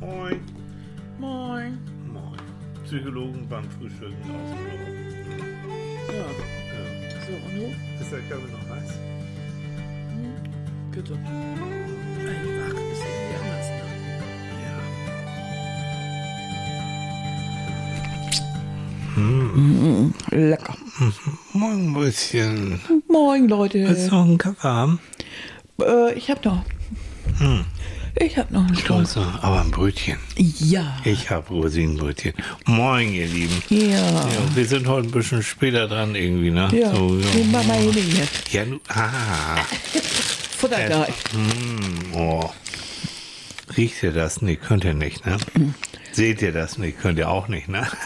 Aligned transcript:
Moin. 0.00 0.40
Moin. 1.18 1.78
Moin. 2.12 2.38
Psychologen 2.84 3.46
beim 3.48 3.64
Frühstücken 3.70 4.14
aus 4.22 4.50
dem 4.50 4.58
Büro. 4.64 4.86
Ja, 6.12 6.14
Ja. 6.14 6.24
so, 7.26 7.32
und 7.32 7.54
du? 7.56 7.64
Ist 8.02 8.12
der 8.12 8.20
Kaffee 8.20 8.52
noch 8.52 8.66
heiß? 8.76 8.90
Bitte. 10.92 11.14
Einfach 11.14 12.80
ist 12.92 13.02
irgendwie 13.04 13.36
anders, 13.40 13.68
ne? 13.68 13.78
Lecker. 20.30 20.74
Moin, 21.52 21.92
Brötchen. 21.92 22.80
Moin, 23.08 23.48
Leute. 23.48 23.86
Willst 23.88 24.10
du 24.10 24.14
noch 24.14 24.24
einen 24.24 24.38
Kaffee 24.38 24.62
haben? 24.68 25.00
Äh, 25.80 26.14
ich 26.14 26.30
hab 26.30 26.44
noch. 26.44 26.62
Ich 28.20 28.36
hab 28.36 28.50
noch 28.50 28.66
einen 28.66 28.76
Stolz. 28.76 29.16
Also, 29.16 29.30
aber 29.42 29.60
ein 29.60 29.70
Brötchen. 29.70 30.18
Ja. 30.36 30.96
Ich 31.04 31.30
habe 31.30 31.48
Rosinenbrötchen. 31.48 32.32
Moin, 32.66 33.12
ihr 33.12 33.26
Lieben. 33.26 33.62
Ja. 33.68 33.98
Ja, 33.98 34.28
wir 34.54 34.66
sind 34.66 34.88
heute 34.88 35.08
ein 35.08 35.10
bisschen 35.12 35.42
später 35.42 35.86
dran 35.86 36.14
irgendwie, 36.14 36.50
ne? 36.50 36.68
Ja. 36.72 36.94
So, 36.94 37.16
Den 37.16 37.52
ja. 37.52 37.58
Mama 37.58 37.74
hier. 37.74 38.26
ja 38.50 38.64
nu, 38.64 38.80
ah. 38.88 39.58
Futter 40.58 40.84
gleich. 40.86 41.14
Mm, 41.32 42.14
oh. 42.16 42.50
Riecht 43.76 44.02
ihr 44.02 44.12
das? 44.12 44.42
Nee, 44.42 44.56
könnt 44.56 44.84
ihr 44.84 44.94
nicht, 44.94 45.24
ne? 45.24 45.36
Seht 46.10 46.42
ihr 46.42 46.52
das? 46.52 46.78
Nee, 46.78 46.92
könnt 46.92 47.18
ihr 47.18 47.30
auch 47.30 47.46
nicht, 47.48 47.68
ne? 47.68 47.86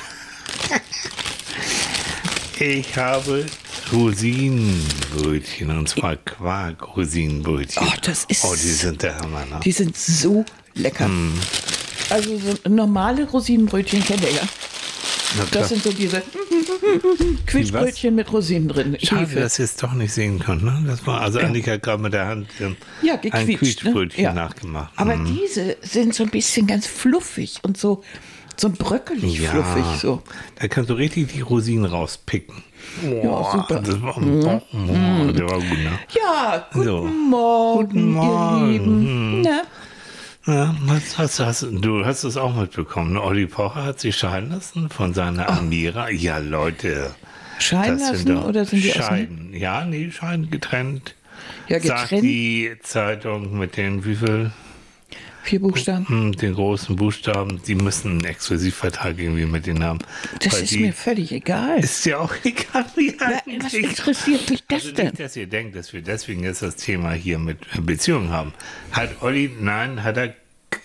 Ich 2.59 2.97
habe 2.97 3.47
Rosinenbrötchen 3.93 5.71
und 5.77 5.89
zwar 5.89 6.17
Quark-Rosinenbrötchen. 6.17 7.87
Oh, 7.87 7.93
das 8.03 8.25
ist- 8.25 8.45
Oh, 8.45 8.55
die 8.55 8.59
sind 8.69 9.03
der 9.03 9.19
Hammer, 9.19 9.45
ne? 9.47 9.61
Die 9.65 9.73
sind 9.73 9.97
so 9.97 10.45
lecker. 10.75 11.07
Hm. 11.07 11.33
Also 12.11 12.39
so 12.39 12.69
normale 12.69 13.25
Rosinenbrötchen 13.29 14.03
kennt 14.05 14.23
ihr 14.23 14.31
ja. 14.33 14.43
Das 15.51 15.71
sind 15.71 15.83
so 15.83 15.91
diese 15.93 16.23
Quietschbrötchen 17.47 18.15
mit 18.15 18.31
Rosinen 18.33 18.69
drin. 18.69 18.99
Schade, 19.03 19.23
Hefe. 19.23 19.41
dass 19.41 19.59
ihr 19.59 19.65
es 19.65 19.77
doch 19.77 19.95
nicht 19.95 20.13
sehen 20.13 20.39
könnt, 20.39 20.63
ne? 20.63 20.85
Das 20.87 21.07
war, 21.07 21.23
also 21.23 21.39
Annika 21.39 21.73
hat 21.73 21.83
gerade 21.83 22.03
mit 22.03 22.13
der 22.13 22.27
Hand 22.27 22.49
ähm, 22.61 22.77
Ja, 23.03 23.19
ein. 23.31 23.47
Quietschbrötchen 23.57 24.23
ne? 24.23 24.29
ja. 24.29 24.35
nachgemacht. 24.35 24.93
Aber 24.97 25.17
Mhm. 25.17 25.39
diese 25.39 25.77
sind 25.81 26.15
so 26.15 26.25
ein 26.25 26.31
bisschen 26.31 26.67
ganz 26.67 26.87
fluffig 26.87 27.61
und 27.63 27.79
so, 27.79 28.05
so 28.59 28.69
bröckelig 28.69 29.41
fluffig. 29.41 29.85
So. 30.03 30.23
Da 30.61 30.69
kannst 30.69 30.91
du 30.91 30.95
richtig 30.95 31.33
die 31.33 31.41
Rosinen 31.41 31.87
rauspicken. 31.87 32.63
Ja, 33.03 33.53
super. 33.53 33.81
Mhm. 33.81 33.85
Das 33.85 34.03
war, 34.03 34.17
oh, 34.19 35.33
der 35.33 35.49
war 35.51 35.59
gut, 35.59 35.79
ne? 35.79 35.99
Ja, 36.11 36.67
guten 36.73 36.85
So. 36.87 37.05
Morgen, 37.05 37.89
Guten 37.89 38.13
Morgen. 38.13 38.67
ihr 38.67 38.73
Lieben. 38.73 39.41
Na, 39.43 39.63
Ja, 40.47 40.75
was 40.87 41.19
hast, 41.19 41.41
hast, 41.41 41.67
du 41.71 42.05
hast 42.05 42.25
es 42.25 42.37
auch 42.37 42.55
mitbekommen. 42.55 43.13
Ne? 43.15 43.23
Olli 43.23 43.47
Pocher 43.47 43.85
hat 43.85 44.01
sich 44.01 44.17
scheiden 44.17 44.51
lassen 44.51 44.91
von 44.91 45.15
seiner 45.15 45.49
Amira. 45.49 46.11
Ja, 46.11 46.39
Leute. 46.39 47.15
scheiden 47.59 47.99
lassen 47.99 48.37
oder 48.39 48.65
sind 48.65 48.83
die? 48.85 48.91
Scheiden. 48.91 49.55
Ja, 49.55 49.85
nee, 49.85 50.11
scheiden 50.11 50.51
getrennt. 50.51 51.15
Ja, 51.69 51.81
Sagt 51.81 52.03
getrennt. 52.11 52.23
die 52.25 52.73
Zeitung 52.83 53.57
mit 53.59 53.77
den 53.77 54.05
wie 54.05 54.17
viel? 54.17 54.51
Vier 55.45 55.61
Buchstaben. 55.61 56.09
Hm, 56.09 56.33
den 56.37 56.55
großen 56.55 56.95
Buchstaben, 56.97 57.61
die 57.67 57.75
müssen 57.75 58.13
einen 58.13 58.25
Exklusivvertrag 58.25 59.19
irgendwie 59.19 59.45
mit 59.47 59.67
denen 59.67 59.83
haben. 59.83 59.99
Das 60.41 60.55
Weil 60.55 60.63
ist 60.63 60.73
mir 60.77 60.93
völlig 60.93 61.33
egal. 61.33 61.81
ist 61.81 62.05
ja 62.07 62.19
auch 62.19 62.33
egal, 62.45 62.85
wie 62.97 63.15
Na, 63.19 63.41
was 63.63 63.75
interessiert 63.75 64.49
mich 64.51 64.63
das 64.69 64.83
Also 64.85 64.95
denn? 64.95 65.07
nicht, 65.07 65.21
dass 65.21 65.37
ihr 65.37 65.47
denkt, 65.49 65.75
dass 65.77 65.93
wir 65.93 66.01
deswegen 66.03 66.45
jetzt 66.45 66.63
das 66.63 66.77
Thema 66.77 67.13
hier 67.13 67.39
mit 67.39 67.59
Beziehungen 67.85 68.31
haben. 68.31 68.53
Hat 68.93 69.21
Olli, 69.23 69.51
nein, 69.61 70.03
hat 70.05 70.17
er, 70.17 70.35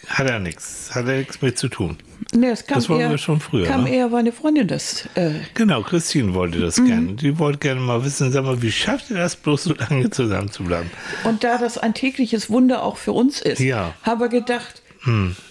hat 0.08 0.30
er 0.30 0.40
nichts, 0.40 0.90
hat 0.94 1.08
er 1.08 1.18
nichts 1.18 1.42
mit 1.42 1.58
zu 1.58 1.68
tun. 1.70 1.98
Nee, 2.34 2.50
das 2.50 2.66
kam 2.66 2.76
Das 2.76 2.90
wollen 2.90 3.02
eher, 3.02 3.10
wir 3.12 3.18
schon 3.18 3.40
früher, 3.40 3.66
Kam 3.68 3.84
ne? 3.84 3.96
eher, 3.96 4.12
weil 4.12 4.20
eine 4.20 4.32
Freundin 4.32 4.68
das. 4.68 5.08
Äh, 5.16 5.32
Genau, 5.54 5.82
Christine 5.82 6.34
wollte 6.34 6.60
das 6.60 6.78
Mhm. 6.78 6.86
gerne. 6.88 7.14
Die 7.14 7.38
wollte 7.40 7.60
gerne 7.60 7.80
mal 7.82 8.04
wissen, 8.04 8.32
sag 8.32 8.44
mal, 8.44 8.62
wie 8.62 8.72
schafft 8.72 9.10
ihr 9.12 9.18
das 9.18 9.36
bloß 9.36 9.64
so 9.66 9.74
lange 9.74 10.10
zusammen 10.10 10.52
zu 10.52 10.64
bleiben? 10.64 10.90
und 11.24 11.44
da 11.44 11.58
das 11.58 11.78
ein 11.78 11.94
tägliches 11.94 12.50
Wunder 12.50 12.84
auch 12.84 12.98
für 12.98 13.12
uns 13.14 13.42
ist, 13.42 13.60
Ja. 13.60 13.94
haben 14.04 14.20
wir 14.20 14.30
gedacht, 14.30 14.82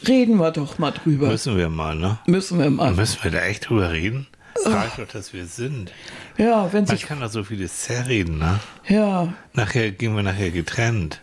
reden 0.07 0.37
wir 0.37 0.51
doch 0.51 0.79
mal 0.79 0.91
drüber. 0.91 1.29
Müssen 1.29 1.57
wir 1.57 1.69
mal, 1.71 1.95
ne? 1.97 2.19
Müssen 2.27 2.59
wir 2.59 2.69
mal. 2.71 2.93
Müssen 2.93 3.23
wir 3.25 3.31
da 3.31 3.43
echt 3.45 3.69
drüber 3.71 3.91
reden? 3.93 4.27
Frag 4.63 4.97
doch, 4.97 5.07
dass 5.09 5.33
wir 5.33 5.47
sind. 5.47 5.93
Ja, 6.39 6.73
wenn 6.73 6.85
Man 6.85 6.97
sich. 6.97 7.07
kann 7.07 7.21
doch 7.21 7.31
so 7.31 7.45
vieles 7.45 7.83
zerreden, 7.83 8.39
ne? 8.39 8.59
Ja, 8.89 9.33
Nachher 9.55 9.91
gehen 9.93 10.15
wir 10.17 10.23
nachher 10.23 10.51
getrennt. 10.51 11.21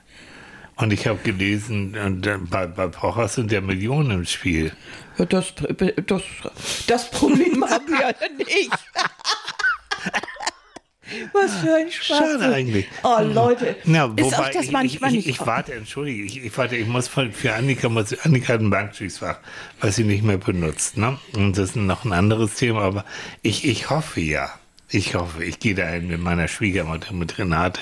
Und 0.75 0.91
ich 0.91 1.07
habe 1.07 1.19
gelesen, 1.19 1.95
äh, 1.95 2.37
bei, 2.49 2.67
bei 2.67 2.87
Pocher 2.87 3.27
sind 3.27 3.51
ja 3.51 3.61
Millionen 3.61 4.11
im 4.11 4.25
Spiel. 4.25 4.71
ja, 5.17 5.25
das, 5.25 5.53
das, 6.07 6.21
das 6.87 7.11
Problem 7.11 7.63
haben 7.69 7.87
wir 7.87 8.01
ja 8.01 8.13
nicht. 8.37 8.71
Was 11.33 11.55
für 11.57 11.75
ein 11.75 11.91
Spaß. 11.91 12.17
Schade 12.17 12.53
eigentlich. 12.53 12.87
Oh, 13.03 13.19
Leute. 13.21 13.75
Ja, 13.83 14.11
ist 14.15 14.23
wobei 14.23 14.37
auch 14.37 14.49
das 14.49 14.65
ich, 14.65 14.71
manchmal 14.71 15.09
ich, 15.11 15.17
nicht. 15.17 15.27
ich, 15.27 15.39
ich 15.39 15.45
warte, 15.45 15.73
entschuldige, 15.73 16.23
ich, 16.23 16.43
ich 16.43 16.57
warte, 16.57 16.75
ich 16.75 16.87
muss 16.87 17.07
von, 17.07 17.31
für 17.31 17.53
Annika, 17.53 17.89
muss, 17.89 18.17
Annika 18.19 18.53
hat 18.53 18.61
ein 18.61 18.69
Bankschließfach, 18.69 19.37
was 19.79 19.95
sie 19.95 20.05
nicht 20.05 20.23
mehr 20.23 20.37
benutzt, 20.37 20.97
ne? 20.97 21.19
Und 21.35 21.57
das 21.57 21.71
ist 21.71 21.75
noch 21.75 22.05
ein 22.05 22.13
anderes 22.13 22.55
Thema, 22.55 22.81
aber 22.81 23.05
ich, 23.41 23.65
ich 23.65 23.89
hoffe 23.89 24.21
ja, 24.21 24.49
ich 24.93 25.15
hoffe, 25.15 25.43
ich 25.43 25.59
gehe 25.59 25.75
da 25.75 25.87
hin 25.87 26.07
mit 26.07 26.21
meiner 26.21 26.47
Schwiegermutter, 26.47 27.13
mit 27.13 27.37
Renate, 27.37 27.81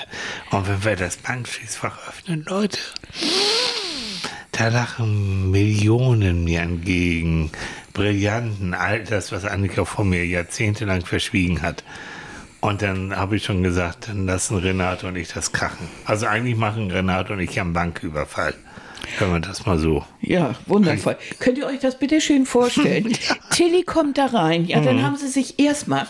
und 0.50 0.66
wenn 0.68 0.84
wir 0.84 0.96
das 0.96 1.16
Bankschließfach 1.18 2.08
öffnen, 2.08 2.44
Leute, 2.48 2.78
da 4.52 4.68
lachen 4.68 5.50
Millionen 5.50 6.44
mir 6.44 6.60
entgegen, 6.60 7.50
Brillanten, 7.92 8.74
all 8.74 9.04
das, 9.04 9.32
was 9.32 9.44
Annika 9.44 9.84
vor 9.84 10.04
mir 10.04 10.24
jahrzehntelang 10.26 11.04
verschwiegen 11.04 11.62
hat. 11.62 11.84
Und 12.60 12.80
dann 12.80 13.16
habe 13.16 13.36
ich 13.36 13.44
schon 13.44 13.62
gesagt, 13.62 14.08
dann 14.08 14.26
lassen 14.26 14.56
Renate 14.56 15.06
und 15.08 15.16
ich 15.16 15.28
das 15.28 15.52
krachen. 15.52 15.88
Also 16.04 16.26
eigentlich 16.26 16.56
machen 16.56 16.90
Renate 16.90 17.32
und 17.32 17.40
ich 17.40 17.60
einen 17.60 17.72
Banküberfall. 17.72 18.54
Wenn 19.18 19.30
man 19.32 19.42
das 19.42 19.66
mal 19.66 19.78
so. 19.78 20.04
Ja, 20.20 20.54
wundervoll. 20.66 21.16
Könnt 21.40 21.58
ihr 21.58 21.66
euch 21.66 21.80
das 21.80 21.98
bitte 21.98 22.20
schön 22.20 22.46
vorstellen? 22.46 23.12
Tilly 23.50 23.82
kommt 23.82 24.16
da 24.16 24.26
rein. 24.26 24.64
Ja, 24.64 24.78
Mhm. 24.80 24.84
dann 24.84 25.02
haben 25.02 25.16
sie 25.16 25.26
sich 25.28 25.58
erstmal 25.58 26.06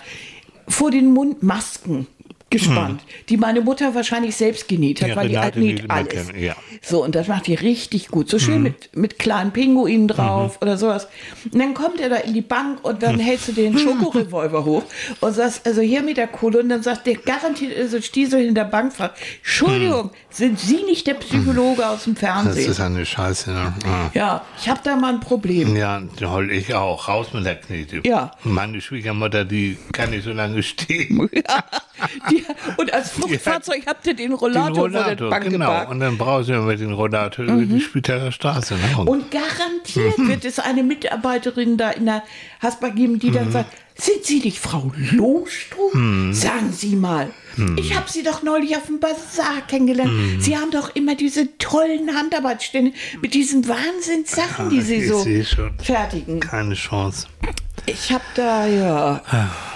vor 0.73 0.91
den 0.91 1.13
Mund 1.13 1.43
Masken 1.43 2.07
gespannt, 2.53 3.03
die 3.29 3.37
meine 3.37 3.61
Mutter 3.61 3.95
wahrscheinlich 3.95 4.37
selbst 4.37 4.69
genäht 4.69 5.01
hat, 5.03 5.09
Mhm. 5.09 5.11
Ja, 5.11 5.17
weil 5.17 5.29
die 5.29 5.35
Renate 5.35 5.55
alt 5.55 5.57
näht 5.65 5.91
alles. 5.91 6.33
ja. 6.39 6.55
So, 6.81 7.03
und 7.05 7.15
das 7.15 7.27
macht 7.29 7.47
die 7.49 7.55
richtig 7.55 8.09
gut. 8.09 8.29
So 8.31 8.37
Mhm. 8.37 8.41
schön 8.41 8.63
mit, 8.63 8.97
mit 8.97 9.19
kleinen 9.19 9.51
Pinguinen 9.51 10.07
drauf 10.09 10.59
oder 10.63 10.77
sowas. 10.77 11.09
Und 11.51 11.59
dann 11.59 11.75
kommt 11.75 12.01
er 12.01 12.09
da 12.09 12.17
in 12.17 12.35
die 12.35 12.41
Bank 12.43 12.85
und 12.85 12.97
Mhm. 12.97 13.01
dann 13.01 13.19
hältst 13.19 13.49
du 13.49 13.53
den 13.53 13.77
Schokorevolver 13.79 14.65
hoch 14.65 14.85
und 15.21 15.33
sagst, 15.35 15.67
also 15.67 15.81
hier 15.81 16.03
mit 16.03 16.17
der 16.17 16.29
Kohle. 16.29 16.61
Und 16.61 16.69
dann 16.69 16.83
sagt 16.83 17.07
der 17.07 17.17
garantiert, 17.17 17.77
also 17.77 18.01
Stiesel 18.01 18.45
in 18.45 18.55
der 18.55 18.65
Bank 18.65 18.93
fragt, 18.93 19.19
Entschuldigung, 19.43 20.11
sind 20.31 20.59
Sie 20.61 20.83
nicht 20.85 21.07
der 21.07 21.15
Psychologe 21.15 21.87
aus 21.89 22.05
dem 22.05 22.13
Mhm. 22.13 22.15
Das 22.15 22.21
Fernsehen? 22.21 22.71
ist 22.71 22.81
eine 22.81 23.05
Scheiße. 23.07 23.51
Ne? 23.51 23.75
Ah. 23.85 24.11
Ja, 24.15 24.45
ich 24.61 24.69
habe 24.69 24.81
da 24.85 24.97
mal 24.97 25.15
ein 25.15 25.21
Problem. 25.21 25.75
Ja, 25.77 26.03
hol 26.23 26.51
ich 26.51 26.75
auch. 26.75 27.09
Raus 27.09 27.29
mit 27.33 27.45
der 27.47 27.57
Knete. 27.57 28.01
Ja. 28.05 28.31
Meine 28.45 28.81
Schwiegermutter, 28.81 29.45
die 29.45 29.79
kann 29.93 30.11
nicht 30.11 30.25
so 30.25 30.33
lange 30.33 30.63
stehen. 30.63 31.29
Die, 32.31 32.45
und 32.77 32.93
als 32.93 33.11
Fluchtfahrzeug 33.11 33.85
habt 33.87 34.07
ihr 34.07 34.15
den 34.15 34.33
Rollator, 34.33 34.75
vor 34.75 34.91
der 34.91 35.17
genau. 35.17 35.67
geparkt. 35.67 35.91
Und 35.91 36.01
dann 36.01 36.19
du 36.49 36.53
ja 36.53 36.61
mit 36.61 36.81
dem 36.81 36.93
Rollator 36.93 37.45
über 37.45 37.63
die 37.63 37.81
Spitäler 37.81 38.33
Straße. 38.33 38.75
Ne? 38.75 39.05
Und, 39.05 39.31
garantiert 39.31 40.19
wird 40.29 40.45
es 40.45 40.59
eine 40.59 40.83
Mitarbeiterin 40.83 41.77
da 41.77 41.91
in 41.91 42.07
der 42.07 42.23
Haspa 42.61 42.89
geben, 42.89 43.19
die 43.19 43.31
dann 43.31 43.51
sagt, 43.51 43.75
sind 44.03 44.25
Sie 44.25 44.41
nicht 44.41 44.59
Frau 44.59 44.93
Lohstrom? 45.13 46.33
Sagen 46.33 46.73
Sie 46.73 46.97
mal. 46.97 47.31
Ich 47.77 47.95
habe 47.95 48.11
Sie 48.11 48.23
doch 48.23 48.43
neulich 48.43 48.77
auf 48.77 48.87
dem 48.87 48.99
Bazar 48.99 49.61
kennengelernt. 49.69 50.43
Sie 50.43 50.57
haben 50.57 50.71
doch 50.71 50.95
immer 50.97 51.15
diese 51.15 51.57
tollen 51.59 52.15
Handarbeitsstände 52.17 52.93
mit 53.21 53.35
diesen 53.35 53.69
Wahnsinnssachen, 53.69 54.71
die 54.71 54.81
Sie 54.81 55.07
so 55.07 55.25
fertigen. 55.83 56.41
keine 56.41 56.75
Chance. 56.75 57.27
Ich 57.87 58.13
habe 58.13 58.23
da, 58.37 58.67
ja. 58.67 59.23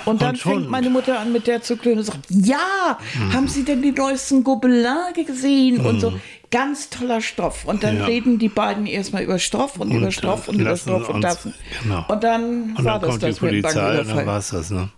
Und 0.05 0.23
dann 0.23 0.31
Und 0.31 0.39
fängt 0.39 0.71
meine 0.71 0.91
Mutter 0.91 1.19
an 1.19 1.33
mit 1.33 1.49
der 1.49 1.61
zu 1.63 1.77
klönen 1.77 1.99
und 1.99 2.05
sagt, 2.05 2.21
ja, 2.31 2.99
haben 3.33 3.49
Sie 3.49 3.65
denn 3.65 3.83
die 3.83 3.91
neuesten 3.91 4.45
Gobelin 4.45 4.87
gesehen? 5.27 5.85
Und 5.85 6.01
so, 6.01 6.13
ganz 6.51 6.91
toller 6.91 7.21
Stoff. 7.21 7.65
Und 7.65 7.83
dann 7.83 7.99
Ja. 7.99 8.05
reden 8.07 8.39
die 8.39 8.49
beiden 8.49 8.87
erstmal 8.87 9.23
über 9.23 9.39
Stoff 9.39 9.79
und, 9.79 9.91
über 9.91 10.11
Stoff 10.11 10.49
und 10.49 10.61
über 10.61 10.77
Stoff 10.77 11.09
und 11.09 11.21
das. 11.23 11.49
genau. 11.83 12.05
Und 12.09 12.23
dann 12.25 12.75
Und 12.77 12.85
war 12.85 12.99
dann 12.99 13.01
das 13.03 13.11
kommt 13.11 13.23
die 13.23 13.27
das 13.27 13.41
mit 13.41 13.53
dem 13.53 13.63
Polizei 13.63 14.01
und 14.01 14.09
dann 14.09 14.27
war 14.27 14.39
es 14.39 14.49
das, 14.51 14.71
ne? 14.71 14.91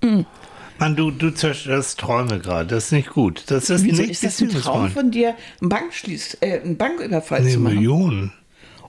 Mann, 0.79 0.95
du, 0.95 1.11
du 1.11 1.31
zerstörst 1.33 1.99
Träume 1.99 2.39
gerade. 2.39 2.67
Das 2.69 2.85
ist 2.87 2.93
nicht 2.93 3.11
gut. 3.11 3.45
Das 3.49 3.69
ist 3.69 3.83
Wieso 3.85 4.00
nicht 4.03 4.11
ist 4.12 4.23
das 4.23 4.41
ein. 4.41 4.49
Traum 4.50 4.91
von 4.91 5.11
dir, 5.11 5.35
einen, 5.61 5.69
Bankschließ, 5.71 6.39
äh, 6.41 6.61
einen 6.61 6.77
Banküberfall 6.77 7.41
Eine 7.41 7.51
zu 7.51 7.59
machen? 7.59 7.75
Million. 7.75 8.33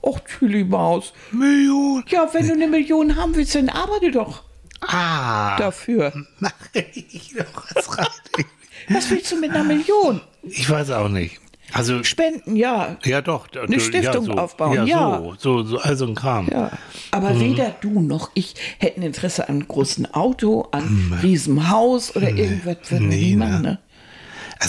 Och, 0.02 0.20
Tüli 0.20 0.62
Maus. 0.62 1.12
Million. 1.32 2.04
Ja, 2.08 2.28
wenn 2.32 2.46
du 2.46 2.52
eine 2.54 2.68
Million 2.68 3.16
haben 3.16 3.34
willst, 3.34 3.56
dann 3.56 3.68
arbeite 3.68 4.12
doch 4.12 4.44
Ah. 4.82 5.56
dafür. 5.58 6.12
Mache 6.38 6.52
ich 6.94 7.34
doch 7.36 7.66
was. 7.74 7.88
Was 8.88 9.10
willst 9.10 9.30
du 9.32 9.36
mit 9.40 9.50
einer 9.50 9.64
Million? 9.64 10.20
Ich 10.44 10.70
weiß 10.70 10.90
auch 10.92 11.08
nicht. 11.08 11.39
Also, 11.72 12.02
Spenden, 12.04 12.56
ja. 12.56 12.96
ja 13.04 13.20
doch. 13.22 13.46
Eine 13.54 13.78
Stiftung 13.80 14.26
ja, 14.26 14.32
so, 14.34 14.38
aufbauen, 14.38 14.74
Ja, 14.74 14.84
ja. 14.84 15.18
So, 15.20 15.34
so, 15.38 15.62
so, 15.62 15.78
also 15.78 16.06
ein 16.06 16.14
Kram. 16.14 16.48
Ja. 16.50 16.70
Aber 17.10 17.30
Mhm. 17.34 17.40
weder 17.40 17.74
du 17.80 18.00
noch 18.00 18.30
ich 18.34 18.54
hätten 18.78 19.02
Interesse 19.02 19.48
an 19.48 19.56
einem 19.56 19.68
großen 19.68 20.12
Auto, 20.14 20.68
an 20.72 20.82
einem 20.84 21.12
Riesenhaus 21.22 22.14
oder 22.16 22.28
irgendwas 22.30 22.76
würden 22.88 23.10
wir 23.10 23.16
Nee, 23.16 23.22
nie 23.24 23.36
ne? 23.36 23.44
machen. 23.46 23.62
Ne? 23.62 23.78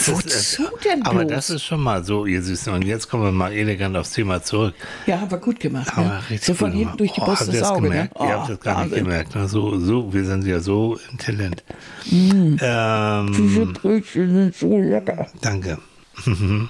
Wozu 0.06 0.28
es- 0.28 0.62
denn 0.86 1.02
Aber 1.06 1.20
bloß? 1.26 1.32
das 1.32 1.50
ist 1.50 1.64
schon 1.64 1.82
mal 1.82 2.02
so, 2.06 2.26
ihr 2.26 2.42
Süßen. 2.42 2.72
Und 2.74 2.84
jetzt 2.86 3.10
kommen 3.10 3.24
wir 3.26 3.32
mal 3.34 3.52
elegant 3.52 3.98
aufs 3.98 4.12
Thema 4.14 4.42
zurück. 4.42 4.74
Ja, 5.06 5.20
aber 5.20 5.38
gut 5.38 5.60
gemacht. 5.60 5.90
Aber 5.94 6.06
ne? 6.08 6.20
richtig 6.30 6.46
So 6.46 6.54
von 6.54 6.72
hinten 6.72 6.96
durch 6.96 7.12
die 7.12 7.20
Oh, 7.20 7.26
Brust 7.26 7.50
das 7.50 7.62
Auge. 7.64 7.82
Ne? 7.82 7.88
gemerkt? 7.90 8.16
Ihr 8.22 8.30
habt 8.40 8.50
das 8.50 8.60
gar 8.62 8.84
nicht 8.84 8.92
Wahnsinn. 8.92 9.04
gemerkt. 9.04 9.36
Ne? 9.36 9.48
So, 9.50 9.78
so, 9.80 10.14
wir 10.14 10.24
sind 10.24 10.46
ja 10.46 10.62
so 10.62 10.98
intelligent. 11.12 11.64
Mm. 12.10 12.56
Ähm, 12.62 13.34
Diese 13.36 13.66
Brötchen 13.66 14.34
sind 14.34 14.56
so 14.56 14.78
lecker. 14.78 15.28
Danke. 15.42 15.78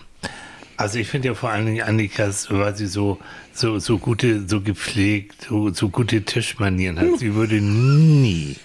Also 0.81 0.97
ich 0.97 1.07
finde 1.07 1.27
ja 1.27 1.33
vor 1.35 1.51
allen 1.51 1.67
Dingen 1.67 1.83
Annikas, 1.83 2.47
weil 2.49 2.75
sie 2.75 2.87
so, 2.87 3.19
so, 3.53 3.77
so 3.77 3.99
gute, 3.99 4.47
so 4.47 4.61
gepflegt, 4.61 5.45
so, 5.47 5.69
so 5.71 5.89
gute 5.89 6.23
Tischmanieren 6.23 6.97
hat. 6.99 7.19
Sie 7.19 7.35
würde 7.35 7.61
nie, 7.61 8.55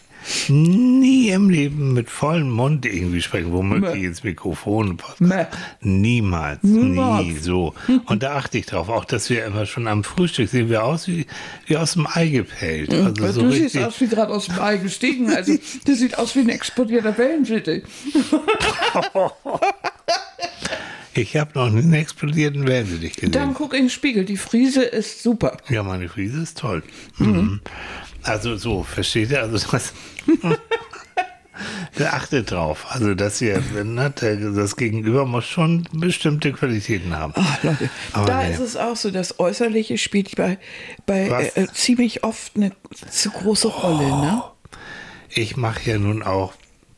nie 0.49 1.29
im 1.29 1.51
Leben 1.51 1.93
mit 1.93 2.09
vollem 2.09 2.51
Mund 2.51 2.87
irgendwie 2.87 3.21
sprechen, 3.21 3.53
womöglich 3.53 4.03
ins 4.03 4.25
Mikrofon. 4.25 4.97
Niemals, 5.83 6.63
Niemals. 6.63 7.27
nie 7.27 7.35
so. 7.35 7.75
Und 8.07 8.23
da 8.23 8.37
achte 8.37 8.57
ich 8.57 8.65
drauf, 8.65 8.89
auch 8.89 9.05
dass 9.05 9.29
wir 9.29 9.45
immer 9.45 9.67
schon 9.67 9.87
am 9.87 10.03
Frühstück 10.03 10.49
sehen 10.49 10.71
wir 10.71 10.85
aus 10.85 11.09
wie, 11.09 11.27
wie 11.67 11.77
aus 11.77 11.93
dem 11.93 12.07
Ei 12.11 12.29
gepellt. 12.29 12.95
Also 12.95 13.33
so 13.33 13.43
du 13.43 13.53
siehst 13.53 13.77
aus 13.77 14.01
wie 14.01 14.09
gerade 14.09 14.33
aus 14.33 14.47
dem 14.47 14.59
Ei 14.59 14.79
gestiegen. 14.79 15.29
Also, 15.29 15.59
das 15.85 15.99
sieht 15.99 16.17
aus 16.17 16.35
wie 16.35 16.41
ein 16.41 16.49
explodierter 16.49 17.19
Wellenschüttel. 17.19 17.83
Ich 21.17 21.37
habe 21.37 21.53
noch 21.55 21.67
einen 21.67 21.93
explodierten 21.95 22.67
Wellensittich 22.67 23.15
gesehen. 23.15 23.33
Dann 23.33 23.55
guck 23.55 23.73
in 23.73 23.85
den 23.85 23.91
Spiegel. 23.91 24.25
Die 24.25 24.37
Friese 24.37 24.83
ist 24.83 25.23
super. 25.23 25.57
Ja, 25.69 25.83
meine 25.83 26.09
Friese 26.09 26.43
ist 26.43 26.59
toll. 26.59 26.83
Mhm. 27.19 27.61
Also 28.23 28.57
so, 28.57 28.83
versteht 28.83 29.31
ihr? 29.31 29.41
Also 29.41 29.59
das, 29.71 29.95
achtet 32.05 32.51
drauf. 32.51 32.87
Also 32.91 33.15
dass 33.15 33.41
ihr, 33.41 33.63
ne, 33.85 34.11
das 34.11 34.77
Gegenüber 34.77 35.25
muss 35.25 35.47
schon 35.47 35.89
bestimmte 35.93 36.53
Qualitäten 36.53 37.17
haben. 37.17 37.33
Ach, 37.37 37.63
Leute, 37.63 37.89
Aber 38.13 38.27
da 38.27 38.43
nee. 38.43 38.53
ist 38.53 38.61
es 38.61 38.77
auch 38.77 38.97
so, 38.97 39.11
das 39.11 39.39
Äußerliche 39.39 39.97
spielt 39.99 40.37
bei, 40.37 40.59
bei 41.07 41.29
äh, 41.29 41.63
äh, 41.63 41.67
ziemlich 41.73 42.25
oft 42.25 42.57
eine 42.57 42.73
zu 43.11 43.31
große 43.31 43.69
Rolle. 43.69 44.07
Ne? 44.07 44.43
Ich 45.31 45.57
mache 45.57 45.91
ja 45.91 45.99
nun 45.99 46.23
auch, 46.23 46.53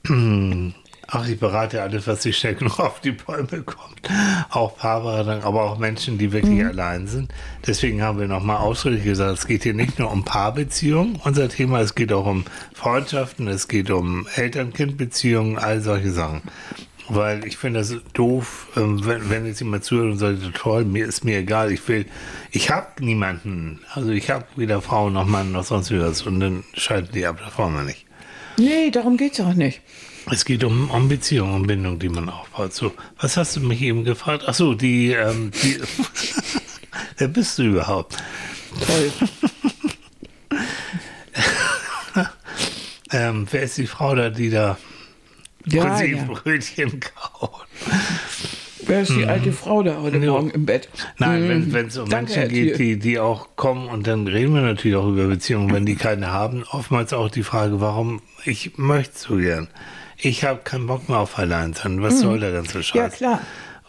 ach, 1.10 1.26
ich 1.26 1.40
berate 1.40 1.82
alles, 1.82 2.06
was 2.06 2.22
sich 2.22 2.36
schnell 2.36 2.54
genug 2.54 2.78
auf 2.78 3.00
die 3.00 3.12
Bäume 3.12 3.62
kommt. 3.62 4.08
Auch 4.50 4.76
Paarberatung, 4.76 5.42
aber 5.42 5.64
auch 5.64 5.78
Menschen, 5.78 6.18
die 6.18 6.32
wirklich 6.32 6.64
allein 6.64 7.06
sind. 7.06 7.32
Deswegen 7.66 8.02
haben 8.02 8.20
wir 8.20 8.28
nochmal 8.28 8.58
ausdrücklich 8.58 9.04
gesagt, 9.04 9.38
es 9.38 9.46
geht 9.46 9.62
hier 9.62 9.74
nicht 9.74 9.98
nur 9.98 10.12
um 10.12 10.24
Paarbeziehungen, 10.24 11.18
unser 11.24 11.48
Thema, 11.48 11.80
es 11.80 11.94
geht 11.94 12.12
auch 12.12 12.26
um 12.26 12.44
Freundschaften, 12.74 13.48
es 13.48 13.68
geht 13.68 13.90
um 13.90 14.26
Eltern-Kind-Beziehungen, 14.36 15.58
all 15.58 15.80
solche 15.80 16.12
Sachen. 16.12 16.42
Weil 17.10 17.46
ich 17.46 17.56
finde 17.56 17.80
das 17.80 17.96
doof, 18.12 18.68
ähm, 18.76 19.06
wenn, 19.06 19.30
wenn 19.30 19.46
jetzt 19.46 19.60
jemand 19.60 19.82
zuhört 19.82 20.12
und 20.12 20.18
sagt, 20.18 20.54
toll, 20.54 20.84
mir 20.84 21.06
ist 21.06 21.24
mir 21.24 21.38
egal, 21.38 21.72
ich 21.72 21.88
will, 21.88 22.04
ich 22.50 22.70
habe 22.70 23.02
niemanden, 23.02 23.80
also 23.94 24.10
ich 24.10 24.28
habe 24.28 24.44
weder 24.56 24.82
Frau 24.82 25.08
noch 25.08 25.26
Mann 25.26 25.52
noch 25.52 25.64
sonst 25.64 25.90
was 25.90 26.20
und 26.20 26.40
dann 26.40 26.64
schalten 26.74 27.12
die 27.14 27.24
ab, 27.24 27.38
das 27.42 27.56
wollen 27.56 27.74
wir 27.74 27.84
nicht. 27.84 28.04
Nee, 28.58 28.90
darum 28.90 29.16
geht 29.16 29.32
es 29.32 29.40
auch 29.40 29.54
nicht. 29.54 29.80
Es 30.30 30.44
geht 30.44 30.64
um, 30.64 30.90
um 30.90 31.08
Beziehungen, 31.08 31.54
um 31.54 31.66
Bindung, 31.66 31.98
die 31.98 32.08
man 32.08 32.28
aufbaut. 32.28 32.72
So, 32.74 32.92
was 33.20 33.36
hast 33.36 33.56
du 33.56 33.60
mich 33.60 33.80
eben 33.82 34.04
gefragt? 34.04 34.44
Ach 34.46 34.54
so, 34.54 34.74
die, 34.74 35.12
ähm, 35.12 35.50
die 35.62 35.78
wer 37.16 37.28
bist 37.28 37.58
du 37.58 37.62
überhaupt? 37.64 38.16
Toll. 38.86 39.12
Ähm, 43.10 43.46
wer 43.50 43.62
ist 43.62 43.78
die 43.78 43.86
Frau 43.86 44.14
da, 44.14 44.28
die 44.28 44.50
da 44.50 44.76
Ja, 45.64 46.02
ja. 46.02 46.24
Brötchen 46.24 47.00
kaut? 47.00 47.66
Wer 48.84 49.02
ist 49.02 49.12
die 49.12 49.24
alte 49.24 49.52
Frau 49.52 49.82
da 49.82 50.00
heute 50.02 50.18
Mhm. 50.18 50.22
Ja. 50.24 50.30
Morgen 50.32 50.50
im 50.50 50.66
Bett? 50.66 50.88
Nein, 51.16 51.72
wenn 51.72 51.86
es 51.86 51.96
um 51.96 52.08
Danke, 52.08 52.32
Menschen 52.38 52.48
geht, 52.52 52.78
die, 52.78 52.98
die 52.98 53.18
auch 53.18 53.56
kommen 53.56 53.88
und 53.88 54.06
dann 54.06 54.26
reden 54.26 54.52
wir 54.52 54.60
natürlich 54.60 54.96
auch 54.96 55.08
über 55.08 55.26
Beziehungen, 55.26 55.72
wenn 55.72 55.86
die 55.86 55.96
keine 55.96 56.32
haben. 56.32 56.64
Oftmals 56.70 57.12
auch 57.14 57.30
die 57.30 57.42
Frage, 57.42 57.80
warum 57.80 58.20
ich 58.44 58.76
möchte 58.76 59.18
so 59.18 59.36
gern. 59.36 59.68
Ich 60.20 60.44
habe 60.44 60.60
keinen 60.64 60.86
Bock 60.86 61.08
mehr 61.08 61.18
auf 61.18 61.38
Alleinsein. 61.38 62.02
Was 62.02 62.20
soll 62.20 62.40
der 62.40 62.52
ganze 62.52 62.82
Scheiß? 62.82 62.94
Mhm. 62.94 63.00
Ja, 63.00 63.08
klar. 63.08 63.40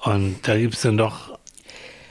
Und 0.01 0.47
da 0.47 0.57
gibt 0.57 0.75
es 0.75 0.81
dann 0.81 0.97
doch 0.97 1.37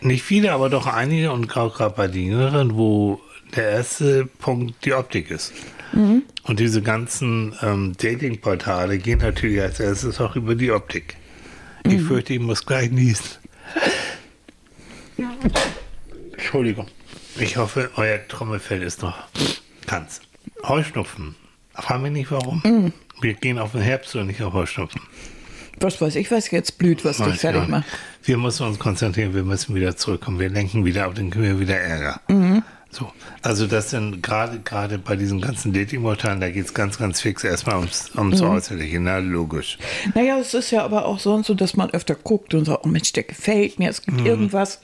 nicht 0.00 0.22
viele, 0.22 0.52
aber 0.52 0.70
doch 0.70 0.86
einige 0.86 1.32
und 1.32 1.48
gerade 1.48 1.94
bei 1.96 2.08
den 2.08 2.26
Jüngeren, 2.26 2.76
wo 2.76 3.20
der 3.54 3.70
erste 3.70 4.26
Punkt 4.26 4.84
die 4.84 4.92
Optik 4.92 5.30
ist. 5.30 5.52
Mhm. 5.92 6.22
Und 6.42 6.60
diese 6.60 6.82
ganzen 6.82 7.54
ähm, 7.62 7.94
Dating-Portale 7.96 8.98
gehen 8.98 9.20
natürlich 9.20 9.60
als 9.60 9.80
erstes 9.80 10.20
auch 10.20 10.36
über 10.36 10.54
die 10.54 10.70
Optik. 10.70 11.16
Mhm. 11.84 11.92
Ich 11.92 12.02
fürchte, 12.02 12.34
ich 12.34 12.40
muss 12.40 12.66
gleich 12.66 12.90
niesen. 12.90 13.26
Entschuldigung. 16.32 16.86
Ich 17.38 17.56
hoffe, 17.56 17.90
euer 17.96 18.26
Trommelfell 18.26 18.82
ist 18.82 19.02
noch 19.02 19.16
ganz. 19.86 20.20
Heuschnupfen. 20.64 21.36
Fragen 21.74 22.04
wir 22.04 22.10
nicht 22.10 22.30
warum. 22.30 22.62
Mhm. 22.64 22.92
Wir 23.20 23.34
gehen 23.34 23.58
auf 23.58 23.72
den 23.72 23.80
Herbst 23.80 24.14
und 24.16 24.26
nicht 24.28 24.42
auf 24.42 24.52
Heuschnupfen. 24.52 25.00
Was 25.80 26.00
weiß 26.00 26.16
ich, 26.16 26.30
was 26.30 26.50
jetzt 26.50 26.78
blüht, 26.78 27.04
was 27.04 27.18
dich 27.18 27.26
Weiß 27.26 27.40
fertig 27.40 27.60
gar 27.62 27.68
macht. 27.68 27.86
Wir 28.24 28.36
müssen 28.36 28.66
uns 28.66 28.78
konzentrieren, 28.78 29.34
wir 29.34 29.44
müssen 29.44 29.74
wieder 29.74 29.96
zurückkommen. 29.96 30.38
Wir 30.40 30.48
lenken 30.50 30.84
wieder 30.84 31.04
ab, 31.04 31.12
dann 31.14 31.30
kriegen 31.30 31.44
wir 31.44 31.60
wieder 31.60 31.76
Ärger. 31.78 32.20
Mhm. 32.28 32.62
So. 32.90 33.12
Also 33.42 33.66
das 33.66 33.90
sind 33.90 34.22
gerade 34.22 34.60
gerade 34.60 34.98
bei 34.98 35.14
diesen 35.14 35.40
ganzen 35.40 35.72
Dating-Portalen, 35.74 36.40
da 36.40 36.48
geht 36.50 36.64
es 36.64 36.74
ganz, 36.74 36.98
ganz 36.98 37.20
fix 37.20 37.44
erstmal 37.44 37.76
ums, 37.76 38.10
ums 38.16 38.40
Mhm. 38.40 38.48
Äußerliche, 38.48 38.98
na 38.98 39.18
logisch. 39.18 39.78
Naja, 40.14 40.38
es 40.38 40.54
ist 40.54 40.70
ja 40.70 40.82
aber 40.84 41.04
auch 41.04 41.18
sonst 41.20 41.46
so, 41.48 41.54
dass 41.54 41.76
man 41.76 41.90
öfter 41.90 42.14
guckt 42.14 42.54
und 42.54 42.64
sagt, 42.64 42.84
oh 42.84 42.88
Mensch, 42.88 43.12
der 43.12 43.24
gefällt 43.24 43.78
mir, 43.78 43.90
es 43.90 44.04
Mhm. 44.06 44.16
gibt 44.16 44.26
irgendwas, 44.26 44.80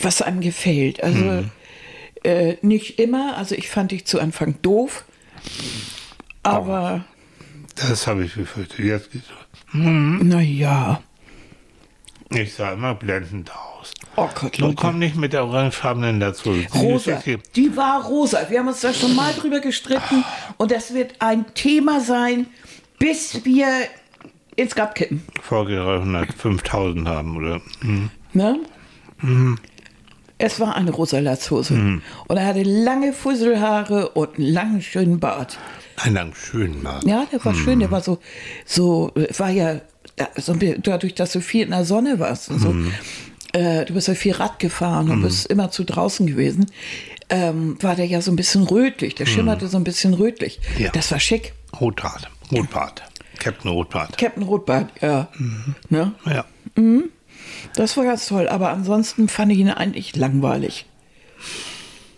was 0.00 0.22
einem 0.22 0.40
gefällt. 0.40 1.02
Also 1.02 1.24
Mhm. 1.24 1.50
äh, 2.24 2.56
nicht 2.62 2.98
immer, 2.98 3.36
also 3.36 3.54
ich 3.54 3.68
fand 3.68 3.92
dich 3.92 4.06
zu 4.06 4.18
Anfang 4.20 4.56
doof, 4.62 5.04
aber 6.42 7.04
Das 7.76 8.06
habe 8.06 8.24
ich 8.24 8.34
befürchtet. 8.34 8.78
Jetzt 8.80 9.12
geht's 9.12 9.28
los. 9.28 9.38
naja, 9.72 11.00
Ich 12.30 12.54
sah 12.54 12.72
immer 12.72 12.94
blendend 12.94 13.50
aus. 13.52 13.92
oh 14.16 14.28
Gott, 14.34 14.58
Nun 14.58 14.70
Leute. 14.70 14.74
komm 14.82 14.98
nicht 14.98 15.16
mit 15.16 15.32
der 15.32 15.44
orangefarbenen 15.44 16.20
dazu. 16.20 16.52
Die 16.52 16.66
Rosa, 16.78 17.22
die 17.56 17.76
war 17.76 18.04
rosa. 18.04 18.46
Wir 18.48 18.60
haben 18.60 18.68
uns 18.68 18.80
da 18.80 18.92
schon 18.92 19.14
mal 19.16 19.32
drüber 19.34 19.60
gestritten 19.60 20.24
und 20.58 20.70
das 20.70 20.94
wird 20.94 21.14
ein 21.20 21.52
Thema 21.54 22.00
sein, 22.00 22.46
bis 22.98 23.44
wir 23.44 23.66
ins 24.56 24.74
Grab 24.74 24.94
kippen. 24.94 25.22
Folge 25.42 25.80
305.000 25.80 27.06
haben, 27.08 27.36
oder? 27.36 27.60
Hm. 27.80 28.10
Ne? 28.32 28.58
Es 30.40 30.58
war 30.58 30.74
eine 30.74 30.90
rosa 30.90 31.18
Latzhose. 31.18 31.74
Und 32.28 32.36
er 32.36 32.46
hatte 32.46 32.62
lange 32.62 33.12
Fusselhaare 33.12 34.10
und 34.10 34.38
einen 34.38 34.46
langen, 34.46 34.82
schönen 34.82 35.20
Bart. 35.20 35.58
Ein 35.96 36.14
lang 36.14 36.34
schön 36.34 36.82
war. 36.82 37.06
Ja, 37.06 37.26
der 37.30 37.44
war 37.44 37.54
schön. 37.54 37.80
Der 37.80 37.90
war 37.90 38.00
so, 38.00 38.18
so, 38.64 39.12
war 39.36 39.50
ja, 39.50 39.80
so 40.36 40.54
dadurch, 40.54 41.14
dass 41.14 41.32
du 41.32 41.40
viel 41.40 41.64
in 41.64 41.70
der 41.70 41.84
Sonne 41.84 42.18
warst 42.18 42.50
und 42.50 42.58
so. 42.58 42.74
Äh, 43.52 43.84
du 43.84 43.94
bist 43.94 44.08
ja 44.08 44.14
viel 44.14 44.32
Rad 44.32 44.58
gefahren 44.58 45.10
und 45.10 45.22
bist 45.22 45.46
immer 45.46 45.70
zu 45.70 45.84
draußen 45.84 46.26
gewesen. 46.26 46.66
Ähm, 47.28 47.76
war 47.80 47.94
der 47.96 48.06
ja 48.06 48.22
so 48.22 48.32
ein 48.32 48.36
bisschen 48.36 48.64
rötlich. 48.64 49.14
Der 49.14 49.26
schimmerte 49.26 49.68
so 49.68 49.76
ein 49.76 49.84
bisschen 49.84 50.14
rötlich. 50.14 50.60
Ja. 50.78 50.90
Das 50.92 51.10
war 51.10 51.20
schick. 51.20 51.52
Rotbart. 51.80 52.30
Rotbart. 52.50 53.02
Captain 53.38 53.70
Rotbart. 53.70 54.18
Captain 54.18 54.42
Rotbart, 54.42 54.90
ja. 55.00 55.28
Ne? 55.88 56.12
Ja. 56.26 56.44
Das 57.74 57.96
war 57.96 58.04
ganz 58.04 58.26
toll, 58.26 58.48
aber 58.48 58.70
ansonsten 58.70 59.28
fand 59.28 59.52
ich 59.52 59.58
ihn 59.58 59.70
eigentlich 59.70 60.16
langweilig. 60.16 60.86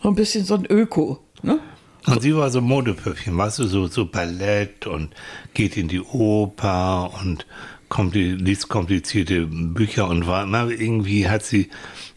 So 0.02 0.08
ein 0.08 0.14
bisschen 0.14 0.44
so 0.44 0.54
ein 0.54 0.66
Öko. 0.66 1.20
Ne? 1.42 1.60
Und 2.06 2.22
sie 2.22 2.34
war 2.34 2.50
so 2.50 2.60
Modepöppchen, 2.60 3.36
weißt 3.36 3.60
du, 3.60 3.66
so, 3.66 3.86
so 3.86 4.06
Ballett 4.06 4.86
und 4.86 5.14
geht 5.54 5.76
in 5.76 5.86
die 5.88 6.00
Oper 6.00 7.12
und 7.22 7.46
kompli 7.88 8.32
liest 8.32 8.68
komplizierte 8.68 9.46
Bücher 9.46 10.08
und 10.08 10.26
war 10.26 10.42
immer 10.44 10.68
irgendwie 10.70 11.28
hat 11.28 11.44
sie, 11.44 11.68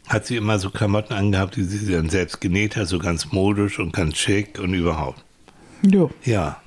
hat 0.08 0.25
sie 0.25 0.38
immer 0.38 0.58
so 0.58 0.70
Klamotten 0.70 1.13
angehabt, 1.13 1.58
die 1.58 1.63
sie 1.63 1.91
dann 1.91 2.10
selbst 2.10 2.41
genäht 2.41 2.75
hat, 2.77 2.88
so 2.88 2.98
ganz 2.98 3.32
modisch 3.32 3.77
und 3.77 3.94
ganz 3.94 4.17
schick 4.17 4.58
und 4.60 4.74
überhaupt. 4.74 5.24
Jo. 5.84 6.10
Ja, 6.24 6.62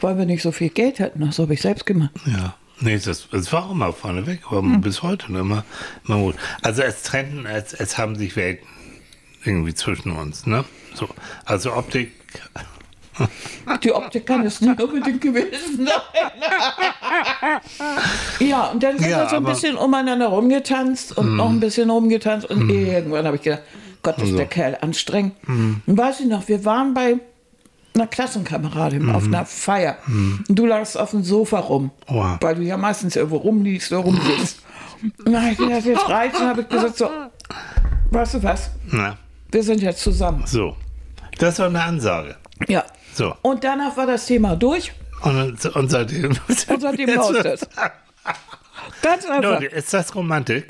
Weil 0.00 0.18
wir 0.18 0.26
nicht 0.26 0.42
so 0.42 0.52
viel 0.52 0.68
Geld 0.68 1.00
hatten, 1.00 1.20
das 1.20 1.38
habe 1.38 1.54
ich 1.54 1.62
selbst 1.62 1.86
gemacht. 1.86 2.10
ja. 2.26 2.54
Nee, 2.80 2.98
das, 3.04 3.28
das 3.30 3.52
war 3.52 3.66
auch 3.66 3.70
immer 3.72 3.92
vorneweg, 3.92 4.40
aber 4.50 4.62
bis 4.62 5.02
heute 5.02 5.32
noch 5.32 5.40
immer, 5.40 5.64
immer 6.06 6.18
gut. 6.18 6.36
Also 6.62 6.82
es 6.82 7.02
trennten, 7.02 7.44
es, 7.46 7.72
es 7.74 7.98
haben 7.98 8.14
sich 8.16 8.36
Welten 8.36 8.66
irgendwie 9.44 9.74
zwischen 9.74 10.12
uns, 10.12 10.46
ne? 10.46 10.64
So. 10.94 11.08
Also 11.44 11.72
Optik 11.74 12.12
Die 13.82 13.92
Optik 13.92 14.26
kann 14.26 14.46
es 14.46 14.60
nicht 14.60 14.80
unbedingt 14.80 15.20
gewesen 15.20 15.86
sein. 15.86 16.78
ja, 18.40 18.66
und 18.66 18.82
dann 18.82 18.98
sind 18.98 19.10
Ja, 19.10 19.24
wir 19.24 19.28
so 19.28 19.36
ein 19.36 19.44
bisschen 19.44 19.76
umeinander 19.76 20.28
rumgetanzt 20.28 21.16
und 21.16 21.36
noch 21.36 21.48
ein 21.50 21.60
bisschen 21.60 21.90
rumgetanzt 21.90 22.48
und 22.48 22.68
irgendwann 22.70 23.26
habe 23.26 23.36
ich 23.36 23.42
gedacht, 23.42 23.62
Gott, 24.02 24.16
ist 24.18 24.22
Also. 24.24 24.36
der 24.36 24.46
Kerl 24.46 24.78
anstrengend. 24.80 25.34
Und 25.48 25.82
weiß 25.98 26.20
ich 26.20 26.26
noch, 26.26 26.46
wir 26.48 26.64
waren 26.64 26.94
bei 26.94 27.16
einer 28.00 28.06
Klassenkameradin 28.08 29.10
auf 29.10 29.24
einer 29.24 29.44
Feier. 29.44 29.98
Und 30.06 30.46
du 30.48 30.66
lagst 30.66 30.96
auf 30.98 31.10
dem 31.10 31.22
Sofa 31.24 31.58
rum, 31.60 31.90
Wow. 32.06 32.38
weil 32.40 32.54
du 32.56 32.62
ja 32.62 32.76
meistens 32.76 33.16
irgendwo 33.16 33.36
rumliegst 33.38 33.92
oder 33.92 34.02
rumsitzt. 34.02 34.62
Und 35.02 35.32
dann 35.32 35.42
habe 35.42 35.52
ich 35.52 35.58
gedacht, 35.58 35.84
jetzt 35.84 36.08
reicht's. 36.08 36.40
Und 36.40 36.46
habe 36.46 36.60
ich 36.62 36.68
gesagt, 36.68 36.96
so, 36.96 37.08
weißt 38.10 38.34
du 38.34 38.42
was, 38.42 38.70
Na, 38.90 39.16
wir 39.50 39.62
sind 39.62 39.80
jetzt 39.82 40.00
zusammen. 40.00 40.42
so. 40.46 40.76
Das 41.38 41.58
war 41.60 41.66
eine 41.66 41.82
Ansage. 41.82 42.36
Ja. 42.66 42.84
So. 43.14 43.34
Und 43.42 43.62
danach 43.62 43.96
war 43.96 44.06
das 44.06 44.26
Thema 44.26 44.56
durch. 44.56 44.92
Und, 45.22 45.64
und 45.66 45.88
seitdem. 45.90 46.36
Und 46.48 46.80
seitdem 46.80 47.14
läuft 47.14 47.44
es. 47.44 47.60
Ganz 49.02 49.24
einfach. 49.26 49.42
Leute, 49.42 49.66
ist 49.66 49.92
das 49.94 50.14
Romantik? 50.14 50.66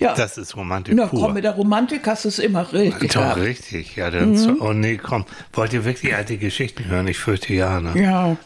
Ja. 0.00 0.14
Das 0.14 0.38
ist 0.38 0.56
Romantik 0.56 0.94
Na 0.94 1.06
pur. 1.06 1.20
komm, 1.20 1.34
mit 1.34 1.44
der 1.44 1.52
Romantik 1.52 2.06
hast 2.06 2.24
du 2.24 2.28
es 2.28 2.38
immer 2.38 2.72
richtig 2.72 3.12
Doch, 3.12 3.20
gehabt. 3.22 3.40
richtig. 3.40 3.96
Ja, 3.96 4.10
dann 4.10 4.36
so, 4.36 4.56
oh 4.60 4.72
nee, 4.72 4.96
komm. 4.96 5.24
Wollt 5.52 5.72
ihr 5.72 5.84
wirklich 5.84 6.14
alte 6.14 6.36
Geschichten 6.38 6.84
hören? 6.86 7.08
Ich 7.08 7.18
fürchte 7.18 7.52
ja, 7.54 7.80
ne? 7.80 8.00
Ja, 8.00 8.36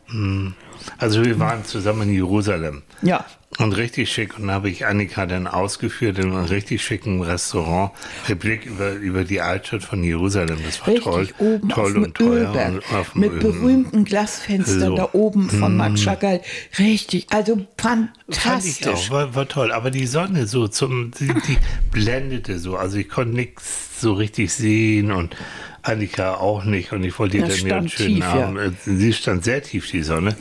Also 0.99 1.25
wir 1.25 1.39
waren 1.39 1.65
zusammen 1.65 2.03
in 2.09 2.15
Jerusalem. 2.15 2.83
ja. 3.03 3.25
Und 3.59 3.73
richtig 3.73 4.11
schick. 4.11 4.39
Und 4.39 4.49
da 4.49 4.55
habe 4.55 4.71
ich 4.71 4.87
Annika 4.87 5.27
dann 5.27 5.47
ausgeführt 5.47 6.19
in 6.19 6.33
einem 6.33 6.45
richtig 6.47 6.83
schicken 6.83 7.21
Restaurant. 7.23 7.93
Der 8.29 8.35
Blick 8.35 8.65
über, 8.65 8.93
über 8.93 9.25
die 9.25 9.41
Altstadt 9.43 9.83
von 9.83 10.03
Jerusalem. 10.03 10.59
Das 10.65 10.81
war 10.81 10.89
Richtig 10.89 11.05
toll. 11.05 11.29
oben 11.39 11.69
toll 11.69 11.85
auf 11.85 11.93
dem 11.93 12.03
und 12.05 12.15
teuer. 12.15 12.53
Und 12.69 12.97
auf 12.97 13.15
mit 13.15 13.41
berühmten 13.41 14.05
Glasfenstern 14.05 14.81
So. 14.81 14.93
Mm. 14.95 14.97
da 14.97 15.09
oben 15.13 15.51
von 15.51 15.77
Max 15.77 16.01
Chagall. 16.03 16.41
Richtig, 16.79 17.27
also 17.31 17.67
Fand 17.77 18.09
ich 18.27 18.39
auch, 18.39 18.43
fantastisch. 18.43 19.11
war, 19.11 19.35
war 19.35 19.47
toll. 19.49 19.71
Aber 19.71 19.91
die 19.91 20.07
Sonne 20.07 20.47
so 20.47 20.67
zum, 20.67 21.11
die, 21.21 21.27
die 21.27 21.59
blendete 21.91 22.59
so. 22.59 22.77
Also 22.77 22.97
ich 22.97 23.09
konnte 23.11 23.35
nichts 23.37 24.01
so 24.01 24.15
richtig 24.15 24.53
sehen 24.53 25.13
und 25.13 25.37
Annika 25.83 26.35
auch 26.37 26.65
nicht. 26.65 26.93
Und 26.93 27.05
ich 27.05 27.19
wollte 27.19 27.37
ihr 27.37 27.47
dann 27.47 27.63
mir 27.63 27.77
einen 27.77 27.89
schönen 27.89 28.15
tief, 28.17 28.21
ja. 28.25 28.47
Abend. 28.49 28.59
äh, 28.59 28.71
Sie 28.97 29.13
stand 29.13 29.45
sehr 29.45 29.63
tief, 29.63 29.91
die 29.91 30.03
Sonne. 30.03 30.37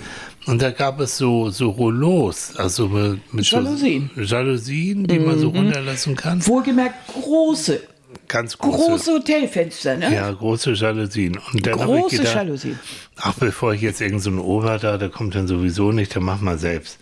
Und 0.47 0.61
da 0.61 0.71
gab 0.71 0.99
es 0.99 1.17
so, 1.17 1.49
so 1.51 1.69
Rollos, 1.69 2.55
also 2.55 2.87
mit, 2.87 3.33
mit 3.33 3.49
Jalousien. 3.49 4.09
So 4.15 4.21
Jalousien, 4.21 5.05
die 5.05 5.19
man 5.19 5.37
so 5.39 5.49
runterlassen 5.49 6.15
kann. 6.15 6.45
Wohlgemerkt 6.47 7.13
große, 7.13 7.81
Ganz 8.27 8.57
große. 8.57 8.77
große 8.77 9.11
Hotelfenster, 9.13 9.97
ne? 9.97 10.13
Ja, 10.13 10.31
große 10.31 10.71
Jalousien. 10.71 11.37
Und 11.53 11.65
dann 11.67 11.79
habe 11.79 11.95
ich 11.97 12.01
große 12.03 12.17
gedacht, 12.17 12.35
Jalousien. 12.35 12.79
ach, 13.17 13.33
bevor 13.35 13.73
ich 13.73 13.81
jetzt 13.81 14.01
irgend 14.01 14.23
so 14.23 14.29
ein 14.31 14.39
Ober 14.39 14.79
da, 14.79 14.97
der 14.97 15.09
kommt 15.09 15.35
dann 15.35 15.47
sowieso 15.47 15.91
nicht, 15.91 16.15
dann 16.15 16.23
mach 16.23 16.41
mal 16.41 16.57
selbst. 16.57 16.97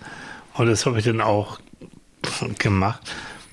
Und 0.56 0.68
das 0.68 0.86
habe 0.86 1.00
ich 1.00 1.06
dann 1.06 1.22
auch 1.22 1.60
gemacht 2.58 3.02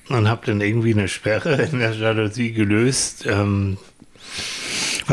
und 0.09 0.27
habe 0.27 0.45
dann 0.45 0.61
irgendwie 0.61 0.93
eine 0.93 1.07
Sperre 1.07 1.61
in 1.71 1.79
der 1.79 1.93
Jalousie 1.93 2.51
gelöst. 2.51 3.25
Ähm, 3.25 3.77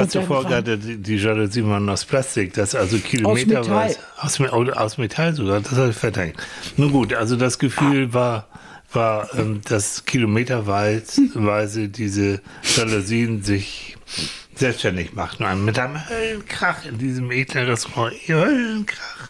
zuvor 0.09 0.45
war- 0.45 0.51
gerade 0.51 0.79
die, 0.79 1.17
Jalousien 1.17 1.69
waren 1.69 1.89
aus 1.89 2.05
Plastik, 2.05 2.53
das 2.55 2.75
also 2.75 2.99
kilometerweise 2.99 3.99
aus, 4.19 4.39
Me- 4.39 4.53
aus, 4.53 4.69
aus 4.71 4.99
Metall 4.99 5.35
sogar, 5.35 5.61
das 5.61 5.73
habe 5.73 5.91
ich 5.91 5.97
verdrängt. 5.97 6.37
Nun 6.77 6.93
gut, 6.93 7.13
also 7.15 7.37
das 7.37 7.59
Gefühl 7.59 8.13
war, 8.13 8.49
war, 8.93 9.29
ähm, 9.39 9.61
dass 9.69 10.05
kilometerweise 10.05 11.89
diese 11.89 12.41
Jalousien 12.77 13.43
sich 13.43 13.97
selbstständig 14.55 15.15
machten. 15.15 15.45
Und 15.45 15.65
Mit 15.65 15.79
einem 15.79 16.09
Höllenkrach 16.09 16.85
in 16.87 16.99
diesem 16.99 17.31
edlen 17.33 17.67
Restaurant. 17.67 18.15
Höllenkrach. 18.29 19.29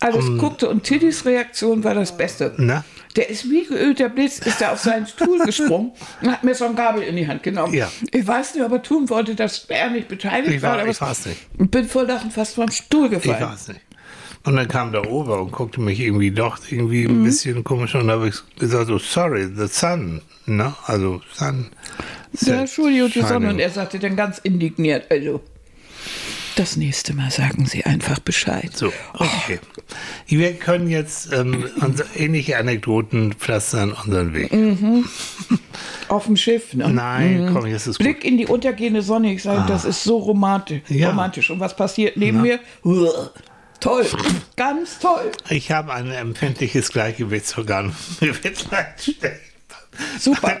Alles 0.00 0.26
guckte 0.38 0.68
und 0.68 0.82
Tiddys 0.84 1.24
Reaktion 1.26 1.84
war 1.84 1.94
das 1.94 2.16
Beste. 2.16 2.54
Na? 2.56 2.84
Der 3.16 3.28
ist 3.28 3.50
wie 3.50 3.64
geölt, 3.64 3.98
der 3.98 4.08
Blitz 4.08 4.38
ist 4.38 4.60
da 4.60 4.72
auf 4.72 4.78
seinen 4.78 5.06
Stuhl 5.06 5.38
gesprungen 5.44 5.92
und 6.22 6.30
hat 6.30 6.44
mir 6.44 6.54
so 6.54 6.64
ein 6.66 6.76
Gabel 6.76 7.02
in 7.02 7.16
die 7.16 7.26
Hand 7.26 7.42
genommen. 7.42 7.74
Ja. 7.74 7.90
Ich 8.12 8.26
weiß 8.26 8.54
nicht, 8.54 8.64
ob 8.64 8.70
er 8.72 8.82
tun 8.82 9.08
wollte, 9.10 9.34
dass 9.34 9.64
er 9.68 9.90
nicht 9.90 10.06
beteiligt 10.08 10.54
Ich 10.54 10.62
war. 10.62 10.72
war- 10.74 10.80
aber 10.80 10.90
ich 10.90 11.00
war's 11.00 11.26
nicht. 11.26 11.40
Und 11.58 11.70
bin 11.72 11.88
vor 11.88 12.04
Lachen 12.04 12.30
fast 12.30 12.54
vom 12.54 12.70
Stuhl 12.70 13.06
Ich 13.06 13.10
gefallen. 13.22 13.42
weiß 13.52 13.68
nicht. 13.68 13.80
Und 14.44 14.56
dann 14.56 14.68
kam 14.68 14.92
der 14.92 15.10
Ober 15.10 15.42
und 15.42 15.50
guckte 15.52 15.80
mich 15.80 16.00
irgendwie 16.00 16.30
doch 16.30 16.58
irgendwie 16.70 17.06
Mhm. 17.08 17.20
ein 17.20 17.24
bisschen 17.24 17.62
komisch 17.64 17.94
an. 17.94 18.02
Und 18.02 18.08
da 18.08 18.14
habe 18.14 18.28
ich 18.28 18.36
gesagt, 18.58 18.86
so, 18.86 18.98
sorry, 18.98 19.48
the 19.54 19.66
sun. 19.66 20.22
Ne? 20.46 20.72
Also, 20.86 21.20
sun. 21.34 21.66
Ja, 22.40 22.60
Entschuldigung, 22.60 23.10
die 23.12 23.20
Sonne. 23.22 23.50
Und 23.50 23.58
er 23.58 23.70
sagte 23.70 23.98
dann 23.98 24.16
ganz 24.16 24.38
indigniert, 24.38 25.10
also, 25.10 25.42
das 26.60 26.76
nächste 26.76 27.14
Mal 27.14 27.30
sagen 27.30 27.64
Sie 27.64 27.86
einfach 27.86 28.18
Bescheid. 28.18 28.70
So, 28.76 28.92
okay. 29.14 29.58
Wir 30.26 30.52
können 30.52 30.90
jetzt 30.90 31.32
ähm, 31.32 31.66
unsere, 31.80 32.06
ähnliche 32.14 32.58
Anekdoten 32.58 33.32
pflastern 33.32 33.92
unseren 33.92 34.34
Weg. 34.34 34.52
Mhm. 34.52 35.06
Auf 36.08 36.26
dem 36.26 36.36
Schiff, 36.36 36.74
ne? 36.74 36.90
Nein, 36.90 37.50
komm, 37.54 37.66
jetzt 37.66 37.86
ist 37.86 37.96
gut. 37.96 38.04
Blick 38.04 38.24
in 38.24 38.36
die 38.36 38.46
untergehende 38.46 39.00
Sonne. 39.00 39.32
Ich 39.32 39.42
sage, 39.42 39.64
das 39.66 39.86
ist 39.86 40.04
so 40.04 40.18
romantisch. 40.18 40.82
Ja. 40.88 41.08
romantisch. 41.08 41.48
Und 41.50 41.60
was 41.60 41.74
passiert 41.74 42.18
neben 42.18 42.42
mir? 42.42 42.60
Uah. 42.84 43.30
Toll. 43.80 44.06
Ganz 44.56 44.98
toll. 44.98 45.32
Ich 45.48 45.70
habe 45.70 45.94
ein 45.94 46.10
empfindliches 46.10 46.92
Gleichgewichtsorgan. 46.92 47.94
Mir 48.20 48.44
wird 48.44 48.70
leicht 48.70 49.02
schlecht. 49.02 49.40
Super. 50.18 50.60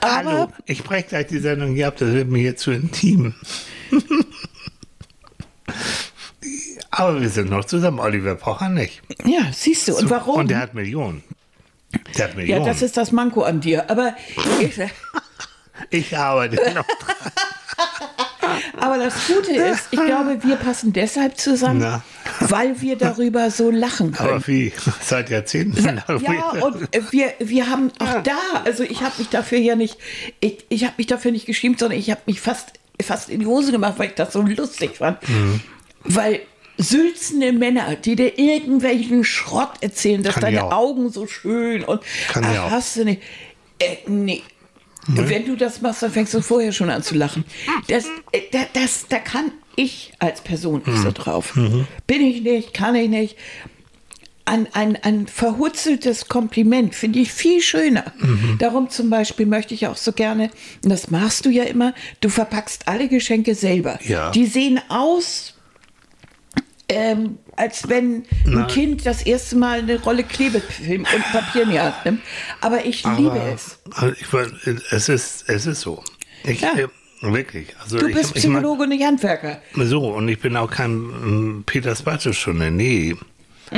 Aber 0.00 0.30
Hallo, 0.30 0.52
ich 0.66 0.84
breche 0.84 1.08
gleich 1.08 1.26
die 1.26 1.38
Sendung 1.38 1.74
hier 1.74 1.88
ab, 1.88 1.96
das 1.98 2.12
wird 2.12 2.28
mir 2.28 2.42
jetzt 2.42 2.62
zu 2.62 2.70
intim. 2.70 3.34
Aber 6.90 7.20
wir 7.20 7.28
sind 7.28 7.50
noch 7.50 7.64
zusammen, 7.64 7.98
Oliver 7.98 8.36
Pocher 8.36 8.68
nicht. 8.68 9.02
ja, 9.24 9.50
siehst 9.52 9.88
du. 9.88 9.96
Und 9.96 10.08
warum? 10.10 10.36
Und 10.36 10.48
der 10.50 10.58
hat 10.60 10.74
Millionen. 10.74 11.22
Der 12.16 12.24
hat 12.24 12.32
ja, 12.32 12.36
Millionen. 12.36 12.64
das 12.64 12.82
ist 12.82 12.96
das 12.96 13.12
Manko 13.12 13.42
an 13.42 13.60
dir. 13.60 13.90
Aber 13.90 14.14
ich, 14.60 14.80
ich 15.90 16.16
arbeite 16.16 16.56
noch 16.74 16.86
dran. 16.86 17.32
Aber 18.78 18.98
das 18.98 19.26
Gute 19.26 19.52
ist, 19.52 19.88
ich 19.90 20.00
glaube, 20.00 20.38
wir 20.42 20.56
passen 20.56 20.92
deshalb 20.92 21.38
zusammen, 21.38 21.80
Na. 21.80 22.02
weil 22.40 22.80
wir 22.80 22.96
darüber 22.96 23.50
so 23.50 23.70
lachen 23.70 24.12
können. 24.12 24.30
Aber 24.30 24.46
wie? 24.46 24.72
Seit 25.00 25.30
Jahrzehnten. 25.30 25.84
Ja, 25.84 26.50
und 26.62 26.88
wir, 27.10 27.34
wir 27.38 27.68
haben 27.68 27.90
auch 27.98 28.22
da, 28.22 28.38
also 28.64 28.82
ich 28.82 29.02
habe 29.02 29.14
mich 29.18 29.28
dafür 29.28 29.58
ja 29.58 29.74
nicht, 29.76 29.98
ich, 30.40 30.64
ich 30.68 30.84
habe 30.84 30.94
mich 30.98 31.06
dafür 31.06 31.32
nicht 31.32 31.46
geschämt, 31.46 31.78
sondern 31.78 31.98
ich 31.98 32.10
habe 32.10 32.20
mich 32.26 32.40
fast, 32.40 32.72
fast 33.02 33.28
in 33.28 33.40
die 33.40 33.46
Hose 33.46 33.72
gemacht, 33.72 33.94
weil 33.98 34.08
ich 34.08 34.14
das 34.14 34.32
so 34.32 34.42
lustig 34.42 34.96
fand. 34.96 35.26
Mhm. 35.28 35.60
Weil 36.04 36.40
sülzende 36.78 37.52
Männer, 37.52 37.96
die 37.96 38.16
dir 38.16 38.38
irgendwelchen 38.38 39.24
Schrott 39.24 39.70
erzählen, 39.80 40.22
dass 40.22 40.34
Kann 40.34 40.42
deine. 40.42 40.72
Augen 40.72 41.10
so 41.10 41.26
schön 41.26 41.84
und 41.84 42.02
Kann 42.28 42.44
ach, 42.44 42.70
hast 42.70 42.96
du 42.96 43.04
nicht. 43.04 43.22
Äh, 43.78 43.96
nee. 44.06 44.42
Wenn 45.08 45.46
du 45.46 45.54
das 45.56 45.80
machst, 45.82 46.02
dann 46.02 46.10
fängst 46.10 46.34
du 46.34 46.40
vorher 46.40 46.72
schon 46.72 46.90
an 46.90 47.00
zu 47.02 47.14
lachen. 47.14 47.44
Das, 47.88 48.06
äh, 48.32 48.40
da, 48.50 48.66
das, 48.72 49.06
da 49.08 49.18
kann 49.20 49.52
ich 49.76 50.12
als 50.18 50.40
Person 50.40 50.82
nicht 50.84 50.98
Mhm. 50.98 51.02
so 51.02 51.12
drauf. 51.12 51.52
Bin 52.06 52.20
ich 52.22 52.42
nicht, 52.42 52.74
kann 52.74 52.94
ich 52.96 53.08
nicht. 53.08 53.36
Ein, 54.48 54.68
ein, 54.74 54.96
ein 55.02 55.26
verhutzeltes 55.26 56.28
Kompliment 56.28 56.94
finde 56.94 57.18
ich 57.18 57.32
viel 57.32 57.60
schöner. 57.60 58.12
Mhm. 58.18 58.56
Darum 58.60 58.88
zum 58.90 59.10
Beispiel 59.10 59.44
möchte 59.44 59.74
ich 59.74 59.88
auch 59.88 59.96
so 59.96 60.12
gerne, 60.12 60.50
und 60.84 60.90
das 60.90 61.10
machst 61.10 61.44
du 61.46 61.50
ja 61.50 61.64
immer, 61.64 61.94
du 62.20 62.28
verpackst 62.28 62.86
alle 62.86 63.08
Geschenke 63.08 63.56
selber. 63.56 63.98
Ja. 64.04 64.30
Die 64.30 64.46
sehen 64.46 64.80
aus, 64.88 65.54
ähm, 66.88 67.38
als 67.56 67.88
wenn 67.88 68.18
ein 68.44 68.52
Nein. 68.52 68.66
Kind 68.68 69.04
das 69.04 69.22
erste 69.26 69.56
Mal 69.56 69.80
eine 69.80 70.00
Rolle 70.00 70.22
Klebefilm 70.22 71.00
und 71.12 71.22
Papier 71.32 71.62
in 71.64 71.70
die 71.70 71.80
Hand 71.80 71.94
nimmt. 72.04 72.20
Aber 72.60 72.84
ich 72.84 73.02
liebe 73.16 73.32
Aber 73.32 73.52
es. 73.52 73.80
also 73.94 74.14
ich, 74.20 74.32
mein, 74.32 74.80
es, 74.92 75.08
ist, 75.08 75.48
es 75.48 75.66
ist 75.66 75.80
so. 75.80 76.04
Ich, 76.44 76.60
Ja. 76.60 76.72
äh, 76.76 76.86
wirklich. 77.22 77.74
Also 77.82 77.98
Du 77.98 78.06
ich, 78.06 78.14
bist 78.14 78.36
ich 78.36 78.44
mein- 78.46 78.62
Psychologe 78.62 78.84
und 78.84 78.90
nicht 78.90 79.04
Handwerker. 79.04 79.60
So, 79.74 80.14
und 80.14 80.28
ich 80.28 80.38
bin 80.38 80.56
auch 80.56 80.70
kein 80.70 80.90
ähm, 80.92 81.62
Peter 81.66 81.96
Stunde, 82.32 82.70
nee. 82.70 83.16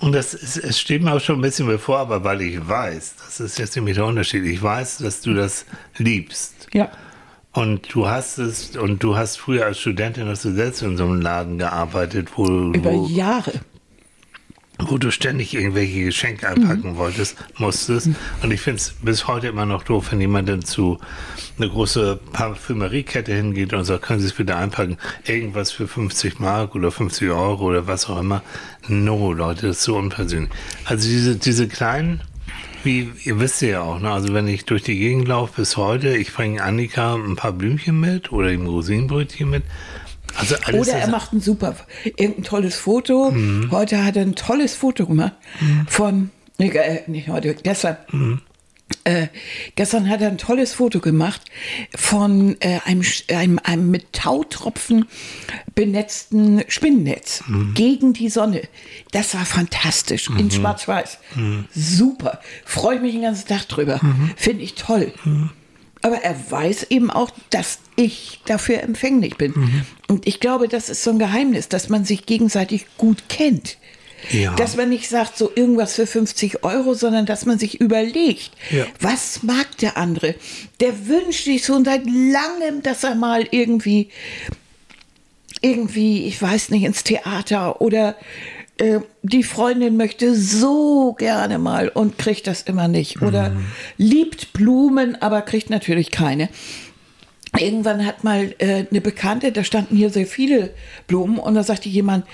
und 0.00 0.12
das 0.12 0.34
ist, 0.34 0.56
es 0.56 0.78
steht 0.78 1.02
mir 1.02 1.12
auch 1.12 1.20
schon 1.20 1.38
ein 1.38 1.42
bisschen 1.42 1.66
bevor, 1.66 1.98
aber 1.98 2.24
weil 2.24 2.42
ich 2.42 2.68
weiß, 2.68 3.14
das 3.24 3.40
ist 3.40 3.58
jetzt 3.58 3.76
nämlich 3.76 3.94
der 3.96 4.06
Unterschied, 4.06 4.44
ich 4.44 4.62
weiß, 4.62 4.98
dass 4.98 5.20
du 5.20 5.34
das 5.34 5.66
liebst. 5.96 6.68
Ja. 6.72 6.90
Und 7.52 7.94
du 7.94 8.08
hast 8.08 8.38
es, 8.38 8.76
und 8.76 9.02
du 9.02 9.16
hast 9.16 9.36
früher 9.36 9.64
als 9.66 9.78
Studentin, 9.78 10.26
hast 10.28 10.44
du 10.44 10.52
selbst 10.52 10.82
in 10.82 10.96
so 10.96 11.04
einem 11.04 11.20
Laden 11.20 11.58
gearbeitet, 11.58 12.28
wo, 12.36 12.72
Über 12.72 12.92
wo, 12.92 13.06
Jahre. 13.06 13.52
wo 14.80 14.98
du 14.98 15.12
ständig 15.12 15.54
irgendwelche 15.54 16.04
Geschenke 16.04 16.48
einpacken 16.48 16.96
wolltest, 16.96 17.36
musstest. 17.58 18.10
Und 18.42 18.50
ich 18.50 18.60
finde 18.60 18.78
es 18.78 18.94
bis 19.02 19.28
heute 19.28 19.46
immer 19.46 19.66
noch 19.66 19.84
doof, 19.84 20.08
wenn 20.10 20.20
jemand 20.20 20.48
dann 20.48 20.62
zu 20.62 20.98
einer 21.58 21.68
große 21.68 22.18
Parfümeriekette 22.32 23.32
hingeht 23.32 23.72
und 23.72 23.84
sagt, 23.84 24.02
können 24.02 24.20
Sie 24.20 24.26
es 24.26 24.32
bitte 24.32 24.56
einpacken? 24.56 24.98
Irgendwas 25.24 25.70
für 25.70 25.86
50 25.86 26.40
Mark 26.40 26.74
oder 26.74 26.90
50 26.90 27.30
Euro 27.30 27.66
oder 27.66 27.86
was 27.86 28.08
auch 28.08 28.18
immer. 28.18 28.42
No, 28.88 29.32
Leute, 29.32 29.68
das 29.68 29.78
ist 29.78 29.84
so 29.84 29.96
unpersönlich. 29.96 30.50
Also 30.84 31.08
diese, 31.08 31.36
diese 31.36 31.68
kleinen 31.68 32.22
wie, 32.82 33.10
ihr 33.24 33.40
wisst 33.40 33.62
ja 33.62 33.80
auch, 33.80 33.98
ne? 33.98 34.10
also 34.10 34.34
wenn 34.34 34.46
ich 34.46 34.66
durch 34.66 34.82
die 34.82 34.98
Gegend 34.98 35.26
laufe 35.26 35.62
bis 35.62 35.78
heute, 35.78 36.18
ich 36.18 36.34
bringe 36.34 36.62
Annika 36.62 37.14
ein 37.14 37.34
paar 37.34 37.52
Blümchen 37.52 37.98
mit 37.98 38.30
oder 38.30 38.52
ihm 38.52 38.66
Rosinenbrötchen 38.66 39.48
mit. 39.48 39.62
Also 40.36 40.56
alles 40.64 40.88
oder 40.88 40.98
er 40.98 41.08
macht 41.08 41.32
ein 41.32 41.40
super, 41.40 41.76
irgendein 42.04 42.44
tolles 42.44 42.76
Foto. 42.76 43.30
Mhm. 43.30 43.70
Heute 43.70 44.04
hat 44.04 44.16
er 44.16 44.22
ein 44.22 44.34
tolles 44.34 44.74
Foto 44.74 45.06
gemacht 45.06 45.32
mhm. 45.60 45.86
von, 45.88 46.30
äh, 46.58 47.00
nicht 47.06 47.28
heute, 47.28 47.54
gestern. 47.54 47.96
Mhm 48.10 48.42
äh, 49.04 49.28
gestern 49.76 50.08
hat 50.08 50.22
er 50.22 50.28
ein 50.28 50.38
tolles 50.38 50.72
Foto 50.72 51.00
gemacht 51.00 51.42
von 51.94 52.56
äh, 52.60 52.80
einem, 52.84 53.04
einem, 53.28 53.60
einem, 53.62 53.90
mit 53.90 54.12
Tautropfen 54.12 55.06
benetzten 55.74 56.64
Spinnennetz 56.68 57.44
mhm. 57.46 57.74
gegen 57.74 58.12
die 58.14 58.30
Sonne. 58.30 58.62
Das 59.12 59.34
war 59.34 59.44
fantastisch, 59.44 60.30
mhm. 60.30 60.38
in 60.38 60.50
Schwarz-Weiß. 60.50 61.18
Mhm. 61.34 61.66
Super. 61.74 62.40
Freue 62.64 63.00
mich 63.00 63.12
den 63.12 63.22
ganzen 63.22 63.46
Tag 63.46 63.68
drüber. 63.68 64.00
Mhm. 64.02 64.32
Finde 64.36 64.64
ich 64.64 64.74
toll. 64.74 65.12
Mhm. 65.24 65.50
Aber 66.00 66.16
er 66.16 66.36
weiß 66.50 66.84
eben 66.90 67.10
auch, 67.10 67.30
dass 67.50 67.78
ich 67.96 68.40
dafür 68.44 68.82
empfänglich 68.82 69.36
bin. 69.36 69.52
Mhm. 69.54 69.82
Und 70.08 70.26
ich 70.26 70.40
glaube, 70.40 70.68
das 70.68 70.88
ist 70.88 71.02
so 71.02 71.10
ein 71.10 71.18
Geheimnis, 71.18 71.68
dass 71.68 71.88
man 71.88 72.04
sich 72.04 72.26
gegenseitig 72.26 72.86
gut 72.98 73.28
kennt. 73.28 73.78
Ja. 74.30 74.54
Dass 74.54 74.76
man 74.76 74.88
nicht 74.88 75.08
sagt, 75.08 75.36
so 75.36 75.50
irgendwas 75.54 75.94
für 75.94 76.06
50 76.06 76.64
Euro, 76.64 76.94
sondern 76.94 77.26
dass 77.26 77.46
man 77.46 77.58
sich 77.58 77.80
überlegt, 77.80 78.52
ja. 78.70 78.86
was 79.00 79.42
mag 79.42 79.76
der 79.78 79.96
andere? 79.96 80.34
Der 80.80 81.06
wünscht 81.06 81.44
sich 81.44 81.64
schon 81.64 81.84
seit 81.84 82.04
langem, 82.06 82.82
dass 82.82 83.04
er 83.04 83.14
mal 83.14 83.46
irgendwie, 83.50 84.08
irgendwie, 85.60 86.26
ich 86.26 86.40
weiß 86.40 86.70
nicht, 86.70 86.84
ins 86.84 87.04
Theater 87.04 87.80
oder 87.80 88.16
äh, 88.78 89.00
die 89.22 89.44
Freundin 89.44 89.96
möchte 89.96 90.34
so 90.34 91.14
gerne 91.18 91.58
mal 91.58 91.88
und 91.88 92.18
kriegt 92.18 92.46
das 92.46 92.62
immer 92.62 92.88
nicht. 92.88 93.22
Oder 93.22 93.50
mhm. 93.50 93.66
liebt 93.98 94.52
Blumen, 94.52 95.20
aber 95.22 95.42
kriegt 95.42 95.70
natürlich 95.70 96.10
keine 96.10 96.48
irgendwann 97.58 98.04
hat 98.04 98.24
mal 98.24 98.54
äh, 98.58 98.84
eine 98.90 99.00
Bekannte, 99.00 99.52
da 99.52 99.64
standen 99.64 99.96
hier 99.96 100.10
sehr 100.10 100.26
viele 100.26 100.70
Blumen 101.06 101.38
und 101.38 101.54
da 101.54 101.62
sagte 101.62 101.88
jemand, 101.88 102.26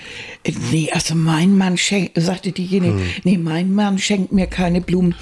äh, 0.43 0.53
nee, 0.71 0.89
also 0.91 1.15
mein 1.15 1.57
Mann 1.57 1.77
schenkt, 1.77 2.11
sagte 2.15 2.51
diejenige, 2.51 2.93
hm. 2.93 3.01
nee, 3.23 3.37
mein 3.37 3.73
Mann 3.73 3.97
schenkt 3.97 4.31
mir 4.31 4.47
keine 4.47 4.81
Blumen. 4.81 5.15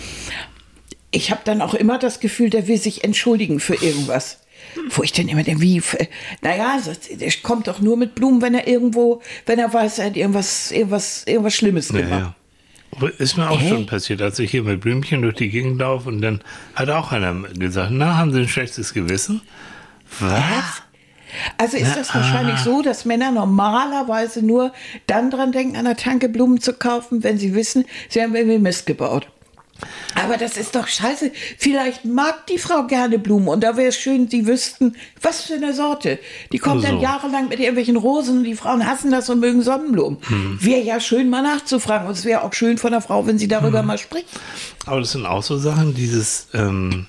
Ich 1.11 1.31
habe 1.31 1.41
dann 1.43 1.61
auch 1.61 1.73
immer 1.73 1.97
das 1.97 2.19
Gefühl, 2.19 2.49
der 2.49 2.67
will 2.67 2.77
sich 2.77 3.03
entschuldigen 3.03 3.59
für 3.59 3.75
irgendwas. 3.75 4.39
Wo 4.89 5.03
ich 5.03 5.13
denn 5.13 5.29
immer 5.29 5.41
denke, 5.41 5.61
wie, 5.61 5.81
naja, 6.41 6.79
der 7.11 7.31
kommt 7.41 7.67
doch 7.67 7.79
nur 7.79 7.97
mit 7.97 8.13
Blumen, 8.13 8.41
wenn 8.41 8.53
er 8.53 8.67
irgendwo, 8.67 9.21
wenn 9.45 9.57
er 9.57 9.73
weiß, 9.73 9.99
er 9.99 10.07
hat 10.07 10.17
irgendwas, 10.17 10.71
irgendwas, 10.71 11.23
irgendwas 11.25 11.55
Schlimmes 11.55 11.87
gemacht. 11.87 12.09
Ja, 12.09 12.19
ja. 12.19 12.35
Ist 13.17 13.37
mir 13.37 13.49
auch 13.49 13.59
Hä? 13.59 13.69
schon 13.69 13.85
passiert, 13.85 14.21
als 14.21 14.39
ich 14.39 14.51
hier 14.51 14.63
mit 14.63 14.81
Blümchen 14.81 15.21
durch 15.21 15.35
die 15.35 15.49
Gegend 15.49 15.79
laufe 15.79 16.09
und 16.09 16.21
dann 16.21 16.41
hat 16.75 16.89
auch 16.89 17.11
einer 17.11 17.33
gesagt, 17.33 17.91
na, 17.91 18.17
haben 18.17 18.33
Sie 18.33 18.41
ein 18.41 18.47
schlechtes 18.47 18.93
Gewissen? 18.93 19.41
Was? 20.19 20.83
Also 21.57 21.77
ist 21.77 21.95
das 21.95 22.13
wahrscheinlich 22.13 22.55
ah. 22.55 22.63
so, 22.63 22.81
dass 22.81 23.05
Männer 23.05 23.31
normalerweise 23.31 24.41
nur 24.41 24.73
dann 25.07 25.29
dran 25.29 25.51
denken, 25.51 25.75
an 25.75 25.85
der 25.85 25.95
Tanke 25.95 26.29
Blumen 26.29 26.59
zu 26.59 26.73
kaufen, 26.73 27.23
wenn 27.23 27.37
sie 27.37 27.53
wissen, 27.53 27.85
sie 28.09 28.21
haben 28.21 28.35
irgendwie 28.35 28.59
Mist 28.59 28.85
gebaut. 28.85 29.27
Aber 30.15 30.37
das 30.37 30.57
ist 30.57 30.75
doch 30.75 30.87
scheiße. 30.87 31.31
Vielleicht 31.57 32.03
mag 32.03 32.47
die 32.47 32.57
Frau 32.57 32.85
gerne 32.87 33.19
Blumen 33.19 33.47
und 33.47 33.63
da 33.63 33.77
wäre 33.77 33.89
es 33.89 33.97
schön, 33.97 34.29
sie 34.29 34.45
wüssten, 34.45 34.95
was 35.21 35.43
für 35.43 35.53
eine 35.53 35.73
Sorte. 35.73 36.19
Die 36.51 36.57
kommt 36.57 36.83
also. 36.83 36.87
dann 36.87 37.01
jahrelang 37.01 37.47
mit 37.47 37.59
irgendwelchen 37.59 37.95
Rosen 37.95 38.39
und 38.39 38.43
die 38.43 38.55
Frauen 38.55 38.85
hassen 38.85 39.11
das 39.11 39.29
und 39.29 39.39
mögen 39.39 39.61
Sonnenblumen. 39.61 40.19
Hm. 40.27 40.57
Wäre 40.61 40.81
ja 40.81 40.99
schön, 40.99 41.29
mal 41.29 41.43
nachzufragen. 41.43 42.07
Und 42.07 42.13
es 42.13 42.25
wäre 42.25 42.43
auch 42.43 42.53
schön 42.53 42.77
von 42.77 42.91
der 42.91 43.01
Frau, 43.01 43.25
wenn 43.27 43.37
sie 43.37 43.47
darüber 43.47 43.79
hm. 43.79 43.87
mal 43.87 43.97
spricht. 43.97 44.27
Aber 44.85 44.99
das 44.99 45.13
sind 45.13 45.25
auch 45.25 45.43
so 45.43 45.57
Sachen, 45.57 45.93
dieses. 45.93 46.47
Ähm 46.53 47.05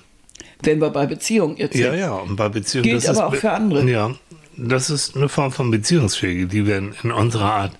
wenn 0.63 0.79
wir 0.79 0.89
bei 0.89 1.05
Beziehungen 1.05 1.57
jetzt 1.57 1.75
Ja, 1.75 1.93
ja, 1.93 2.13
und 2.13 2.35
bei 2.35 2.49
Beziehungen. 2.49 2.83
Gilt 2.89 3.07
aber 3.07 3.27
auch 3.27 3.35
für 3.35 3.51
andere. 3.51 3.89
Ja, 3.89 4.11
das 4.57 4.89
ist 4.89 5.15
eine 5.15 5.29
Form 5.29 5.51
von 5.51 5.71
Beziehungspflege, 5.71 6.47
die 6.47 6.65
wir 6.65 6.77
in 6.77 7.11
unserer 7.11 7.53
Art 7.53 7.71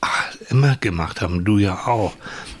ach, 0.00 0.34
immer 0.48 0.76
gemacht 0.76 1.20
haben. 1.20 1.44
Du 1.44 1.58
ja 1.58 1.86
auch. 1.86 2.14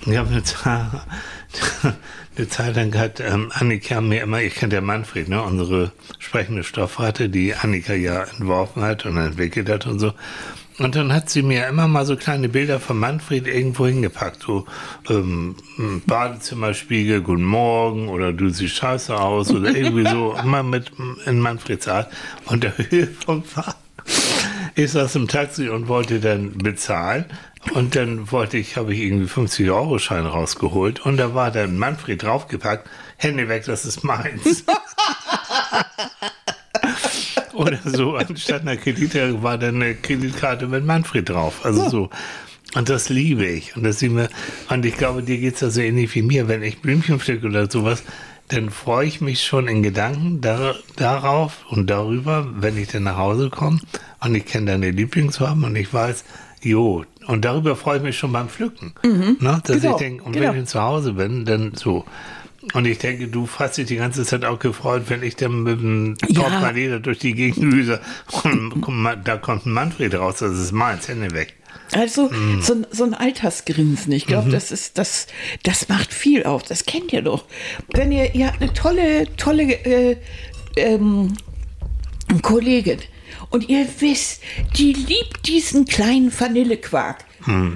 Ich 0.06 0.16
habe 0.16 0.30
eine, 0.30 0.42
eine 2.36 2.48
Zeit 2.48 2.76
lang 2.76 2.90
gehabt, 2.90 3.20
ähm, 3.20 3.50
Annika 3.54 4.00
mir 4.00 4.22
immer, 4.22 4.40
ich 4.40 4.54
kenne 4.54 4.74
ja 4.74 4.80
Manfred, 4.80 5.28
ne, 5.28 5.42
unsere 5.42 5.92
sprechende 6.18 6.64
Stoffrate, 6.64 7.28
die 7.28 7.54
Annika 7.54 7.94
ja 7.94 8.22
entworfen 8.22 8.82
hat 8.82 9.04
und 9.06 9.16
entwickelt 9.16 9.68
hat 9.68 9.86
und 9.86 9.98
so. 9.98 10.12
Und 10.80 10.96
dann 10.96 11.12
hat 11.12 11.28
sie 11.28 11.42
mir 11.42 11.66
immer 11.66 11.88
mal 11.88 12.06
so 12.06 12.16
kleine 12.16 12.48
Bilder 12.48 12.80
von 12.80 12.98
Manfred 12.98 13.46
irgendwo 13.46 13.86
hingepackt. 13.86 14.42
So 14.42 14.64
ähm, 15.10 15.54
Badezimmerspiegel, 16.06 17.20
guten 17.20 17.44
Morgen 17.44 18.08
oder 18.08 18.32
du 18.32 18.48
siehst 18.48 18.76
scheiße 18.76 19.14
aus 19.14 19.50
oder 19.50 19.76
irgendwie 19.76 20.08
so, 20.08 20.34
immer 20.42 20.62
mit 20.62 20.90
in 21.26 21.38
Manfreds 21.38 21.86
Art. 21.86 22.10
Und 22.46 22.64
der 22.64 22.78
Höhepunkt 22.78 23.54
war, 23.58 23.74
ich 24.74 24.90
saß 24.92 25.16
im 25.16 25.28
Taxi 25.28 25.68
und 25.68 25.88
wollte 25.88 26.18
dann 26.18 26.56
bezahlen. 26.56 27.26
Und 27.74 27.94
dann 27.94 28.32
wollte 28.32 28.56
ich, 28.56 28.78
habe 28.78 28.94
ich 28.94 29.00
irgendwie 29.00 29.30
50-Euro-Schein 29.30 30.24
rausgeholt 30.24 31.04
und 31.04 31.18
da 31.18 31.34
war 31.34 31.50
dann 31.50 31.76
Manfred 31.76 32.22
draufgepackt, 32.22 32.88
Hände 33.18 33.50
weg, 33.50 33.64
das 33.66 33.84
ist 33.84 34.02
meins. 34.02 34.64
Oder 37.54 37.78
so, 37.84 38.16
anstatt 38.16 38.62
einer 38.62 38.76
Kreditkarte 38.76 39.42
war 39.42 39.58
dann 39.58 39.76
eine 39.76 39.94
Kreditkarte 39.94 40.66
mit 40.66 40.84
Manfred 40.84 41.28
drauf. 41.28 41.64
Also 41.64 41.82
ja. 41.82 41.90
so. 41.90 42.10
Und 42.74 42.88
das 42.88 43.08
liebe 43.08 43.46
ich. 43.46 43.76
Und 43.76 43.82
das 43.82 43.98
sieht 43.98 44.12
mir, 44.12 44.28
und 44.68 44.84
ich 44.86 44.96
glaube, 44.96 45.22
dir 45.22 45.38
geht 45.38 45.54
es 45.54 45.60
ja 45.60 45.70
so 45.70 45.80
ähnlich 45.80 46.14
wie 46.14 46.22
mir. 46.22 46.46
Wenn 46.48 46.62
ich 46.62 46.80
Blümchen 46.80 47.18
pflücke 47.18 47.48
oder 47.48 47.68
sowas, 47.68 48.04
dann 48.48 48.70
freue 48.70 49.06
ich 49.06 49.20
mich 49.20 49.44
schon 49.44 49.68
in 49.68 49.82
Gedanken 49.82 50.40
da, 50.40 50.74
darauf 50.96 51.64
und 51.68 51.88
darüber, 51.88 52.48
wenn 52.56 52.76
ich 52.76 52.88
dann 52.88 53.04
nach 53.04 53.16
Hause 53.16 53.48
komme 53.50 53.80
und 54.20 54.34
ich 54.34 54.44
kenne 54.44 54.72
deine 54.72 54.90
Lieblingsfarben 54.90 55.64
und 55.64 55.76
ich 55.76 55.92
weiß, 55.92 56.24
jo, 56.62 57.04
und 57.26 57.44
darüber 57.44 57.76
freue 57.76 57.98
ich 57.98 58.02
mich 58.02 58.18
schon 58.18 58.32
beim 58.32 58.48
Pflücken. 58.48 58.92
Mhm. 59.04 59.36
Ne? 59.40 59.60
Dass 59.64 59.80
genau. 59.80 59.92
ich 59.92 59.98
denke, 59.98 60.24
und 60.24 60.32
genau. 60.32 60.52
wenn 60.52 60.62
ich 60.62 60.68
zu 60.68 60.80
Hause 60.80 61.12
bin, 61.14 61.44
dann 61.44 61.72
so. 61.74 62.04
Und 62.74 62.84
ich 62.84 62.98
denke, 62.98 63.28
du 63.28 63.48
hast 63.58 63.78
dich 63.78 63.86
die 63.86 63.96
ganze 63.96 64.24
Zeit 64.24 64.44
auch 64.44 64.58
gefreut, 64.58 65.04
wenn 65.08 65.22
ich 65.22 65.36
dann 65.36 65.62
mit 65.62 65.80
dem 65.80 66.16
Portemonnaie 66.18 66.88
ja. 66.90 66.98
durch 66.98 67.18
die 67.18 67.34
Gegend 67.34 67.72
düse. 67.72 68.00
Und 68.42 68.84
da 69.24 69.38
kommt 69.38 69.66
ein 69.66 69.72
Manfred 69.72 70.14
raus, 70.14 70.36
das 70.40 70.58
ist 70.58 70.72
meins, 70.72 71.08
Hände 71.08 71.30
weg. 71.32 71.54
Also 71.92 72.28
mm. 72.28 72.60
so, 72.60 72.82
so, 72.90 73.04
ein 73.04 73.14
Altersgrinsen, 73.14 74.12
ich 74.12 74.26
glaube, 74.26 74.48
mhm. 74.48 74.52
das 74.52 74.70
ist 74.70 74.96
das, 74.98 75.26
das 75.64 75.88
macht 75.88 76.12
viel 76.12 76.44
auf. 76.44 76.62
Das 76.62 76.86
kennt 76.86 77.12
ihr 77.12 77.22
doch. 77.22 77.44
Wenn 77.92 78.12
ihr, 78.12 78.34
ihr 78.34 78.46
habt 78.46 78.62
eine 78.62 78.72
tolle, 78.72 79.36
tolle 79.36 79.72
äh, 79.84 80.16
ähm, 80.76 81.34
Kollegin 82.42 82.98
und 83.50 83.68
ihr 83.68 83.86
wisst, 83.98 84.42
die 84.76 84.92
liebt 84.92 85.48
diesen 85.48 85.84
kleinen 85.84 86.32
Vanillequark. 86.38 87.24
Mm. 87.46 87.72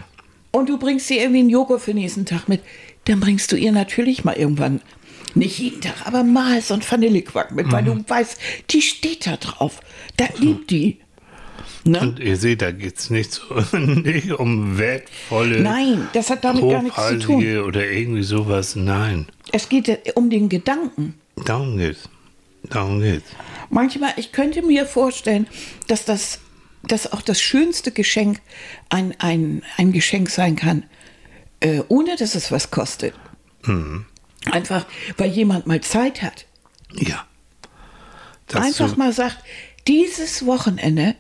Und 0.53 0.68
du 0.68 0.79
bringst 0.79 1.09
sie 1.09 1.18
irgendwie 1.18 1.40
einen 1.40 1.51
Joghurt 1.51 1.81
für 1.81 1.90
den 1.90 2.03
nächsten 2.03 2.27
Tag 2.27 2.49
mit 2.49 2.62
dann 3.07 3.21
bringst 3.21 3.53
du 3.53 3.57
ihr 3.57 3.73
natürlich 3.73 4.25
mal 4.25 4.35
irgendwann, 4.35 4.81
nicht 5.35 5.59
jeden 5.59 5.81
Tag, 5.81 6.07
aber 6.07 6.23
mal 6.23 6.61
so 6.61 6.75
ein 6.75 6.83
Vanillequack 6.88 7.53
mit, 7.53 7.67
mhm. 7.67 7.73
weil 7.73 7.85
du 7.85 8.05
weißt, 8.07 8.38
die 8.71 8.83
steht 8.83 9.27
da 9.27 9.37
drauf. 9.37 9.81
Da 10.17 10.27
liebt 10.38 10.71
die. 10.71 10.99
Ne? 11.85 12.01
Und 12.01 12.21
ihr 12.21 12.37
seht, 12.37 12.62
da 12.62 12.71
geht 12.71 12.99
es 12.99 13.11
nicht, 13.11 13.33
so, 13.33 13.43
nicht 13.77 14.33
um 14.33 14.79
wertvolle. 14.79 15.61
Nein, 15.61 16.09
das 16.12 16.31
hat 16.31 16.45
damit 16.45 16.62
gar 16.62 16.83
nichts 16.83 17.09
zu 17.09 17.19
tun. 17.19 17.59
Oder 17.59 17.90
irgendwie 17.90 18.23
sowas, 18.23 18.77
nein. 18.77 19.27
Es 19.53 19.69
geht 19.69 20.17
um 20.17 20.31
den 20.31 20.49
Gedanken. 20.49 21.14
Darum 21.45 21.77
geht's. 21.77 22.09
Darum 22.71 23.01
geht's. 23.01 23.29
Manchmal, 23.71 24.12
ich 24.17 24.33
könnte 24.33 24.62
mir 24.62 24.87
vorstellen, 24.87 25.47
dass 25.88 26.05
das 26.05 26.38
dass 26.87 27.12
auch 27.12 27.23
das 27.23 27.40
schönste 27.40 27.93
Geschenk 27.93 28.40
ein, 28.88 29.14
ein, 29.19 29.62
ein 29.77 29.93
Geschenk 29.93 30.31
sein 30.31 30.57
kann, 30.57 30.85
äh, 31.64 31.83
ohne 31.88 32.16
dass 32.16 32.35
es 32.35 32.53
was 32.53 32.70
kostet. 32.70 33.14
Mhm. 33.64 34.05
Einfach, 34.50 34.85
weil 35.16 35.31
jemand 35.31 35.66
mal 35.66 35.81
Zeit 35.81 36.22
hat. 36.22 36.44
Ja. 36.92 37.24
Einfach 38.53 38.90
so 38.90 38.96
mal 38.96 39.12
sagt, 39.12 39.38
dieses 39.88 40.44
Wochenende, 40.44 41.16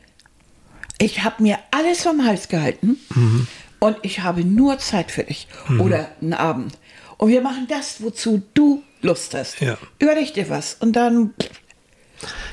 ich 0.98 1.24
habe 1.24 1.42
mir 1.42 1.58
alles 1.70 2.02
vom 2.02 2.26
Hals 2.26 2.48
gehalten 2.48 2.98
mhm. 3.14 3.46
und 3.78 3.96
ich 4.02 4.20
habe 4.20 4.44
nur 4.44 4.78
Zeit 4.78 5.10
für 5.10 5.24
dich 5.24 5.48
mhm. 5.68 5.80
oder 5.80 6.12
einen 6.20 6.34
Abend. 6.34 6.78
Und 7.16 7.30
wir 7.30 7.40
machen 7.40 7.66
das, 7.68 8.02
wozu 8.02 8.42
du 8.52 8.82
Lust 9.00 9.34
hast. 9.34 9.60
Ja. 9.60 9.78
Überleg 9.98 10.34
dir 10.34 10.50
was 10.50 10.74
und 10.74 10.92
dann. 10.92 11.32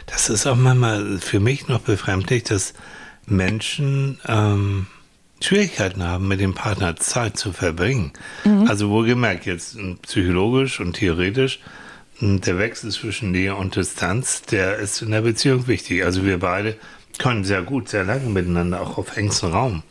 Das 0.06 0.30
ist 0.30 0.46
auch 0.48 0.56
manchmal 0.56 1.20
für 1.20 1.42
mich 1.42 1.68
noch 1.68 1.82
befremdlich, 1.82 2.44
dass 2.44 2.74
Menschen 3.26 4.20
ähm, 4.28 4.88
Schwierigkeiten 5.42 6.04
haben, 6.04 6.28
mit 6.28 6.40
dem 6.40 6.54
Partner 6.54 6.96
Zeit 6.96 7.38
zu 7.38 7.52
verbringen. 7.52 8.12
Mhm. 8.46 8.68
Also 8.68 8.90
wohlgemerkt 8.90 9.46
jetzt 9.46 9.78
psychologisch 10.04 10.80
und 10.80 10.94
theoretisch, 10.94 11.60
der 12.20 12.60
Wechsel 12.60 12.92
zwischen 12.92 13.32
Nähe 13.32 13.56
und 13.56 13.76
Distanz, 13.76 14.44
der 14.44 14.78
ist 14.78 15.02
in 15.02 15.10
der 15.12 15.22
Beziehung 15.22 15.68
wichtig. 15.68 16.04
Also 16.06 16.24
wir 16.24 16.40
beide 16.40 16.76
können 17.18 17.44
sehr 17.44 17.62
gut, 17.64 17.90
sehr 17.90 18.04
lange 18.04 18.30
miteinander, 18.30 18.80
auch 18.82 18.98
auf 18.98 19.18
engstem 19.18 19.50
Raum. 19.52 19.84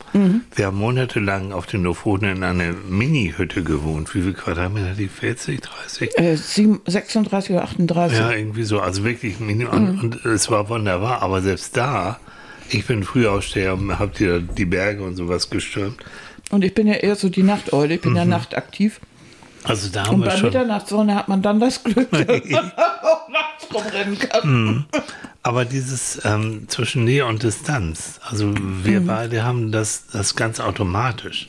Wir 0.55 0.65
haben 0.65 0.77
monatelang 0.77 1.51
auf 1.51 1.65
den 1.65 1.83
Lofoten 1.83 2.25
in 2.25 2.43
einer 2.43 2.73
Mini-Hütte 2.89 3.63
gewohnt. 3.63 4.15
Wie 4.15 4.21
viel 4.21 4.33
Quadratmeter 4.33 4.93
die? 4.97 5.07
40, 5.07 5.61
30? 5.61 6.17
Äh, 6.17 6.35
sieben- 6.37 6.81
36 6.85 7.51
oder 7.51 7.63
38. 7.63 8.17
Ja, 8.17 8.31
irgendwie 8.31 8.63
so. 8.63 8.79
Also 8.79 9.03
wirklich 9.03 9.39
mini. 9.39 9.65
Und, 9.65 9.99
und 10.01 10.25
es 10.25 10.49
war 10.49 10.67
wunderbar. 10.69 11.21
Aber 11.21 11.41
selbst 11.41 11.77
da, 11.77 12.19
ich 12.71 12.85
bin 12.85 13.03
Frühaufsteher 13.03 13.73
und 13.73 13.99
hab 13.99 14.13
dir 14.15 14.39
die 14.39 14.65
Berge 14.65 15.03
und 15.03 15.15
sowas 15.15 15.49
gestürmt. 15.49 15.97
Und 16.49 16.63
ich 16.63 16.73
bin 16.73 16.87
ja 16.87 16.95
eher 16.95 17.15
so 17.15 17.29
die 17.29 17.43
Nachteule, 17.43 17.95
ich 17.95 18.01
bin 18.01 18.15
ja 18.15 18.25
nachtaktiv. 18.25 18.99
Also 19.63 19.89
da 19.89 20.05
haben 20.05 20.15
Und 20.15 20.21
wir 20.21 20.31
bei. 20.31 20.41
Mitternachtssonne 20.41 21.15
hat 21.15 21.27
man 21.27 21.41
dann 21.41 21.59
das 21.59 21.83
Glück, 21.83 22.09
dass 22.11 22.27
man 22.27 22.71
auch 23.03 23.29
nachts 23.29 23.67
rumrennen 23.73 24.19
kann. 24.19 24.85
Aber 25.43 25.65
dieses 25.65 26.23
ähm, 26.25 26.67
zwischen 26.67 27.03
Nähe 27.03 27.25
und 27.25 27.43
Distanz, 27.43 28.19
also 28.27 28.53
wir 28.83 29.05
beide 29.05 29.43
haben 29.43 29.71
das, 29.71 30.07
das 30.11 30.35
ganz 30.35 30.59
automatisch. 30.59 31.47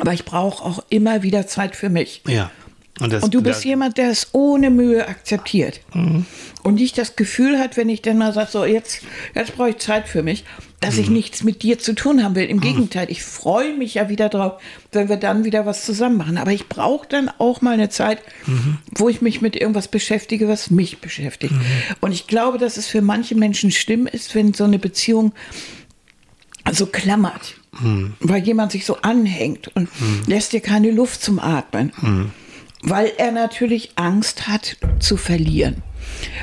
Aber 0.00 0.12
ich 0.12 0.24
brauche 0.24 0.64
auch 0.64 0.84
immer 0.88 1.22
wieder 1.22 1.46
Zeit 1.46 1.76
für 1.76 1.90
mich. 1.90 2.22
Ja. 2.26 2.50
Das, 2.98 3.22
Und 3.22 3.34
du 3.34 3.42
bist 3.42 3.64
jemand, 3.64 3.96
der 3.96 4.10
es 4.10 4.28
ohne 4.32 4.70
Mühe 4.70 5.08
akzeptiert. 5.08 5.80
Und 6.62 6.74
nicht 6.74 6.98
das 6.98 7.16
Gefühl 7.16 7.58
hat, 7.58 7.76
wenn 7.76 7.88
ich 7.88 8.02
dann 8.02 8.18
mal 8.18 8.32
sage, 8.32 8.50
so 8.50 8.64
jetzt, 8.64 9.00
jetzt 9.34 9.56
brauche 9.56 9.70
ich 9.70 9.78
Zeit 9.78 10.08
für 10.08 10.22
mich, 10.22 10.44
dass 10.80 10.98
ich 10.98 11.08
nichts 11.10 11.42
mit 11.42 11.62
dir 11.62 11.78
zu 11.78 11.94
tun 11.94 12.22
haben 12.22 12.34
will. 12.34 12.44
Im 12.44 12.60
Gegenteil, 12.60 13.10
ich 13.10 13.22
freue 13.22 13.76
mich 13.76 13.94
ja 13.94 14.08
wieder 14.08 14.28
drauf, 14.28 14.60
wenn 14.90 15.08
wir 15.08 15.16
dann 15.16 15.44
wieder 15.44 15.64
was 15.64 15.84
zusammen 15.86 16.16
machen. 16.16 16.36
Aber 16.36 16.52
ich 16.52 16.68
brauche 16.68 17.08
dann 17.08 17.30
auch 17.38 17.62
mal 17.62 17.72
eine 17.72 17.88
Zeit, 17.88 18.18
wo 18.94 19.08
ich 19.08 19.22
mich 19.22 19.40
mit 19.40 19.56
irgendwas 19.56 19.88
beschäftige, 19.88 20.48
was 20.48 20.70
mich 20.70 20.98
beschäftigt. 20.98 21.54
Und 22.00 22.12
ich 22.12 22.26
glaube, 22.26 22.58
dass 22.58 22.76
es 22.76 22.88
für 22.88 23.00
manche 23.00 23.34
Menschen 23.36 23.70
schlimm 23.70 24.06
ist, 24.06 24.34
wenn 24.34 24.52
so 24.54 24.64
eine 24.64 24.78
Beziehung 24.78 25.32
so 26.70 26.86
klammert, 26.86 27.54
weil 28.20 28.42
jemand 28.42 28.72
sich 28.72 28.84
so 28.84 28.98
anhängt 29.02 29.74
und 29.74 29.88
lässt 30.26 30.52
dir 30.52 30.60
keine 30.60 30.90
Luft 30.90 31.22
zum 31.22 31.38
Atmen, 31.38 31.92
weil 32.82 33.12
er 33.16 33.32
natürlich 33.32 33.92
Angst 33.96 34.48
hat 34.48 34.76
zu 34.98 35.16
verlieren. 35.16 35.82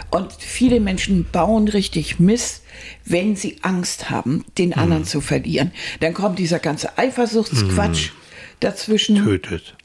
Und 0.10 0.32
viele 0.34 0.80
Menschen 0.80 1.25
bauen 1.32 1.67
richtig 1.67 2.19
Mist, 2.19 2.63
wenn 3.06 3.36
sie 3.36 3.58
Angst 3.62 4.10
haben, 4.10 4.45
den 4.58 4.73
anderen 4.73 5.04
zu 5.06 5.21
verlieren. 5.21 5.71
Dann 5.99 6.13
kommt 6.13 6.39
dieser 6.39 6.60
ganze 6.60 6.97
Eifersuchtsquatsch 6.97 8.10
dazwischen. 8.62 9.23
tötet. 9.23 9.75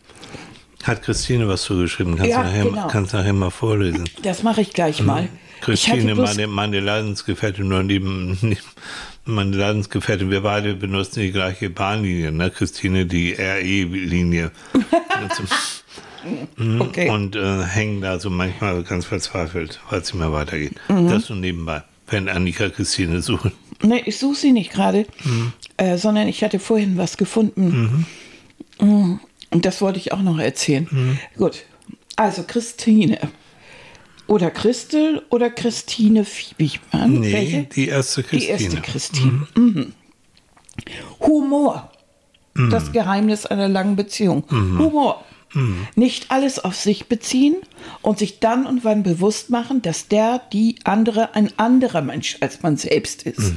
Hat 0.84 1.02
Christine 1.02 1.48
was 1.48 1.62
zugeschrieben? 1.62 2.16
Kannst, 2.16 2.30
Ja, 2.30 2.42
du 2.42 2.48
nachher, 2.48 2.64
genau. 2.64 2.86
kannst 2.88 3.14
nachher 3.14 3.32
mal 3.32 3.50
vorlesen. 3.50 4.04
Das 4.22 4.42
mache 4.42 4.60
ich 4.60 4.72
gleich 4.72 5.02
mal. 5.02 5.28
Ich 5.66 5.88
hatte 5.88 6.02
Christine, 6.02 6.14
meine, 6.14 6.46
meine 6.46 6.80
Leidensgefährtin, 6.80 7.68
nur 7.68 7.82
neben, 7.82 8.38
neben 8.42 8.58
meine 9.24 9.56
Leidensgefährtin, 9.56 10.30
wir 10.30 10.42
beide 10.42 10.74
benutzen 10.74 11.20
die 11.20 11.32
gleiche 11.32 11.70
Bahnlinie, 11.70 12.32
ne? 12.32 12.50
Christine 12.50 13.06
die 13.06 13.32
RE-Linie. 13.32 14.50
okay. 16.80 17.10
Und 17.10 17.36
äh, 17.36 17.62
hängen 17.64 18.00
da 18.00 18.18
so 18.18 18.30
manchmal 18.30 18.82
ganz 18.82 19.04
verzweifelt, 19.06 19.80
weil 19.90 20.00
es 20.00 20.12
nicht 20.12 20.20
mehr 20.20 20.32
weitergeht. 20.32 20.74
Mhm. 20.88 21.08
Das 21.08 21.26
so 21.26 21.34
nebenbei, 21.34 21.82
wenn 22.08 22.28
Annika 22.28 22.68
Christine 22.68 23.22
suchen. 23.22 23.52
Nee, 23.82 24.02
ich 24.06 24.18
suche 24.18 24.36
sie 24.36 24.52
nicht 24.52 24.72
gerade, 24.72 25.06
äh, 25.76 25.96
sondern 25.98 26.28
ich 26.28 26.42
hatte 26.44 26.58
vorhin 26.58 26.96
was 26.96 27.16
gefunden. 27.16 28.06
Mm, 28.80 29.14
Und 29.50 29.64
das 29.66 29.80
wollte 29.80 29.98
ich 29.98 30.12
auch 30.12 30.22
noch 30.22 30.38
erzählen. 30.38 31.18
Gut, 31.36 31.64
also 32.16 32.44
Christine. 32.46 33.18
Oder 34.26 34.50
Christel 34.50 35.22
oder 35.28 35.50
Christine 35.50 36.24
Fiebigmann. 36.24 37.20
Nee, 37.20 37.32
Welche? 37.32 37.62
die 37.64 37.88
erste 37.88 38.22
Die 38.22 38.28
Christine. 38.28 38.50
erste 38.52 38.80
Christine. 38.80 39.46
Mhm. 39.56 39.92
Humor. 41.20 41.90
Das 42.70 42.92
Geheimnis 42.92 43.46
einer 43.46 43.68
langen 43.68 43.96
Beziehung. 43.96 44.44
Humor. 44.50 45.24
Nicht 45.94 46.30
alles 46.30 46.58
auf 46.58 46.74
sich 46.76 47.06
beziehen 47.06 47.56
und 48.02 48.18
sich 48.18 48.40
dann 48.40 48.66
und 48.66 48.84
wann 48.84 49.02
bewusst 49.02 49.50
machen, 49.50 49.82
dass 49.82 50.08
der, 50.08 50.40
die 50.52 50.76
andere 50.84 51.34
ein 51.34 51.50
anderer 51.58 52.02
Mensch 52.02 52.38
als 52.40 52.62
man 52.62 52.76
selbst 52.76 53.22
ist. 53.22 53.52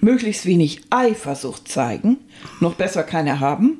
Möglichst 0.00 0.46
wenig 0.46 0.82
Eifersucht 0.90 1.68
zeigen, 1.68 2.18
noch 2.60 2.74
besser 2.74 3.02
keine 3.02 3.40
haben. 3.40 3.78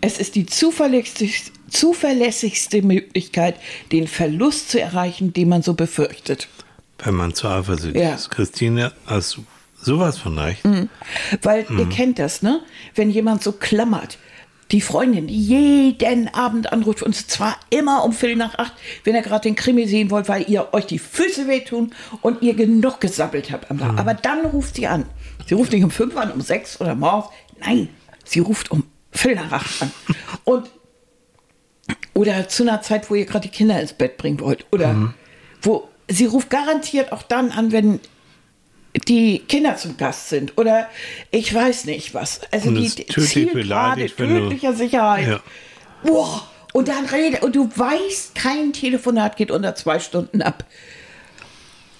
Es 0.00 0.18
ist 0.18 0.34
die 0.34 0.46
zuverlässigste, 0.46 1.50
zuverlässigste 1.68 2.82
Möglichkeit, 2.82 3.56
den 3.92 4.06
Verlust 4.08 4.70
zu 4.70 4.80
erreichen, 4.80 5.32
den 5.32 5.48
man 5.48 5.62
so 5.62 5.74
befürchtet. 5.74 6.48
Wenn 6.98 7.14
man 7.14 7.34
zu 7.34 7.48
eifersüchtig 7.48 8.00
Ja. 8.02 8.14
ist. 8.14 8.30
Christine, 8.30 8.92
hast 9.06 9.36
du 9.36 9.44
sowas 9.80 10.18
von 10.18 10.38
recht? 10.38 10.62
Weil 11.42 11.66
ihr 11.76 11.86
kennt 11.88 12.18
das, 12.18 12.42
ne? 12.42 12.60
Wenn 12.94 13.10
jemand 13.10 13.42
so 13.42 13.52
klammert. 13.52 14.18
Die 14.72 14.80
Freundin, 14.80 15.28
die 15.28 15.40
jeden 15.40 16.28
Abend 16.34 16.72
anruft 16.72 17.02
und 17.02 17.14
zwar 17.14 17.56
immer 17.70 18.04
um 18.04 18.12
Viertel 18.12 18.36
nach 18.36 18.58
acht, 18.58 18.72
wenn 19.04 19.14
ihr 19.14 19.22
gerade 19.22 19.42
den 19.42 19.54
Krimi 19.54 19.86
sehen 19.86 20.10
wollt, 20.10 20.28
weil 20.28 20.48
ihr 20.50 20.68
euch 20.72 20.86
die 20.86 20.98
Füße 20.98 21.46
wehtun 21.46 21.94
und 22.20 22.42
ihr 22.42 22.54
genug 22.54 23.00
gesabbelt 23.00 23.52
habt 23.52 23.70
am 23.70 23.78
Tag. 23.78 23.96
Aber 23.98 24.14
dann 24.14 24.44
ruft 24.46 24.74
sie 24.74 24.88
an. 24.88 25.04
Sie 25.46 25.54
ruft 25.54 25.72
nicht 25.72 25.84
um 25.84 25.90
fünf 25.90 26.16
an, 26.16 26.32
um 26.32 26.40
sechs 26.40 26.80
oder 26.80 26.96
morgens. 26.96 27.28
Nein, 27.60 27.88
sie 28.24 28.40
ruft 28.40 28.72
um 28.72 28.82
Viertel 29.12 29.44
nach 29.44 29.52
acht 29.52 29.82
an. 29.82 29.92
Und 30.44 30.70
oder 32.14 32.48
zu 32.48 32.62
einer 32.62 32.82
Zeit, 32.82 33.10
wo 33.10 33.14
ihr 33.14 33.26
gerade 33.26 33.48
die 33.48 33.54
Kinder 33.54 33.80
ins 33.80 33.92
Bett 33.92 34.16
bringen 34.16 34.40
wollt. 34.40 34.66
Oder 34.72 35.14
wo 35.62 35.88
sie 36.08 36.26
ruft 36.26 36.50
garantiert 36.50 37.12
auch 37.12 37.22
dann 37.22 37.50
an, 37.50 37.72
wenn 37.72 38.00
die 39.08 39.40
Kinder 39.40 39.76
zum 39.76 39.96
Gast 39.96 40.28
sind. 40.28 40.56
Oder 40.58 40.88
ich 41.30 41.52
weiß 41.52 41.84
nicht 41.86 42.14
was. 42.14 42.40
Also 42.50 42.68
Und 42.68 42.76
die 42.76 42.88
tödlich 42.90 43.30
Zielgerade 43.30 44.06
tödlicher 44.06 44.72
Sicherheit. 44.74 45.28
Ja. 45.28 45.40
Boah. 46.04 46.46
Und 46.72 46.88
dann 46.88 47.06
redet, 47.06 47.42
und 47.42 47.56
du 47.56 47.70
weißt, 47.74 48.34
kein 48.34 48.72
Telefonat 48.72 49.36
geht 49.36 49.50
unter 49.50 49.74
zwei 49.74 49.98
Stunden 49.98 50.42
ab. 50.42 50.64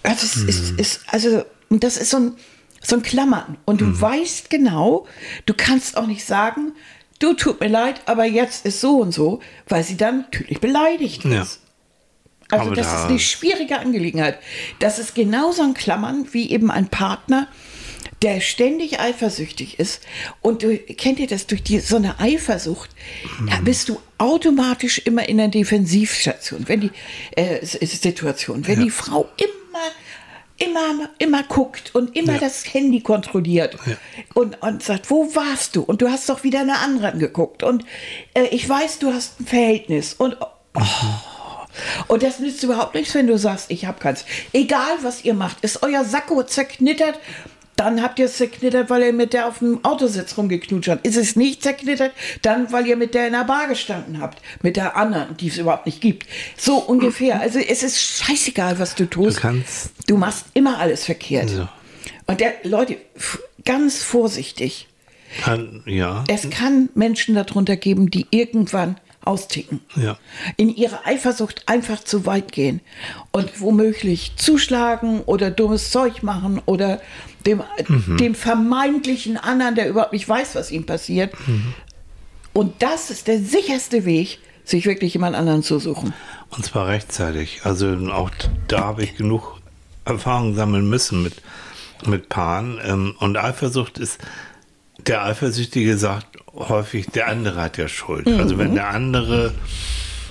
Also, 0.02 0.24
es 0.26 0.36
ist, 0.36 0.72
Mhm. 0.72 0.78
ist, 0.78 1.00
also 1.08 1.44
und 1.68 1.82
das 1.82 1.96
ist 1.96 2.10
so 2.10 2.18
ein, 2.18 2.32
so 2.82 2.96
ein 2.96 3.02
Klammern. 3.02 3.56
Und 3.64 3.80
Mhm. 3.80 3.92
du 3.94 4.00
weißt 4.00 4.50
genau, 4.50 5.06
du 5.46 5.54
kannst 5.56 5.96
auch 5.96 6.06
nicht 6.06 6.24
sagen, 6.24 6.72
du 7.18 7.32
tut 7.32 7.60
mir 7.60 7.68
leid, 7.68 8.02
aber 8.06 8.24
jetzt 8.24 8.66
ist 8.66 8.80
so 8.80 8.98
und 8.98 9.12
so, 9.12 9.40
weil 9.68 9.82
sie 9.82 9.96
dann 9.96 10.20
natürlich 10.30 10.60
beleidigt 10.60 11.24
ist. 11.24 11.32
Ja. 11.32 11.46
Also 12.50 12.66
Aber 12.66 12.76
das 12.76 12.86
da- 12.86 13.02
ist 13.04 13.08
eine 13.10 13.18
schwierige 13.18 13.78
Angelegenheit. 13.78 14.38
Das 14.78 14.98
ist 14.98 15.14
genauso 15.14 15.62
ein 15.62 15.74
Klammern 15.74 16.26
wie 16.32 16.50
eben 16.50 16.70
ein 16.70 16.88
Partner, 16.88 17.48
der 18.22 18.40
ständig 18.40 18.98
eifersüchtig 19.00 19.78
ist. 19.78 20.00
Und 20.40 20.62
du 20.62 20.78
kennt 20.78 21.18
ihr 21.18 21.26
das 21.26 21.46
durch 21.46 21.62
die, 21.62 21.80
so 21.80 21.96
eine 21.96 22.18
Eifersucht, 22.18 22.88
da 23.50 23.56
bist 23.60 23.88
du 23.88 24.00
automatisch 24.18 24.98
immer 25.04 25.28
in 25.28 25.36
der 25.38 25.48
Defensivstation, 25.48 26.66
wenn 26.68 26.80
die 26.80 26.90
äh, 27.36 27.64
Situation, 27.64 28.66
wenn 28.66 28.80
die 28.82 28.90
Frau 28.90 29.28
immer, 29.36 29.90
immer, 30.58 31.10
immer 31.18 31.42
guckt 31.42 31.94
und 31.94 32.16
immer 32.16 32.34
Ja. 32.34 32.38
das 32.38 32.72
Handy 32.72 33.00
kontrolliert 33.02 33.76
und, 34.34 34.62
und 34.62 34.82
sagt, 34.82 35.10
wo 35.10 35.34
warst 35.34 35.76
du? 35.76 35.82
Und 35.82 36.00
du 36.00 36.08
hast 36.08 36.28
doch 36.30 36.42
wieder 36.42 36.60
eine 36.60 36.78
andere 36.78 37.12
angeguckt. 37.12 37.62
Und 37.62 37.84
äh, 38.34 38.44
ich 38.46 38.66
weiß, 38.66 38.98
du 39.00 39.12
hast 39.12 39.40
ein 39.40 39.46
Verhältnis. 39.46 40.14
Und 40.14 40.38
oh, 40.40 40.80
und 42.08 42.22
das 42.22 42.38
nützt 42.38 42.62
überhaupt 42.62 42.94
nichts, 42.94 43.14
wenn 43.14 43.26
du 43.26 43.38
sagst, 43.38 43.70
ich 43.70 43.84
habe 43.86 43.98
keins. 44.00 44.24
Egal, 44.52 44.96
was 45.02 45.24
ihr 45.24 45.34
macht, 45.34 45.62
ist 45.62 45.82
euer 45.82 46.04
Sakko 46.04 46.42
zerknittert, 46.42 47.18
dann 47.76 48.02
habt 48.02 48.18
ihr 48.18 48.24
es 48.24 48.38
zerknittert, 48.38 48.88
weil 48.88 49.02
ihr 49.02 49.12
mit 49.12 49.34
der 49.34 49.46
auf 49.48 49.58
dem 49.58 49.84
Autositz 49.84 50.38
rumgeknutscht 50.38 50.88
habt. 50.88 51.06
Ist 51.06 51.16
es 51.18 51.36
nicht 51.36 51.62
zerknittert, 51.62 52.12
dann, 52.40 52.72
weil 52.72 52.86
ihr 52.86 52.96
mit 52.96 53.12
der 53.14 53.26
in 53.26 53.34
der 53.34 53.44
Bar 53.44 53.68
gestanden 53.68 54.18
habt. 54.20 54.40
Mit 54.62 54.76
der 54.76 54.96
anderen, 54.96 55.36
die 55.36 55.48
es 55.48 55.58
überhaupt 55.58 55.84
nicht 55.84 56.00
gibt. 56.00 56.26
So 56.56 56.76
ungefähr. 56.78 57.38
Also 57.40 57.58
es 57.58 57.82
ist 57.82 58.00
scheißegal, 58.00 58.78
was 58.78 58.94
du 58.94 59.04
tust. 59.04 59.36
Du 59.36 59.40
kannst- 59.42 59.90
Du 60.06 60.16
machst 60.16 60.46
immer 60.54 60.78
alles 60.78 61.04
verkehrt. 61.04 61.50
So. 61.50 61.68
Und 62.26 62.40
der, 62.40 62.54
Leute, 62.62 62.96
ganz 63.66 64.02
vorsichtig. 64.02 64.88
Kann, 65.42 65.82
ja. 65.84 66.24
Es 66.28 66.48
kann 66.48 66.88
Menschen 66.94 67.34
darunter 67.34 67.76
geben, 67.76 68.10
die 68.10 68.26
irgendwann 68.30 68.96
austicken. 69.26 69.80
Ja. 69.96 70.16
In 70.56 70.74
ihre 70.74 71.04
Eifersucht 71.04 71.62
einfach 71.66 72.02
zu 72.02 72.26
weit 72.26 72.52
gehen 72.52 72.80
und 73.32 73.60
womöglich 73.60 74.36
zuschlagen 74.36 75.20
oder 75.22 75.50
dummes 75.50 75.90
Zeug 75.90 76.22
machen 76.22 76.62
oder 76.66 77.00
dem, 77.44 77.62
dem 78.18 78.34
vermeintlichen 78.34 79.36
anderen, 79.36 79.74
der 79.74 79.88
überhaupt 79.88 80.12
nicht 80.12 80.28
weiß, 80.28 80.54
was 80.54 80.70
ihm 80.70 80.86
passiert. 80.86 81.34
Und 82.52 82.82
das 82.82 83.10
ist 83.10 83.28
der 83.28 83.38
sicherste 83.40 84.04
Weg, 84.04 84.38
sich 84.64 84.86
wirklich 84.86 85.14
jemand 85.14 85.36
anderen 85.36 85.62
zu 85.62 85.78
suchen. 85.78 86.12
Und 86.50 86.64
zwar 86.64 86.88
rechtzeitig. 86.88 87.60
Also 87.64 87.96
auch 88.10 88.30
da 88.68 88.80
habe 88.84 89.04
ich 89.04 89.16
genug 89.16 89.60
Erfahrung 90.04 90.54
sammeln 90.54 90.88
müssen 90.88 91.22
mit, 91.22 91.34
mit 92.06 92.28
Paaren. 92.28 92.80
Ähm, 92.84 93.14
Und 93.18 93.36
Eifersucht 93.36 93.98
ist, 93.98 94.18
der 95.06 95.24
Eifersüchtige 95.24 95.98
sagt 95.98 96.35
häufig, 96.56 97.06
der 97.06 97.28
andere 97.28 97.60
hat 97.60 97.78
ja 97.78 97.88
Schuld. 97.88 98.26
Also 98.28 98.58
wenn 98.58 98.74
der 98.74 98.88
andere 98.90 99.52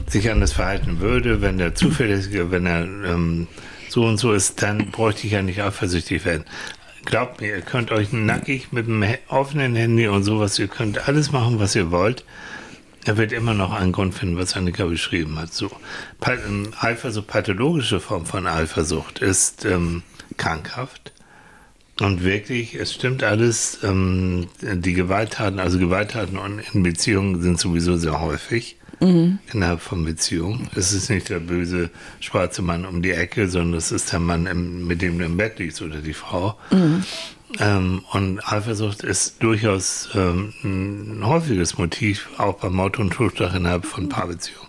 sich 0.08 0.30
anders 0.30 0.54
verhalten 0.54 1.00
würde, 1.00 1.42
wenn 1.42 1.58
der 1.58 1.76
Zuverlässige, 1.76 2.52
wenn 2.52 2.66
er 2.66 2.84
ähm, 2.84 3.48
so 3.90 4.06
und 4.06 4.18
so 4.18 4.34
ist, 4.34 4.62
dann 4.62 4.92
bräuchte 4.92 5.26
ich 5.28 5.34
ja 5.34 5.42
nicht 5.42 5.62
eifersüchtig 5.62 6.26
werden. 6.26 6.44
Glaubt 7.06 7.40
mir, 7.40 7.56
ihr 7.56 7.62
könnt 7.62 7.92
euch 7.92 8.12
nackig 8.12 8.72
mit 8.72 8.88
dem 8.88 9.06
offenen 9.28 9.76
Handy 9.76 10.08
und 10.08 10.24
sowas, 10.24 10.58
ihr 10.58 10.68
könnt 10.68 11.08
alles 11.08 11.32
machen, 11.32 11.60
was 11.60 11.76
ihr 11.76 11.92
wollt. 11.92 12.26
Er 13.06 13.18
wird 13.18 13.32
immer 13.32 13.54
noch 13.54 13.72
einen 13.72 13.92
Grund 13.92 14.16
finden, 14.16 14.38
was 14.38 14.56
Annika 14.56 14.86
beschrieben 14.86 15.38
hat. 15.38 15.54
So, 15.54 15.70
ähm, 16.26 16.74
Eifersucht, 16.80 17.28
pathologische 17.28 18.00
Form 18.00 18.26
von 18.26 18.48
Eifersucht 18.48 19.20
ist 19.20 19.64
ähm, 19.66 20.02
krankhaft. 20.38 21.12
Und 22.02 22.24
wirklich, 22.24 22.76
es 22.76 22.94
stimmt 22.94 23.24
alles, 23.24 23.80
ähm, 23.84 24.48
die 24.62 24.94
Gewalttaten, 24.94 25.60
also 25.60 25.80
Gewalttaten 25.80 26.38
in 26.74 26.84
Beziehungen 26.84 27.42
sind 27.42 27.60
sowieso 27.60 27.96
sehr 27.96 28.20
häufig 28.20 28.76
innerhalb 29.54 29.82
von 29.82 30.04
Beziehungen. 30.04 30.70
Es 30.76 30.94
ist 30.94 31.10
nicht 31.10 31.30
der 31.30 31.40
böse 31.40 31.90
schwarze 32.20 32.62
Mann 32.62 32.86
um 32.86 33.02
die 33.02 33.12
Ecke, 33.12 33.48
sondern 33.48 33.78
es 33.78 33.92
ist 33.92 34.12
der 34.12 34.20
Mann, 34.20 34.46
im, 34.46 34.88
mit 34.88 35.02
dem 35.02 35.20
du 35.20 35.26
im 35.26 35.38
Bett 35.38 35.60
liegst 35.60 35.82
oder 35.82 35.98
die 36.00 36.14
Frau. 36.14 36.58
Ähm, 37.60 38.02
und 38.12 38.40
Eifersucht 38.52 39.04
ist 39.04 39.42
durchaus 39.44 40.10
ähm, 40.16 40.54
ein 40.64 41.26
häufiges 41.26 41.78
Motiv, 41.78 42.30
auch 42.38 42.56
beim 42.56 42.74
Mord 42.74 43.00
und 43.00 43.14
Totschlag 43.14 43.56
innerhalb 43.56 43.86
von 43.86 44.10
Paarbeziehungen. 44.10 44.68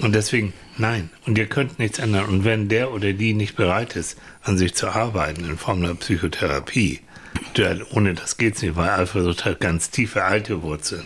Und 0.00 0.14
deswegen, 0.14 0.52
nein. 0.78 1.10
Und 1.26 1.38
ihr 1.38 1.46
könnt 1.46 1.78
nichts 1.78 1.98
ändern. 1.98 2.26
Und 2.26 2.44
wenn 2.44 2.68
der 2.68 2.92
oder 2.92 3.12
die 3.12 3.34
nicht 3.34 3.56
bereit 3.56 3.96
ist, 3.96 4.18
an 4.42 4.58
sich 4.58 4.74
zu 4.74 4.88
arbeiten 4.88 5.44
in 5.44 5.56
Form 5.58 5.82
einer 5.84 5.94
Psychotherapie, 5.94 7.00
da- 7.54 7.76
ohne 7.90 8.14
das 8.14 8.36
geht's 8.36 8.62
nicht, 8.62 8.76
weil 8.76 8.90
Eifersucht 8.90 9.44
hat 9.44 9.60
ganz 9.60 9.90
tiefe 9.90 10.24
alte 10.24 10.62
Wurzeln. 10.62 11.04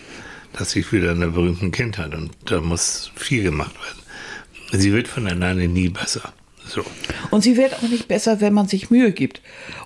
Das 0.53 0.71
sich 0.71 0.91
wieder 0.91 1.11
in 1.11 1.19
der 1.19 1.27
berühmten 1.27 1.71
Kindheit 1.71 2.13
und 2.15 2.31
da 2.45 2.59
muss 2.59 3.11
viel 3.15 3.43
gemacht 3.43 3.75
werden. 3.75 4.79
Sie 4.81 4.91
wird 4.91 5.07
von 5.07 5.27
alleine 5.27 5.67
nie 5.67 5.89
besser. 5.89 6.33
So. 6.69 6.83
Und 7.31 7.41
sie 7.41 7.57
wird 7.57 7.73
auch 7.73 7.81
nicht 7.81 8.07
besser, 8.07 8.41
wenn 8.41 8.53
man 8.53 8.67
sich 8.67 8.89
Mühe 8.91 9.11
gibt 9.11 9.41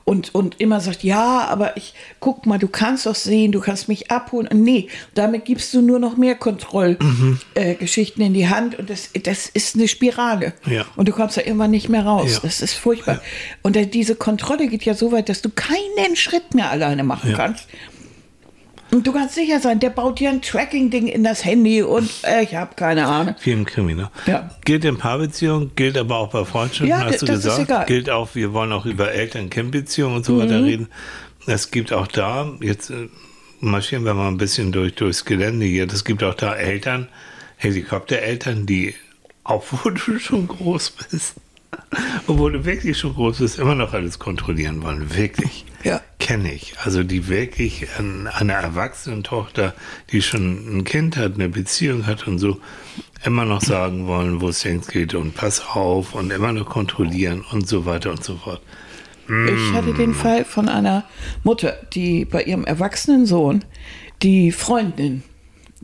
und, 0.05 0.35
und 0.35 0.59
immer 0.59 0.79
sagt, 0.81 1.03
ja, 1.03 1.47
aber 1.47 1.77
ich 1.77 1.93
guck 2.19 2.45
mal, 2.45 2.59
du 2.59 2.67
kannst 2.67 3.05
doch 3.05 3.15
sehen, 3.15 3.51
du 3.51 3.59
kannst 3.61 3.87
mich 3.87 4.11
abholen. 4.11 4.47
Und 4.47 4.61
nee, 4.63 4.89
damit 5.13 5.45
gibst 5.45 5.73
du 5.73 5.81
nur 5.81 5.99
noch 5.99 6.17
mehr 6.17 6.35
Kontrollgeschichten 6.35 7.39
äh, 7.55 7.75
Geschichten 7.75 8.21
in 8.21 8.33
die 8.33 8.49
Hand 8.49 8.77
und 8.79 8.89
das, 8.89 9.09
das 9.23 9.47
ist 9.47 9.75
eine 9.75 9.87
Spirale. 9.87 10.53
Ja. 10.65 10.85
Und 10.95 11.07
du 11.07 11.11
kommst 11.13 11.37
da 11.37 11.41
irgendwann 11.41 11.71
nicht 11.71 11.89
mehr 11.89 12.05
raus. 12.05 12.33
Ja. 12.33 12.39
Das 12.43 12.61
ist 12.61 12.73
furchtbar. 12.73 13.21
Und 13.61 13.75
äh, 13.77 13.87
diese 13.87 14.15
Kontrolle 14.15 14.67
geht 14.67 14.83
ja 14.83 14.93
so 14.93 15.11
weit, 15.11 15.29
dass 15.29 15.41
du 15.41 15.49
keinen 15.49 16.15
Schritt 16.15 16.53
mehr 16.53 16.69
alleine 16.69 17.03
machen 17.03 17.31
Ja. 17.31 17.37
kannst. 17.37 17.67
Und 18.93 19.07
du 19.07 19.11
kannst 19.11 19.33
sicher 19.35 19.59
sein, 19.59 19.79
der 19.79 19.89
baut 19.89 20.19
dir 20.19 20.29
ein 20.29 20.41
Tracking-Ding 20.41 21.07
in 21.07 21.23
das 21.23 21.43
Handy 21.43 21.81
und 21.81 22.09
äh, 22.23 22.43
ich 22.43 22.53
habe 22.55 22.75
keine 22.75 23.07
Ahnung. 23.07 23.35
Vielen 23.39 23.65
Krimi, 23.65 23.97
Ja. 24.27 24.49
Gilt 24.65 24.85
in 24.85 24.97
Paarbeziehungen, 24.97 25.71
gilt 25.75 25.97
aber 25.97 26.17
auch 26.17 26.29
bei 26.29 26.45
Freundschaften, 26.45 26.87
Ja, 26.87 27.03
hast 27.03 27.21
du 27.23 27.25
das 27.25 27.37
ist 27.37 27.43
gesagt. 27.45 27.61
egal. 27.69 27.85
Gilt 27.87 28.09
auch, 28.11 28.35
wir 28.35 28.53
wollen 28.53 28.71
auch 28.71 28.85
über 28.85 29.11
Eltern-Kind-Beziehungen 29.11 30.17
und 30.17 30.25
so 30.25 30.33
Mhm. 30.33 30.39
weiter 30.41 30.63
reden. 30.63 30.87
Es 31.47 31.71
gibt 31.71 31.91
auch 31.91 32.05
da, 32.07 32.51
jetzt 32.61 32.91
äh, 32.91 33.09
marschieren 33.59 34.05
wir 34.05 34.13
mal 34.13 34.27
ein 34.27 34.37
bisschen 34.37 34.71
durch, 34.71 34.93
durchs 34.93 35.25
Gelände 35.25 35.65
hier, 35.65 35.87
es 35.91 36.03
gibt 36.05 36.23
auch 36.23 36.35
da 36.35 36.53
Eltern, 36.53 37.07
Helikoptereltern, 37.57 38.65
die, 38.65 38.93
obwohl 39.43 39.93
du 39.95 40.19
schon 40.19 40.47
groß 40.47 40.91
bist, 41.09 41.35
obwohl 42.27 42.53
du 42.53 42.65
wirklich 42.65 42.97
schon 42.97 43.13
groß 43.13 43.39
bist, 43.39 43.59
immer 43.59 43.75
noch 43.75 43.93
alles 43.93 44.19
kontrollieren 44.19 44.81
wollen. 44.83 45.15
Wirklich. 45.15 45.65
Ja. 45.83 46.01
Kenne 46.19 46.53
ich. 46.53 46.75
Also 46.83 47.03
die 47.03 47.27
wirklich 47.27 47.87
an 47.97 48.27
einer 48.27 48.53
erwachsenen 48.53 49.23
Tochter, 49.23 49.73
die 50.11 50.21
schon 50.21 50.77
ein 50.77 50.83
Kind 50.83 51.17
hat, 51.17 51.35
eine 51.35 51.49
Beziehung 51.49 52.07
hat 52.07 52.27
und 52.27 52.39
so, 52.39 52.59
immer 53.25 53.45
noch 53.45 53.61
sagen 53.61 54.07
wollen, 54.07 54.41
wo 54.41 54.49
es 54.49 54.63
längst 54.63 54.91
geht 54.91 55.13
und 55.13 55.35
pass 55.35 55.61
auf 55.65 56.15
und 56.15 56.31
immer 56.31 56.53
noch 56.53 56.65
kontrollieren 56.65 57.43
und 57.51 57.67
so 57.67 57.85
weiter 57.85 58.11
und 58.11 58.23
so 58.23 58.37
fort. 58.37 58.61
Ich 59.27 59.73
hatte 59.73 59.93
den 59.93 60.13
Fall 60.13 60.43
von 60.43 60.67
einer 60.67 61.05
Mutter, 61.43 61.77
die 61.93 62.25
bei 62.25 62.43
ihrem 62.43 62.65
erwachsenen 62.65 63.25
Sohn 63.25 63.63
die 64.21 64.51
Freundin 64.51 65.23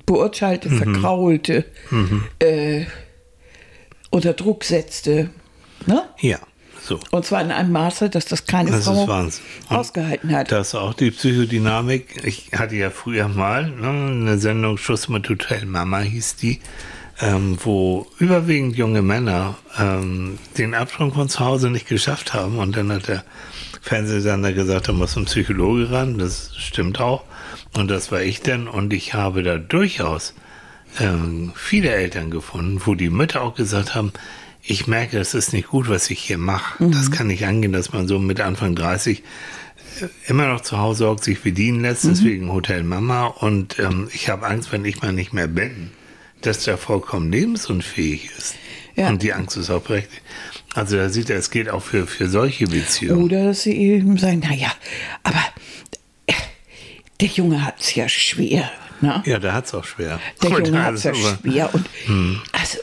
beurteilte, 0.05 0.69
verkraulte, 0.69 1.65
äh, 2.39 2.85
unter 4.09 4.33
Druck 4.33 4.63
setzte. 4.65 5.29
Ne? 5.85 6.03
Ja, 6.19 6.39
so. 6.81 6.99
Und 7.11 7.25
zwar 7.25 7.41
in 7.41 7.51
einem 7.51 7.71
Maße, 7.71 8.09
dass 8.09 8.25
das 8.25 8.45
keine 8.45 8.71
Das 8.71 8.85
Frau 8.85 9.29
ausgehalten 9.69 10.35
hat. 10.35 10.51
Das 10.51 10.69
ist 10.69 10.75
auch 10.75 10.93
die 10.93 11.11
Psychodynamik. 11.11 12.23
Ich 12.23 12.51
hatte 12.57 12.75
ja 12.75 12.89
früher 12.89 13.27
mal 13.27 13.69
ne, 13.69 13.87
eine 13.87 14.37
Sendung 14.39 14.77
Schuss 14.77 15.07
mit 15.07 15.29
Hotel 15.29 15.65
Mama 15.65 15.99
hieß 15.99 16.37
die, 16.37 16.59
ähm, 17.21 17.57
wo 17.63 18.07
überwiegend 18.17 18.75
junge 18.75 19.01
Männer 19.01 19.55
ähm, 19.77 20.39
den 20.57 20.73
Absprung 20.73 21.13
von 21.13 21.29
zu 21.29 21.41
Hause 21.41 21.69
nicht 21.69 21.87
geschafft 21.87 22.33
haben. 22.33 22.57
Und 22.57 22.75
dann 22.75 22.91
hat 22.91 23.07
der 23.07 23.23
Fernsehsender 23.81 24.53
gesagt, 24.53 24.87
da 24.87 24.93
muss 24.93 25.15
ein 25.15 25.25
Psychologe 25.25 25.91
ran. 25.91 26.17
Das 26.17 26.55
stimmt 26.55 26.99
auch. 26.99 27.23
Und 27.75 27.91
das 27.91 28.11
war 28.11 28.21
ich 28.21 28.41
denn. 28.41 28.67
Und 28.67 28.93
ich 28.93 29.13
habe 29.13 29.43
da 29.43 29.57
durchaus 29.57 30.33
ähm, 30.99 31.51
viele 31.55 31.91
Eltern 31.91 32.31
gefunden, 32.31 32.81
wo 32.83 32.95
die 32.95 33.11
Mütter 33.11 33.41
auch 33.41 33.53
gesagt 33.53 33.93
haben, 33.93 34.11
ich 34.69 34.87
merke, 34.87 35.17
das 35.17 35.33
ist 35.33 35.51
nicht 35.53 35.69
gut, 35.69 35.89
was 35.89 36.09
ich 36.09 36.19
hier 36.19 36.37
mache. 36.37 36.87
Das 36.91 37.09
kann 37.11 37.27
nicht 37.27 37.45
angehen, 37.45 37.73
dass 37.73 37.91
man 37.91 38.07
so 38.07 38.19
mit 38.19 38.39
Anfang 38.39 38.75
30 38.75 39.23
äh, 40.01 40.07
immer 40.27 40.47
noch 40.47 40.61
zu 40.61 40.77
Hause 40.77 41.07
hockt, 41.07 41.23
sich 41.23 41.41
bedienen 41.41 41.81
lässt, 41.81 42.03
deswegen 42.05 42.51
Hotel 42.51 42.83
Mama. 42.83 43.25
Und 43.25 43.79
ähm, 43.79 44.09
ich 44.13 44.29
habe 44.29 44.45
Angst, 44.45 44.71
wenn 44.71 44.85
ich 44.85 45.01
mal 45.01 45.11
nicht 45.11 45.33
mehr 45.33 45.47
bin, 45.47 45.89
dass 46.41 46.63
der 46.65 46.77
vollkommen 46.77 47.31
lebensunfähig 47.31 48.29
ist. 48.37 48.55
Ja. 48.95 49.09
Und 49.09 49.23
die 49.23 49.33
Angst 49.33 49.57
ist 49.57 49.69
auch 49.69 49.81
berechtigt. 49.81 50.21
Also 50.75 50.97
da 50.97 51.09
sieht 51.09 51.29
er, 51.29 51.37
es 51.37 51.49
geht 51.49 51.69
auch 51.69 51.81
für, 51.81 52.05
für 52.05 52.29
solche 52.29 52.67
Beziehungen. 52.67 53.23
Oder 53.23 53.45
dass 53.45 53.63
sie 53.63 53.75
eben 53.75 54.17
sagen, 54.17 54.39
naja, 54.39 54.71
aber 55.23 55.43
äh, 56.27 56.33
der 57.21 57.27
Junge 57.29 57.65
hat 57.65 57.79
es 57.79 57.95
ja 57.95 58.07
schwer. 58.07 58.69
Ne? 59.01 59.23
Ja, 59.25 59.39
der 59.39 59.53
hat 59.53 59.65
es 59.65 59.73
auch 59.73 59.85
schwer. 59.85 60.19
Der 60.43 60.49
Junge 60.65 60.83
hat 60.83 60.93
es 60.93 61.03
ja 61.03 61.11
aber- 61.11 61.39
schwer. 61.41 61.73
Und 61.73 61.85
Hm. 62.05 62.41
also 62.51 62.77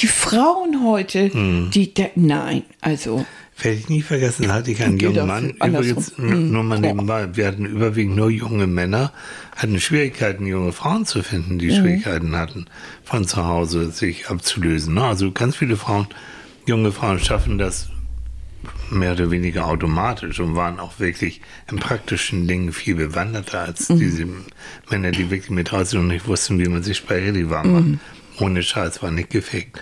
die 0.00 0.06
Frauen 0.06 0.84
heute, 0.84 1.30
die, 1.72 1.92
der, 1.94 2.10
nein, 2.14 2.62
also 2.80 3.24
Werde 3.60 3.78
ich 3.78 3.88
nie 3.88 4.02
vergessen, 4.02 4.52
hatte 4.52 4.70
ich 4.72 4.82
einen 4.82 4.98
jungen 4.98 5.26
Mann, 5.26 5.50
übrigens 5.50 6.12
n- 6.18 6.50
nur 6.52 6.62
mal 6.62 6.78
Mhm. 6.78 6.84
nebenbei, 6.84 7.28
wir 7.36 7.46
hatten 7.46 7.66
überwiegend 7.66 8.16
nur 8.16 8.30
junge 8.30 8.66
Männer, 8.66 9.12
hatten 9.54 9.78
Schwierigkeiten, 9.78 10.46
junge 10.46 10.72
Frauen 10.72 11.04
zu 11.06 11.22
finden, 11.22 11.54
Mhm. 11.54 11.58
die 11.58 11.70
Schwierigkeiten 11.70 12.34
hatten, 12.36 12.66
von 13.04 13.26
zu 13.26 13.44
Hause 13.46 13.90
sich 13.90 14.28
abzulösen. 14.28 14.96
Also 14.98 15.30
ganz 15.32 15.56
viele 15.56 15.76
Frauen, 15.76 16.06
junge 16.66 16.90
Frauen 16.92 17.18
schaffen 17.20 17.58
das 17.58 17.88
mehr 18.90 19.12
oder 19.12 19.30
weniger 19.30 19.66
automatisch 19.66 20.38
und 20.40 20.54
waren 20.54 20.78
auch 20.78 20.98
wirklich 20.98 21.40
in 21.70 21.78
praktischen 21.78 22.46
Dingen 22.46 22.72
viel 22.72 22.94
bewanderter 22.94 23.60
als 23.60 23.88
Mhm. 23.88 23.98
diese 23.98 24.26
Männer, 24.90 25.10
die 25.12 25.30
wirklich 25.30 25.50
mit 25.50 25.70
30 25.70 25.98
noch 25.98 26.06
nicht 26.06 26.26
wussten, 26.26 26.58
wie 26.58 26.68
man 26.68 26.82
sich 26.82 26.96
Spaghetti 26.98 27.48
warm 27.50 27.72
macht. 27.72 27.84
Mhm. 27.84 28.00
Ohne 28.40 28.62
Scheiß 28.62 29.02
war 29.02 29.10
nicht 29.10 29.30
gefickt. 29.30 29.80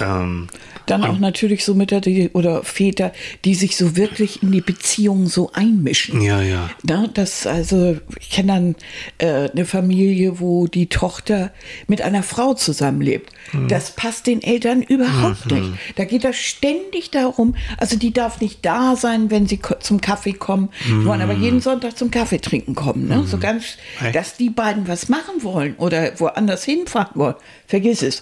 Ähm, 0.00 0.48
Dann 0.86 1.04
auch 1.04 1.18
natürlich 1.18 1.64
so 1.64 1.74
Mütter 1.74 2.00
die, 2.00 2.30
oder 2.30 2.62
Väter, 2.64 3.12
die 3.44 3.54
sich 3.54 3.76
so 3.76 3.96
wirklich 3.96 4.42
in 4.42 4.52
die 4.52 4.60
Beziehung 4.60 5.26
so 5.26 5.50
einmischen. 5.52 6.20
ja, 6.20 6.42
ja. 6.42 6.70
Na, 6.82 7.06
das, 7.12 7.46
also, 7.46 7.96
ich 8.20 8.30
kenne 8.30 8.52
dann 8.52 8.76
äh, 9.18 9.50
eine 9.50 9.64
Familie, 9.64 10.40
wo 10.40 10.66
die 10.66 10.86
Tochter 10.88 11.52
mit 11.86 12.02
einer 12.02 12.22
Frau 12.22 12.54
zusammenlebt. 12.54 13.30
Mhm. 13.52 13.68
Das 13.68 13.92
passt 13.92 14.26
den 14.26 14.42
Eltern 14.42 14.82
überhaupt 14.82 15.50
nicht. 15.50 15.70
Da 15.96 16.04
geht 16.04 16.24
das 16.24 16.36
ständig 16.36 17.10
darum, 17.10 17.54
also 17.78 17.96
die 17.96 18.12
darf 18.12 18.40
nicht 18.40 18.64
da 18.64 18.96
sein, 18.96 19.30
wenn 19.30 19.46
sie 19.46 19.60
zum 19.80 20.00
Kaffee 20.00 20.32
kommen. 20.34 20.68
Die 20.86 21.04
wollen 21.04 21.20
aber 21.22 21.34
jeden 21.34 21.60
Sonntag 21.60 21.96
zum 21.96 22.10
Kaffee 22.10 22.38
trinken 22.40 22.74
kommen. 22.74 23.08
Ne? 23.08 23.24
So 23.26 23.38
ganz, 23.38 23.64
Mhm. 24.00 24.06
Echt? 24.06 24.16
dass 24.16 24.36
die 24.36 24.50
beiden 24.50 24.88
was 24.88 25.08
machen 25.08 25.42
wollen 25.42 25.74
oder 25.76 26.18
woanders 26.18 26.64
hinfahren 26.64 27.12
wollen. 27.14 27.34
Vergiss 27.66 28.02
es. 28.02 28.20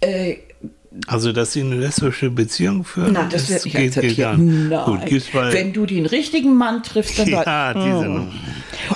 Äh, 0.00 0.36
Also, 1.06 1.32
dass 1.32 1.52
sie 1.52 1.60
eine 1.60 1.76
lesbische 1.76 2.30
Beziehung 2.30 2.84
führen, 2.84 3.12
na, 3.12 3.28
das 3.30 3.48
wird 3.48 3.64
nicht 3.64 3.76
geht, 3.76 3.94
geht 4.00 4.16
gar 4.16 4.36
nicht. 4.36 4.70
Nein. 4.70 5.00
Gut, 5.08 5.22
Wenn 5.52 5.72
du 5.72 5.86
den 5.86 6.04
richtigen 6.06 6.56
Mann 6.56 6.82
triffst, 6.82 7.18
dann 7.18 7.28
ja, 7.28 7.74
diese 7.74 8.06
Nummer. 8.08 8.32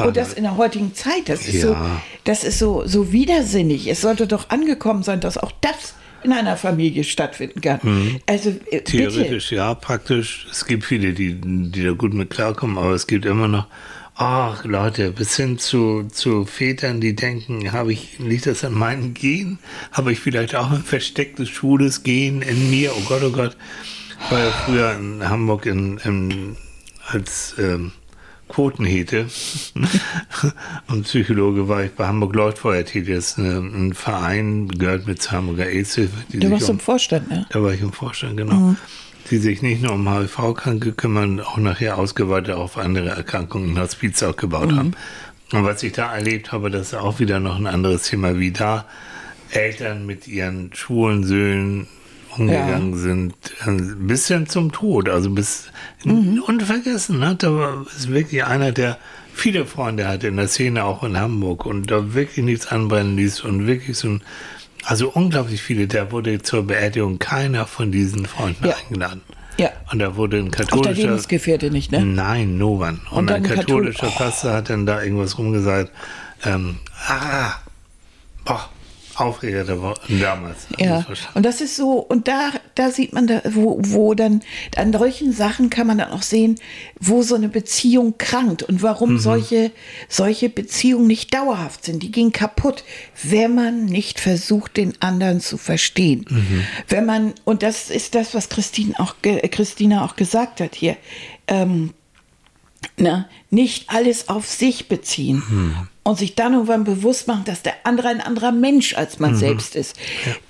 Und 0.00 0.16
das 0.16 0.32
in 0.32 0.42
der 0.42 0.56
heutigen 0.56 0.92
Zeit, 0.94 1.28
das 1.28 1.46
ist 1.46 1.62
Ja. 1.62 1.68
so, 1.68 1.76
das 2.24 2.42
ist 2.42 2.58
so, 2.58 2.82
so 2.86 3.12
widersinnig. 3.12 3.86
Es 3.86 4.00
sollte 4.00 4.26
doch 4.26 4.50
angekommen 4.50 5.04
sein, 5.04 5.20
dass 5.20 5.38
auch 5.38 5.52
das 5.60 5.94
in 6.24 6.32
einer 6.32 6.56
Familie 6.56 7.04
stattfinden 7.04 7.60
kann. 7.60 8.20
Also 8.26 8.50
äh, 8.50 8.52
bitte. 8.52 8.96
Mhm. 8.96 9.08
Theoretisch 9.10 9.52
ja, 9.52 9.74
praktisch. 9.74 10.46
Es 10.50 10.64
gibt 10.64 10.84
viele, 10.84 11.12
die, 11.12 11.34
die 11.40 11.84
da 11.84 11.92
gut 11.92 12.14
mit 12.14 12.30
klarkommen, 12.30 12.76
aber 12.78 12.92
es 12.92 13.06
gibt 13.06 13.24
immer 13.24 13.46
noch, 13.46 13.66
ach 14.14 14.64
Leute, 14.64 15.10
bis 15.10 15.36
hin 15.36 15.58
zu, 15.58 16.04
zu 16.10 16.44
Vätern, 16.44 17.00
die 17.00 17.14
denken, 17.16 17.72
habe 17.72 17.92
ich, 17.92 18.18
liegt 18.18 18.46
das 18.46 18.64
an 18.64 18.74
meinen 18.74 19.14
Gen? 19.14 19.58
Habe 19.92 20.12
ich 20.12 20.20
vielleicht 20.20 20.54
auch 20.54 20.70
ein 20.70 20.82
verstecktes 20.82 21.48
schwules 21.48 22.02
Gen 22.02 22.42
in 22.42 22.70
mir? 22.70 22.92
Oh 22.96 23.02
Gott, 23.08 23.22
oh 23.24 23.30
Gott. 23.30 23.56
Ich 24.24 24.30
war 24.30 24.38
ja 24.38 24.50
früher 24.50 24.94
in 24.94 25.28
Hamburg 25.28 25.66
in, 25.66 25.98
in, 25.98 26.56
als 27.06 27.56
ähm, 27.58 27.92
Quotenhete 28.48 29.26
und 30.88 31.04
Psychologe 31.04 31.68
war 31.68 31.82
ich 31.84 31.90
bei 31.92 32.06
Hamburg 32.06 32.34
Leuchtfeuer 32.34 32.84
tätig. 32.84 33.16
Das 33.16 33.30
ist 33.30 33.38
eine, 33.38 33.58
ein 33.58 33.94
Verein, 33.94 34.68
gehört 34.68 35.06
mit 35.06 35.20
zur 35.20 35.32
Hamburger 35.32 35.66
AIDS-Hilfe. 35.66 36.14
Du 36.30 36.50
warst 36.50 36.68
um- 36.68 36.76
im 36.76 36.80
Vorstand, 36.80 37.28
ne? 37.30 37.46
da 37.50 37.62
war 37.62 37.72
ich 37.72 37.80
im 37.80 37.92
Vorstand, 37.92 38.36
genau. 38.36 38.76
Die 39.30 39.38
sich 39.38 39.62
nicht 39.62 39.82
nur 39.82 39.92
um 39.92 40.08
HIV-Kranke 40.12 40.92
kümmern, 40.92 41.40
auch 41.40 41.56
nachher 41.56 41.98
ausgeweitet 41.98 42.54
auf 42.54 42.76
andere 42.78 43.08
Erkrankungen 43.10 43.70
in 43.70 43.78
Hospiz 43.78 44.22
auch 44.22 44.36
gebaut 44.36 44.70
Mhm. 44.72 44.76
haben. 44.78 44.92
Und 45.52 45.64
was 45.64 45.82
ich 45.82 45.92
da 45.92 46.12
erlebt 46.14 46.52
habe, 46.52 46.70
das 46.70 46.88
ist 46.88 46.94
auch 46.94 47.18
wieder 47.20 47.40
noch 47.40 47.56
ein 47.56 47.66
anderes 47.66 48.02
Thema, 48.04 48.38
wie 48.38 48.50
da 48.50 48.86
Eltern 49.50 50.04
mit 50.06 50.26
ihren 50.26 50.70
schwulen 50.74 51.24
Söhnen 51.24 51.86
umgegangen 52.36 52.96
sind, 52.96 53.34
äh, 53.64 53.70
bis 53.98 54.26
hin 54.26 54.48
zum 54.48 54.72
Tod, 54.72 55.08
also 55.08 55.30
bis 55.30 55.66
Mhm. 56.04 56.42
unvergessen. 56.44 57.20
Ne? 57.20 57.36
Da 57.38 57.54
war- 57.54 57.86
ist 57.96 58.10
wirklich 58.10 58.44
einer, 58.44 58.72
der 58.72 58.98
viele 59.32 59.66
Freunde 59.66 60.08
hatte 60.08 60.26
in 60.28 60.36
der 60.36 60.48
Szene, 60.48 60.84
auch 60.84 61.04
in 61.04 61.16
Hamburg, 61.16 61.64
und 61.66 61.90
da 61.92 62.14
wirklich 62.14 62.44
nichts 62.44 62.66
anbrennen 62.66 63.16
ließ 63.16 63.40
und 63.42 63.66
wirklich 63.68 63.96
so 63.98 64.08
ein, 64.08 64.22
also 64.86 65.08
unglaublich 65.10 65.62
viele, 65.62 65.86
der 65.86 66.12
wurde 66.12 66.42
zur 66.42 66.66
Beerdigung 66.66 67.18
keiner 67.18 67.66
von 67.66 67.90
diesen 67.92 68.26
Freunden 68.26 68.66
Ja. 68.66 68.74
eingeladen. 68.76 69.22
Ja. 69.58 69.70
Und 69.92 70.00
da 70.00 70.16
wurde 70.16 70.38
ein 70.38 70.48
Auch 70.48 70.50
der 70.56 70.66
katholischer. 70.66 71.02
Lebensgefährte 71.02 71.70
nicht, 71.70 71.92
ne? 71.92 72.04
Nein, 72.04 72.58
Novan. 72.58 73.00
Und, 73.10 73.18
Und 73.18 73.30
ein 73.30 73.42
dann 73.44 73.52
Kathol- 73.52 73.56
katholischer 73.84 74.08
Pastor 74.10 74.52
hat 74.52 74.68
dann 74.70 74.84
da 74.84 75.02
irgendwas 75.02 75.38
rumgesagt. 75.38 75.92
Ähm, 76.44 76.78
ah, 77.08 77.52
boah, 78.44 78.68
Aufreger 79.16 79.64
damals. 79.64 80.66
Ja, 80.78 80.90
war 80.90 81.14
sch- 81.14 81.26
und 81.34 81.44
das 81.44 81.60
ist 81.60 81.76
so, 81.76 81.98
und 81.98 82.28
da, 82.28 82.50
da 82.74 82.90
sieht 82.90 83.12
man, 83.12 83.26
da, 83.26 83.42
wo, 83.50 83.78
wo 83.82 84.14
dann, 84.14 84.40
an 84.76 84.92
solchen 84.92 85.32
Sachen 85.32 85.70
kann 85.70 85.86
man 85.86 85.98
dann 85.98 86.10
auch 86.10 86.22
sehen, 86.22 86.56
wo 87.00 87.22
so 87.22 87.34
eine 87.34 87.48
Beziehung 87.48 88.14
krankt 88.18 88.62
und 88.62 88.82
warum 88.82 89.14
Mhm. 89.14 89.18
solche, 89.18 89.70
solche 90.08 90.48
Beziehungen 90.48 91.06
nicht 91.06 91.32
dauerhaft 91.34 91.84
sind. 91.84 92.02
Die 92.02 92.10
gehen 92.10 92.32
kaputt, 92.32 92.84
wenn 93.22 93.54
man 93.54 93.84
nicht 93.84 94.20
versucht, 94.20 94.76
den 94.76 95.00
anderen 95.00 95.40
zu 95.40 95.56
verstehen. 95.58 96.24
Mhm. 96.28 96.64
Wenn 96.88 97.06
man, 97.06 97.34
und 97.44 97.62
das 97.62 97.90
ist 97.90 98.14
das, 98.14 98.34
was 98.34 98.48
Christine 98.48 98.94
auch, 98.98 99.14
Christina 99.22 100.04
auch 100.04 100.16
gesagt 100.16 100.60
hat 100.60 100.74
hier, 100.74 100.96
ähm, 101.46 101.92
na, 102.96 103.28
nicht 103.50 103.90
alles 103.90 104.28
auf 104.28 104.46
sich 104.46 104.88
beziehen 104.88 105.42
und 106.02 106.18
sich 106.18 106.34
dann 106.34 106.52
irgendwann 106.52 106.84
bewusst 106.84 107.26
machen, 107.28 107.44
dass 107.44 107.62
der 107.62 107.74
andere 107.84 108.08
ein 108.08 108.20
anderer 108.20 108.52
Mensch 108.52 108.94
als 108.94 109.18
man 109.18 109.34
selbst 109.34 109.74
ist. 109.74 109.96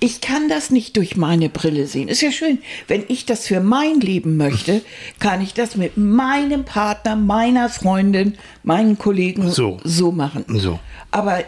Ich 0.01 0.21
kann 0.21 0.49
das 0.49 0.71
nicht 0.71 0.97
durch 0.97 1.17
meine 1.17 1.49
Brille 1.49 1.87
sehen. 1.87 2.09
Ist 2.09 2.23
ja 2.23 2.33
schön, 2.33 2.59
wenn 2.89 3.05
ich 3.09 3.25
das 3.25 3.47
für 3.47 3.61
mein 3.61 4.01
Leben 4.01 4.37
möchte, 4.37 4.83
kann 5.21 5.41
ich 5.41 5.55
das 5.55 5.77
mit 5.77 5.97
meinem 5.97 6.65
Partner, 6.65 7.17
meiner 7.17 7.69
Freundin, 7.69 8.37
meinen 8.63 8.99
Kollegen 8.99 9.51
So. 9.51 9.79
so 9.85 10.11
machen. 10.13 10.45
So. 10.49 10.81
Aber 11.11 11.45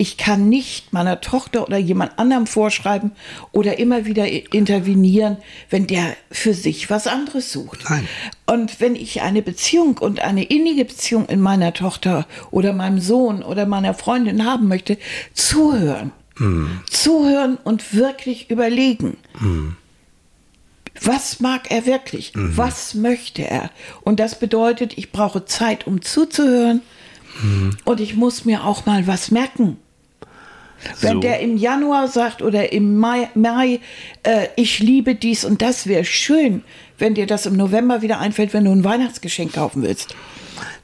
ich 0.00 0.16
kann 0.16 0.48
nicht 0.48 0.94
meiner 0.94 1.20
Tochter 1.20 1.62
oder 1.62 1.76
jemand 1.76 2.18
anderem 2.18 2.46
vorschreiben 2.46 3.12
oder 3.52 3.78
immer 3.78 4.06
wieder 4.06 4.26
intervenieren, 4.26 5.36
wenn 5.68 5.86
der 5.86 6.16
für 6.30 6.54
sich 6.54 6.88
was 6.88 7.06
anderes 7.06 7.52
sucht. 7.52 7.84
Nein. 7.90 8.08
Und 8.46 8.80
wenn 8.80 8.96
ich 8.96 9.20
eine 9.20 9.42
Beziehung 9.42 9.98
und 9.98 10.20
eine 10.20 10.44
innige 10.44 10.86
Beziehung 10.86 11.26
in 11.26 11.42
meiner 11.42 11.74
Tochter 11.74 12.26
oder 12.50 12.72
meinem 12.72 12.98
Sohn 12.98 13.42
oder 13.42 13.66
meiner 13.66 13.92
Freundin 13.92 14.46
haben 14.46 14.68
möchte, 14.68 14.96
zuhören. 15.34 16.12
Zuhören 16.88 17.58
und 17.62 17.94
wirklich 17.94 18.50
überlegen. 18.50 19.18
Was 21.02 21.40
mag 21.40 21.70
er 21.70 21.84
wirklich? 21.84 22.32
Was 22.34 22.94
möchte 22.94 23.46
er? 23.46 23.70
Und 24.00 24.18
das 24.18 24.38
bedeutet, 24.38 24.96
ich 24.96 25.12
brauche 25.12 25.44
Zeit, 25.44 25.86
um 25.86 26.00
zuzuhören. 26.00 26.80
Und 27.84 28.00
ich 28.00 28.16
muss 28.16 28.46
mir 28.46 28.64
auch 28.64 28.86
mal 28.86 29.06
was 29.06 29.30
merken. 29.30 29.76
Wenn 31.00 31.14
So. 31.14 31.20
der 31.20 31.40
im 31.40 31.56
Januar 31.56 32.08
sagt 32.08 32.42
oder 32.42 32.72
im 32.72 32.98
Mai, 32.98 33.28
Mai 33.34 33.80
äh, 34.22 34.46
ich 34.56 34.78
liebe 34.78 35.14
dies 35.14 35.44
und 35.44 35.62
das, 35.62 35.86
wäre 35.86 36.04
schön, 36.04 36.62
wenn 36.98 37.14
dir 37.14 37.26
das 37.26 37.46
im 37.46 37.56
November 37.56 38.02
wieder 38.02 38.18
einfällt, 38.18 38.52
wenn 38.54 38.64
du 38.64 38.72
ein 38.72 38.84
Weihnachtsgeschenk 38.84 39.54
kaufen 39.54 39.82
willst. 39.82 40.14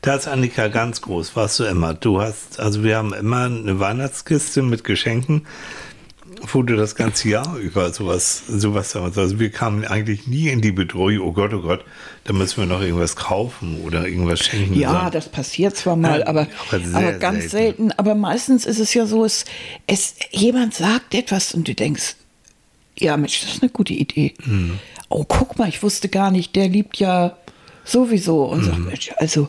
Da 0.02 0.14
ist 0.14 0.28
Annika 0.28 0.68
ganz 0.68 1.02
groß, 1.02 1.36
warst 1.36 1.58
du 1.58 1.64
immer. 1.64 1.94
Du 1.94 2.20
hast, 2.20 2.60
also 2.60 2.84
wir 2.84 2.96
haben 2.96 3.12
immer 3.12 3.44
eine 3.46 3.80
Weihnachtskiste 3.80 4.62
mit 4.62 4.84
Geschenken, 4.84 5.46
du 6.40 6.76
das 6.76 6.94
ganze 6.94 7.28
Jahr 7.28 7.56
über 7.58 7.92
sowas, 7.92 8.42
sowas 8.48 8.92
damals. 8.92 9.16
Also 9.18 9.38
wir 9.40 9.50
kamen 9.50 9.84
eigentlich 9.84 10.26
nie 10.26 10.48
in 10.48 10.60
die 10.60 10.72
Bedrohung, 10.72 11.20
oh 11.20 11.32
Gott, 11.32 11.52
oh 11.52 11.60
Gott, 11.62 11.84
da 12.24 12.32
müssen 12.32 12.58
wir 12.58 12.66
noch 12.66 12.80
irgendwas 12.82 13.16
kaufen 13.16 13.80
oder 13.82 14.06
irgendwas 14.06 14.40
schenken. 14.40 14.74
Ja, 14.78 14.90
sondern- 14.92 15.10
das 15.12 15.28
passiert 15.28 15.76
zwar 15.76 15.96
mal, 15.96 16.20
Ja, 16.20 16.26
aber, 16.28 16.46
aber 16.68 16.80
sehr 16.84 16.96
aber 16.96 17.12
ganz 17.14 17.50
selten. 17.50 17.88
selten. 17.88 17.92
Aber 17.92 18.14
meistens 18.14 18.66
ist 18.66 18.78
es 18.78 18.94
ja 18.94 19.06
so, 19.06 19.24
es, 19.24 19.44
es, 19.86 20.14
jemand 20.30 20.74
sagt 20.74 21.14
etwas 21.14 21.54
und 21.54 21.68
du 21.68 21.74
denkst, 21.74 22.16
ja 22.98 23.16
Mensch, 23.16 23.40
das 23.42 23.54
ist 23.54 23.62
eine 23.62 23.70
gute 23.70 23.92
Idee. 23.92 24.34
Mhm. 24.44 24.78
Oh, 25.08 25.24
guck 25.26 25.58
mal, 25.58 25.68
ich 25.68 25.82
wusste 25.82 26.08
gar 26.08 26.30
nicht, 26.30 26.56
der 26.56 26.68
liebt 26.68 26.96
ja 26.98 27.36
sowieso. 27.84 28.44
Und 28.44 28.60
Mhm. 28.62 28.64
sagt, 28.64 28.78
Mensch, 28.80 29.10
also, 29.18 29.48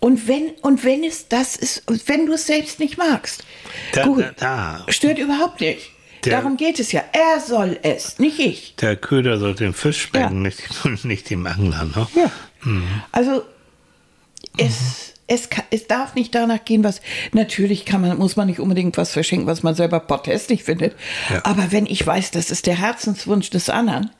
und 0.00 0.28
wenn, 0.28 0.50
und 0.62 0.84
wenn 0.84 1.02
es 1.04 1.28
das 1.28 1.56
ist, 1.56 1.82
und 1.88 2.06
wenn 2.08 2.26
du 2.26 2.34
es 2.34 2.46
selbst 2.46 2.78
nicht 2.80 2.98
magst, 2.98 3.44
Da- 3.92 4.04
gut, 4.04 4.24
da- 4.38 4.84
da. 4.84 4.92
stört 4.92 5.18
überhaupt 5.18 5.60
nicht. 5.60 5.90
Der- 6.26 6.38
Darum 6.40 6.56
geht 6.56 6.78
es 6.80 6.92
ja. 6.92 7.02
Er 7.12 7.40
soll 7.40 7.78
es, 7.82 8.18
nicht 8.18 8.38
ich. 8.38 8.76
Der 8.76 8.96
Köder 8.96 9.38
sollte 9.38 9.64
den 9.64 9.74
Fisch 9.74 10.02
schmecken, 10.02 10.42
nicht, 10.42 10.62
nicht 11.04 11.30
dem 11.30 11.46
Angler. 11.46 11.84
Ne? 11.84 12.06
Ja. 12.14 12.30
Also 13.12 13.42
es, 14.56 15.14
es, 15.26 15.50
kann, 15.50 15.64
es 15.70 15.86
darf 15.86 16.14
nicht 16.14 16.34
danach 16.34 16.64
gehen, 16.64 16.84
was 16.84 17.00
natürlich 17.32 17.84
kann 17.84 18.00
man, 18.00 18.16
muss 18.18 18.36
man 18.36 18.46
nicht 18.48 18.60
unbedingt 18.60 18.96
was 18.96 19.12
verschenken, 19.12 19.46
was 19.46 19.62
man 19.62 19.74
selber 19.74 20.00
protestig 20.00 20.64
findet. 20.64 20.94
Ja. 21.30 21.44
Aber 21.44 21.72
wenn 21.72 21.86
ich 21.86 22.06
weiß, 22.06 22.30
das 22.30 22.50
ist 22.50 22.66
der 22.66 22.76
Herzenswunsch 22.78 23.50
des 23.50 23.68
anderen, 23.70 24.10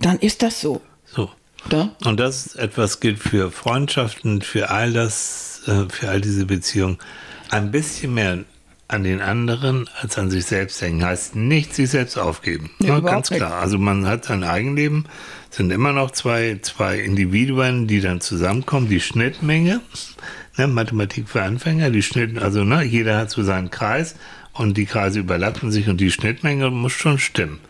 dann 0.00 0.18
ist 0.18 0.42
das 0.42 0.60
so. 0.60 0.80
So. 1.06 1.30
Ne? 1.72 1.90
Und 2.04 2.20
das 2.20 2.54
etwas 2.54 3.00
gilt 3.00 3.18
für 3.18 3.50
Freundschaften, 3.50 4.42
für 4.42 4.70
all 4.70 4.92
das, 4.92 5.62
äh, 5.66 5.88
für 5.90 6.08
all 6.08 6.20
diese 6.20 6.46
Beziehungen. 6.46 6.98
Ein 7.50 7.70
bisschen 7.70 8.14
mehr 8.14 8.38
an 8.88 9.04
den 9.04 9.20
anderen 9.20 9.88
als 10.00 10.16
an 10.18 10.30
sich 10.30 10.46
selbst 10.46 10.80
denken. 10.80 11.04
Heißt 11.04 11.36
nicht 11.36 11.74
sich 11.74 11.90
selbst 11.90 12.16
aufgeben. 12.18 12.70
Nee, 12.78 12.88
Ja, 12.88 13.00
ganz 13.00 13.30
nicht. 13.30 13.38
klar. 13.38 13.60
Also 13.60 13.78
man 13.78 14.06
hat 14.06 14.24
sein 14.24 14.44
Eigenleben, 14.44 15.04
sind 15.50 15.70
immer 15.70 15.92
noch 15.92 16.10
zwei, 16.10 16.58
zwei 16.62 16.98
Individuen, 16.98 17.86
die 17.86 18.00
dann 18.00 18.20
zusammenkommen. 18.22 18.88
Die 18.88 19.00
Schnittmenge, 19.00 19.82
ne, 20.56 20.66
Mathematik 20.66 21.28
für 21.28 21.42
Anfänger, 21.42 21.90
die 21.90 22.02
Schnitt, 22.02 22.38
also 22.38 22.64
ne, 22.64 22.82
jeder 22.82 23.18
hat 23.18 23.30
so 23.30 23.42
seinen 23.42 23.70
Kreis 23.70 24.16
und 24.54 24.76
die 24.78 24.86
Kreise 24.86 25.20
überlappen 25.20 25.70
sich 25.70 25.88
und 25.88 26.00
die 26.00 26.10
Schnittmenge 26.10 26.70
muss 26.70 26.92
schon 26.92 27.18
stimmen. 27.18 27.60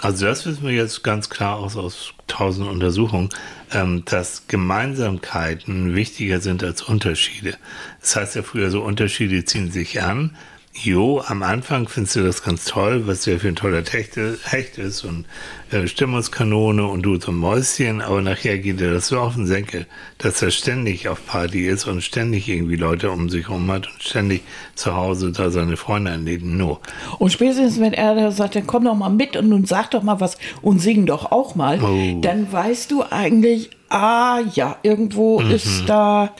Also 0.00 0.26
das 0.26 0.46
wissen 0.46 0.62
wir 0.64 0.72
jetzt 0.72 1.02
ganz 1.02 1.28
klar 1.28 1.56
aus, 1.56 1.76
aus 1.76 2.12
tausend 2.28 2.68
Untersuchungen, 2.68 3.30
ähm, 3.72 4.04
dass 4.04 4.46
Gemeinsamkeiten 4.46 5.96
wichtiger 5.96 6.40
sind 6.40 6.62
als 6.62 6.82
Unterschiede. 6.82 7.56
Das 8.00 8.14
heißt 8.16 8.36
ja 8.36 8.42
früher 8.42 8.70
so, 8.70 8.82
Unterschiede 8.82 9.44
ziehen 9.44 9.70
sich 9.72 10.00
an. 10.02 10.36
Jo, 10.80 11.20
am 11.26 11.42
Anfang 11.42 11.88
findest 11.88 12.14
du 12.16 12.22
das 12.22 12.42
ganz 12.42 12.64
toll, 12.64 13.06
was 13.06 13.22
der 13.22 13.40
für 13.40 13.48
ein 13.48 13.56
toller 13.56 13.82
Hecht 13.82 14.78
ist 14.78 15.02
und 15.02 15.24
äh, 15.72 15.88
Stimmungskanone 15.88 16.86
und 16.86 17.02
du 17.02 17.16
zum 17.16 17.38
Mäuschen, 17.38 18.00
aber 18.00 18.22
nachher 18.22 18.58
geht 18.58 18.78
dir 18.78 18.92
das 18.92 19.08
so 19.08 19.18
auf 19.18 19.34
den 19.34 19.46
Senkel, 19.46 19.86
dass 20.18 20.40
er 20.40 20.50
ständig 20.52 21.08
auf 21.08 21.26
Party 21.26 21.66
ist 21.66 21.86
und 21.86 22.02
ständig 22.02 22.48
irgendwie 22.48 22.76
Leute 22.76 23.10
um 23.10 23.28
sich 23.28 23.48
herum 23.48 23.68
hat 23.72 23.88
und 23.92 24.02
ständig 24.02 24.42
zu 24.76 24.94
Hause 24.94 25.32
da 25.32 25.50
seine 25.50 25.76
Freunde 25.76 26.12
anlädt. 26.12 26.44
No. 26.44 26.78
Und 27.18 27.32
spätestens, 27.32 27.80
wenn 27.80 27.92
er 27.92 28.14
da 28.14 28.30
sagt, 28.30 28.54
dann 28.54 28.66
komm 28.66 28.84
doch 28.84 28.94
mal 28.94 29.08
mit 29.08 29.36
und 29.36 29.48
nun 29.48 29.64
sag 29.64 29.90
doch 29.90 30.02
mal 30.04 30.20
was 30.20 30.38
und 30.62 30.78
sing 30.78 31.06
doch 31.06 31.32
auch 31.32 31.54
mal, 31.56 31.82
Oh. 31.82 32.20
dann 32.20 32.52
weißt 32.52 32.90
du 32.92 33.02
eigentlich, 33.10 33.70
ah 33.88 34.40
ja, 34.54 34.76
irgendwo 34.82 35.40
ist 35.40 35.84
da, 35.88 36.30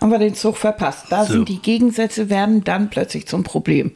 haben 0.00 0.10
wir 0.10 0.18
den 0.18 0.34
Zug 0.34 0.56
verpasst. 0.56 1.06
Da 1.10 1.24
So. 1.24 1.32
sind 1.34 1.48
die 1.48 1.60
Gegensätze, 1.60 2.28
werden 2.30 2.64
dann 2.64 2.90
plötzlich 2.90 3.26
zum 3.26 3.42
Problem. 3.44 3.92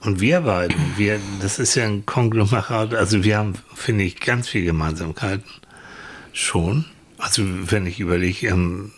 Und 0.00 0.20
wir 0.20 0.42
beiden, 0.42 0.76
wir, 0.96 1.18
das 1.40 1.58
ist 1.58 1.74
ja 1.74 1.84
ein 1.84 2.06
Konglomerat, 2.06 2.94
also 2.94 3.24
wir 3.24 3.38
haben, 3.38 3.54
finde 3.74 4.04
ich, 4.04 4.20
ganz 4.20 4.48
viel 4.48 4.64
Gemeinsamkeiten. 4.64 5.44
Schon. 6.32 6.84
Also 7.18 7.42
wenn 7.46 7.86
ich 7.86 7.98
überlege, 7.98 8.48
ähm, 8.48 8.92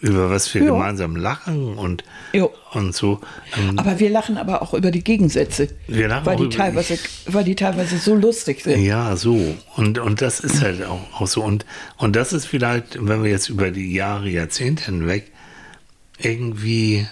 über 0.00 0.30
was 0.30 0.52
wir 0.54 0.62
Ja. 0.64 0.72
gemeinsam 0.72 1.14
lachen 1.14 1.74
und, 1.78 2.04
Jo. 2.32 2.50
und 2.72 2.94
so. 2.94 3.20
Ähm, 3.56 3.78
Aber 3.78 4.00
wir 4.00 4.10
lachen 4.10 4.38
aber 4.38 4.62
auch 4.62 4.72
über 4.74 4.90
die 4.90 5.04
Gegensätze. 5.04 5.68
Wir 5.86 6.08
lachen 6.08 6.26
weil 6.26 6.34
auch 6.36 6.40
die 6.40 6.46
über- 6.46 6.56
teilweise, 6.56 6.98
weil 7.26 7.44
die 7.44 7.54
teilweise 7.54 7.98
so 7.98 8.14
lustig 8.14 8.62
sind. 8.62 8.82
ja, 8.82 9.14
so. 9.16 9.54
Und, 9.76 9.98
und 9.98 10.20
das 10.22 10.40
ist 10.40 10.62
halt 10.62 10.84
auch, 10.84 11.20
auch 11.20 11.26
so. 11.26 11.42
Und, 11.44 11.64
und 11.98 12.16
das 12.16 12.32
ist 12.32 12.46
vielleicht, 12.46 12.98
wenn 13.06 13.22
wir 13.22 13.30
jetzt 13.30 13.50
über 13.50 13.70
die 13.70 13.92
Jahre, 13.92 14.28
Jahrzehnte 14.28 14.86
hinweg, 14.86 15.30
irgendwie 16.22 17.06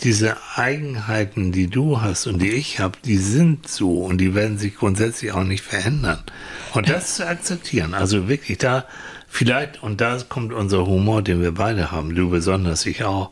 diese 0.00 0.36
Eigenheiten, 0.56 1.52
die 1.52 1.68
du 1.68 2.00
hast 2.02 2.26
und 2.26 2.40
die 2.40 2.50
ich 2.50 2.80
habe, 2.80 2.98
die 3.04 3.16
sind 3.16 3.66
so 3.66 4.02
und 4.04 4.18
die 4.18 4.34
werden 4.34 4.58
sich 4.58 4.76
grundsätzlich 4.76 5.32
auch 5.32 5.44
nicht 5.44 5.62
verändern. 5.62 6.22
Und 6.74 6.88
das 6.88 7.16
zu 7.16 7.26
akzeptieren, 7.26 7.94
also 7.94 8.28
wirklich 8.28 8.58
da 8.58 8.84
vielleicht, 9.26 9.82
und 9.82 10.00
da 10.00 10.18
kommt 10.28 10.52
unser 10.52 10.86
Humor, 10.86 11.22
den 11.22 11.40
wir 11.40 11.52
beide 11.52 11.90
haben, 11.92 12.14
du 12.14 12.28
besonders, 12.28 12.84
ich 12.84 13.04
auch, 13.04 13.30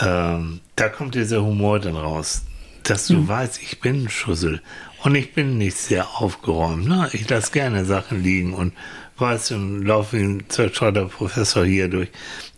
ähm, 0.00 0.60
da 0.76 0.88
kommt 0.88 1.16
dieser 1.16 1.42
Humor 1.42 1.80
dann 1.80 1.96
raus, 1.96 2.42
dass 2.84 3.08
du 3.08 3.26
weißt, 3.26 3.60
ich 3.60 3.80
bin 3.80 4.04
ein 4.04 4.08
Schussel 4.08 4.62
und 5.02 5.14
ich 5.14 5.34
bin 5.34 5.58
nicht 5.58 5.76
sehr 5.76 6.08
aufgeräumt. 6.20 6.86
Ne? 6.88 7.08
Ich 7.12 7.28
lasse 7.28 7.52
gerne 7.52 7.84
Sachen 7.84 8.22
liegen 8.22 8.54
und 8.54 8.72
weißt 9.20 9.50
du, 9.50 9.56
laufe 9.56 10.16
wie 10.16 10.22
ein 10.22 10.44
zerstreiter 10.48 11.06
Professor 11.06 11.64
hier 11.64 11.88
durch, 11.88 12.08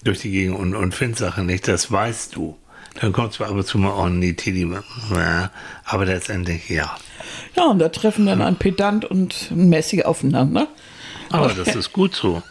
durch 0.05 0.21
die 0.21 0.31
Gegend 0.31 0.59
und, 0.59 0.75
und 0.75 0.95
finde 0.95 1.19
Sachen 1.19 1.47
nicht, 1.47 1.69
das 1.69 1.91
weißt 1.91 2.37
du. 2.37 2.57
Dann 3.01 3.13
kommt 3.13 3.33
zwar 3.33 3.49
ab 3.49 3.55
und 3.55 3.67
zu 3.67 3.79
mal, 3.79 3.93
oh 3.93 4.09
nee, 4.09 4.33
Teddy, 4.33 4.69
aber 5.85 6.07
letztendlich 6.07 6.69
ja. 6.69 6.97
Ja, 7.57 7.67
und 7.67 7.79
da 7.79 7.89
treffen 7.89 8.27
dann 8.27 8.43
ein 8.43 8.57
Pedant 8.57 9.05
und 9.05 9.51
ein 9.51 9.69
Messi 9.69 10.03
aufeinander. 10.03 10.69
Aber 11.31 11.49
das 11.49 11.75
ist 11.75 11.93
gut 11.93 12.15
so. 12.15 12.43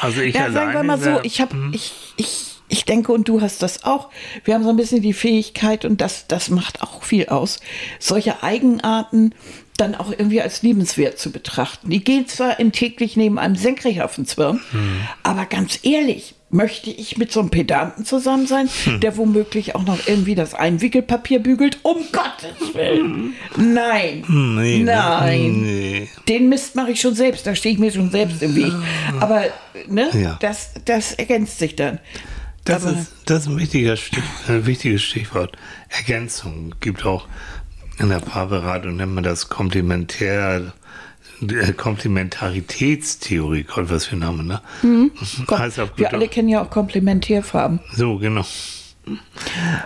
Also 0.00 0.20
ich 0.22 0.34
Ja, 0.34 0.50
sagen 0.50 0.72
wir 0.72 0.82
mal 0.82 0.98
so, 0.98 1.20
ich 1.22 1.40
habe, 1.40 1.54
ich, 1.72 1.92
ich, 2.16 2.56
ich 2.68 2.84
denke, 2.84 3.12
und 3.12 3.28
du 3.28 3.40
hast 3.40 3.62
das 3.62 3.84
auch. 3.84 4.10
Wir 4.44 4.54
haben 4.54 4.64
so 4.64 4.70
ein 4.70 4.76
bisschen 4.76 5.02
die 5.02 5.12
Fähigkeit, 5.12 5.84
und 5.84 6.00
das, 6.00 6.26
das 6.26 6.50
macht 6.50 6.82
auch 6.82 7.02
viel 7.02 7.26
aus, 7.26 7.60
solche 7.98 8.42
Eigenarten 8.42 9.34
dann 9.76 9.94
auch 9.94 10.10
irgendwie 10.10 10.40
als 10.40 10.62
liebenswert 10.62 11.18
zu 11.18 11.30
betrachten. 11.30 11.90
Die 11.90 12.02
gehen 12.02 12.26
zwar 12.28 12.58
im 12.60 12.72
täglich 12.72 13.16
neben 13.16 13.38
einem 13.38 13.56
senkrecht 13.56 14.00
auf 14.00 14.14
den 14.14 14.26
Zwirn, 14.26 14.60
aber 15.22 15.46
ganz 15.46 15.80
ehrlich, 15.82 16.34
möchte 16.48 16.90
ich 16.90 17.18
mit 17.18 17.32
so 17.32 17.40
einem 17.40 17.50
Pedanten 17.50 18.04
zusammen 18.04 18.46
sein, 18.46 18.68
der 19.02 19.16
womöglich 19.16 19.74
auch 19.74 19.82
noch 19.84 20.06
irgendwie 20.06 20.34
das 20.36 20.54
Einwickelpapier 20.54 21.40
bügelt? 21.40 21.78
Um 21.82 21.96
Gottes 22.12 22.72
Willen. 22.74 23.34
Nein. 23.56 24.24
Nee, 24.28 24.78
ne? 24.78 24.84
Nein. 24.84 25.62
Nee. 25.62 26.08
Den 26.28 26.48
Mist 26.48 26.76
mache 26.76 26.92
ich 26.92 27.00
schon 27.00 27.14
selbst, 27.16 27.46
da 27.46 27.54
stehe 27.56 27.72
ich 27.74 27.80
mir 27.80 27.90
schon 27.90 28.10
selbst 28.12 28.42
im 28.42 28.54
Weg. 28.54 28.72
Aber 29.20 29.44
ne, 29.88 30.08
Ja. 30.14 30.38
das, 30.40 30.70
das 30.84 31.12
ergänzt 31.14 31.58
sich 31.58 31.74
dann. 31.74 31.98
Das 32.64 32.84
Aber- 32.86 32.96
ist, 32.98 33.12
das 33.26 33.42
ist 33.42 33.48
ein, 33.48 33.58
wichtiger 33.58 33.96
Stich, 33.96 34.22
ein 34.48 34.66
wichtiges 34.66 35.02
Stichwort. 35.02 35.56
Ergänzung 35.88 36.74
gibt 36.80 37.04
auch 37.04 37.26
in 37.98 38.08
der 38.08 38.20
Paarberatung, 38.20 38.96
nennt 38.96 39.14
man 39.14 39.24
das 39.24 39.48
Komplementär, 39.48 40.72
äh, 41.40 41.72
Komplementaritätstheorie, 41.72 43.64
Gott, 43.64 43.90
was 43.90 44.06
für 44.06 44.16
ein 44.16 44.20
Name, 44.20 44.44
ne? 44.44 44.60
Gott, 45.46 45.58
Heißt 45.58 45.80
auf 45.80 45.90
wir 45.96 46.06
gut 46.06 46.14
alle 46.14 46.28
kennen 46.28 46.48
ja 46.48 46.62
auch 46.62 46.70
Komplementärfarben 46.70 47.80
So, 47.94 48.18
genau. 48.18 48.44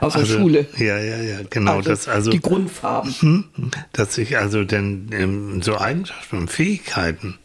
aus 0.00 0.12
der 0.14 0.22
Also, 0.22 0.38
Schule. 0.38 0.66
Ja, 0.78 0.98
ja, 0.98 1.16
ja, 1.18 1.38
genau. 1.48 1.76
Also, 1.78 1.90
das 1.90 2.08
also, 2.08 2.30
die 2.30 2.40
Grundfarben. 2.40 3.14
hm, 3.20 3.44
dass 3.92 4.14
sich 4.14 4.38
also 4.38 4.64
denn 4.64 5.10
ähm, 5.12 5.62
so 5.62 5.78
Eigenschaften 5.78 6.38
und 6.38 6.50
Fähigkeiten 6.50 7.38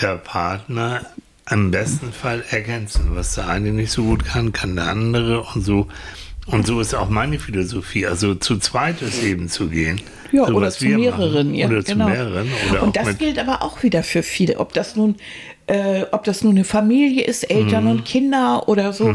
der 0.00 0.16
Partner 0.16 1.02
im 1.50 1.70
besten 1.70 2.12
Fall 2.12 2.44
ergänzen. 2.50 3.10
Was 3.14 3.34
der 3.34 3.48
eine 3.48 3.72
nicht 3.72 3.90
so 3.92 4.04
gut 4.04 4.24
kann, 4.24 4.52
kann 4.52 4.76
der 4.76 4.86
andere 4.88 5.42
und 5.42 5.62
so. 5.62 5.88
Und 6.50 6.66
so 6.66 6.80
ist 6.80 6.94
auch 6.94 7.08
meine 7.08 7.38
Philosophie. 7.38 8.06
Also 8.06 8.34
zu 8.34 8.58
zweit 8.58 9.02
ist 9.02 9.22
eben 9.22 9.48
zu 9.48 9.68
gehen. 9.68 10.00
Ja, 10.32 10.46
so 10.46 10.54
oder 10.54 10.70
zu 10.70 10.84
mehreren. 10.86 11.54
Ja, 11.54 11.66
oder 11.66 11.82
genau. 11.82 12.04
zu 12.06 12.10
mehreren. 12.10 12.48
Oder 12.70 12.82
Und 12.82 12.96
das 12.96 13.18
gilt 13.18 13.38
aber 13.38 13.62
auch 13.62 13.82
wieder 13.82 14.02
für 14.02 14.22
viele. 14.22 14.58
Ob 14.58 14.72
das 14.72 14.94
nun, 14.94 15.16
äh, 15.66 16.04
ob 16.12 16.22
das 16.24 16.42
nun 16.44 16.52
eine 16.56 16.64
Familie 16.64 17.24
ist, 17.24 17.44
Eltern 17.50 17.84
Mhm. 17.84 17.90
und 17.90 18.04
Kinder 18.04 18.68
oder 18.68 18.92
so. 18.92 19.14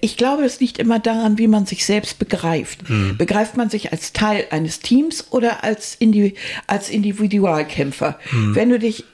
Ich 0.00 0.16
glaube, 0.16 0.44
es 0.44 0.58
liegt 0.60 0.78
immer 0.78 0.98
daran, 0.98 1.38
wie 1.38 1.46
man 1.46 1.66
sich 1.66 1.84
selbst 1.86 2.18
begreift. 2.18 2.88
Mhm. 2.88 3.16
Begreift 3.16 3.56
man 3.56 3.70
sich 3.70 3.92
als 3.92 4.12
Teil 4.12 4.44
eines 4.50 4.80
Teams 4.80 5.26
oder 5.30 5.62
als, 5.62 5.94
Indi 5.96 6.34
als 6.66 6.90
Individualkämpfer? 6.90 8.18
Mhm. 8.32 8.54
Wenn 8.54 8.70
du 8.70 8.78
dich 8.78 9.04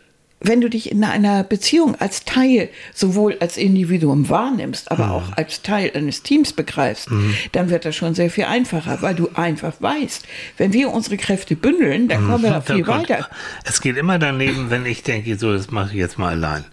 wenn 0.40 0.60
du 0.60 0.68
dich 0.68 0.90
in 0.92 1.02
einer 1.02 1.44
Beziehung 1.44 1.94
als 1.96 2.24
Teil 2.24 2.68
sowohl 2.94 3.36
als 3.40 3.56
Individuum 3.56 4.28
wahrnimmst, 4.28 4.90
aber 4.90 5.10
auch 5.10 5.32
als 5.36 5.62
Teil 5.62 5.90
eines 5.94 6.22
Teams 6.22 6.52
begreifst, 6.52 7.08
dann 7.52 7.70
wird 7.70 7.84
das 7.84 7.96
schon 7.96 8.14
sehr 8.14 8.30
viel 8.30 8.44
einfacher, 8.44 9.00
weil 9.00 9.14
du 9.14 9.30
einfach 9.34 9.72
weißt, 9.80 10.26
wenn 10.58 10.72
wir 10.72 10.90
unsere 10.90 11.16
Kräfte 11.16 11.56
bündeln, 11.56 12.08
dann 12.08 12.26
kommen 12.26 12.44
wir 12.44 12.50
da 12.50 12.60
Da 12.60 12.74
viel 12.74 12.86
weiter. 12.86 13.28
Es 13.64 13.80
geht 13.80 13.96
immer 13.96 14.18
daneben, 14.18 14.70
wenn 14.70 14.84
ich 14.84 15.02
denke, 15.02 15.38
so, 15.38 15.52
das 15.52 15.70
mache 15.70 15.90
ich 15.92 15.96
jetzt 15.98 16.18
mal 16.18 16.30
allein. 16.32 16.64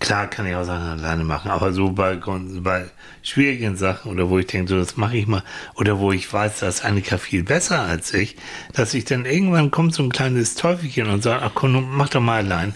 Klar 0.00 0.28
kann 0.28 0.46
ich 0.46 0.54
auch 0.54 0.64
Sachen 0.64 0.86
alleine 0.86 1.24
machen, 1.24 1.50
aber 1.50 1.72
so 1.72 1.90
bei, 1.90 2.20
bei 2.60 2.84
schwierigen 3.22 3.76
Sachen 3.76 4.12
oder 4.12 4.30
wo 4.30 4.38
ich 4.38 4.46
denke, 4.46 4.68
so, 4.68 4.78
das 4.78 4.96
mache 4.96 5.16
ich 5.16 5.26
mal, 5.26 5.42
oder 5.74 5.98
wo 5.98 6.12
ich 6.12 6.32
weiß, 6.32 6.60
dass 6.60 6.84
Annika 6.84 7.18
viel 7.18 7.42
besser 7.42 7.80
als 7.80 8.14
ich, 8.14 8.36
dass 8.74 8.94
ich 8.94 9.06
dann 9.06 9.24
irgendwann 9.24 9.72
kommt 9.72 9.94
so 9.94 10.04
ein 10.04 10.10
kleines 10.10 10.54
Teufelchen 10.54 11.08
und 11.08 11.22
sagt, 11.24 11.42
ach 11.42 11.50
komm, 11.54 11.96
mach 11.96 12.10
doch 12.10 12.20
mal 12.20 12.44
allein. 12.44 12.74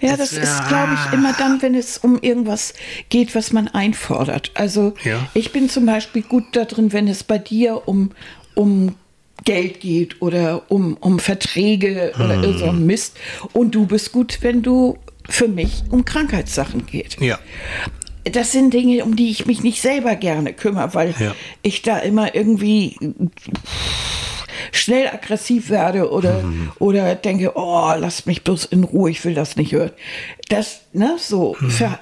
Ja, 0.00 0.16
Das- 0.16 0.30
das 0.30 0.32
ist, 0.32 0.68
glaube 0.68 0.94
ich, 0.94 1.12
immer 1.12 1.32
dann, 1.32 1.60
wenn 1.60 1.74
es 1.74 1.98
um 1.98 2.18
irgendwas 2.20 2.74
geht, 3.08 3.34
was 3.34 3.52
man 3.52 3.66
einfordert. 3.68 4.52
Also 4.54 4.94
Ja. 5.04 5.26
ich 5.34 5.50
bin 5.52 5.68
zum 5.68 5.86
Beispiel 5.86 6.22
gut 6.22 6.44
da 6.52 6.64
drin, 6.64 6.92
wenn 6.92 7.08
es 7.08 7.24
bei 7.24 7.38
dir 7.38 7.88
um, 7.88 8.12
um 8.54 8.94
Geld 9.44 9.80
geht 9.80 10.22
oder 10.22 10.70
um, 10.70 10.96
um 11.00 11.18
Verträge 11.18 12.12
oder 12.16 12.34
Hm. 12.36 12.42
irgend 12.44 12.58
so 12.60 12.66
ein 12.66 12.86
Mist. 12.86 13.16
Und 13.52 13.74
du 13.74 13.86
bist 13.86 14.12
gut, 14.12 14.38
wenn 14.42 14.62
du 14.62 14.98
für 15.28 15.48
mich 15.48 15.82
um 15.90 16.04
Krankheitssachen 16.04 16.86
geht. 16.86 17.20
Ja. 17.20 17.38
Das 18.24 18.52
sind 18.52 18.74
Dinge, 18.74 19.04
um 19.04 19.16
die 19.16 19.30
ich 19.30 19.46
mich 19.46 19.62
nicht 19.62 19.80
selber 19.80 20.14
gerne 20.16 20.52
kümmere, 20.52 20.94
weil 20.94 21.14
Ja. 21.18 21.34
ich 21.62 21.82
da 21.82 21.98
immer 21.98 22.34
irgendwie 22.34 22.96
schnell 24.72 25.08
aggressiv 25.08 25.70
werde 25.70 26.10
oder, 26.10 26.42
Mhm. 26.42 26.72
oder 26.78 27.14
denke, 27.14 27.52
oh, 27.54 27.92
lass 27.98 28.26
mich 28.26 28.44
bloß 28.44 28.66
in 28.66 28.84
Ruhe, 28.84 29.10
ich 29.10 29.24
will 29.24 29.34
das 29.34 29.56
nicht 29.56 29.72
hören. 29.72 29.90
Das, 30.48 30.82
ne, 30.92 31.16
so. 31.18 31.56
Mhm. 31.60 31.70
Für, 31.70 31.98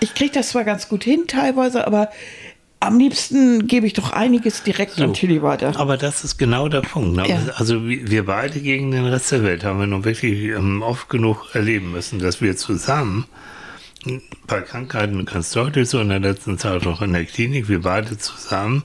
ich 0.00 0.14
kriege 0.14 0.32
das 0.32 0.50
zwar 0.50 0.64
ganz 0.64 0.88
gut 0.88 1.04
hin 1.04 1.24
teilweise, 1.28 1.86
aber 1.86 2.08
am 2.80 2.98
liebsten 2.98 3.68
gebe 3.68 3.86
ich 3.86 3.92
doch 3.92 4.12
einiges 4.12 4.64
direkt 4.64 5.00
an 5.00 5.14
Tilly 5.14 5.40
weiter. 5.40 5.78
Aber 5.78 5.96
das 5.96 6.24
ist 6.24 6.36
genau 6.36 6.68
der 6.68 6.80
Punkt. 6.80 7.14
Ne? 7.14 7.28
Ja. 7.28 7.38
Also 7.54 7.86
wir 7.86 8.26
beide 8.26 8.58
gegen 8.58 8.90
den 8.90 9.04
Rest 9.06 9.30
der 9.30 9.44
Welt 9.44 9.62
haben 9.62 9.78
wir 9.78 9.86
nun 9.86 10.04
wirklich 10.04 10.42
ähm, 10.48 10.82
oft 10.82 11.08
genug 11.08 11.54
erleben 11.54 11.92
müssen, 11.92 12.18
dass 12.18 12.40
wir 12.40 12.56
zusammen 12.56 13.26
bei 14.48 14.60
Krankheiten 14.62 15.24
ganz 15.24 15.52
deutlich 15.52 15.88
so 15.88 16.00
in 16.00 16.08
der 16.08 16.18
letzten 16.18 16.58
Zeit 16.58 16.84
auch 16.88 17.02
in 17.02 17.12
der 17.12 17.24
Klinik, 17.24 17.68
wir 17.68 17.82
beide 17.82 18.18
zusammen 18.18 18.82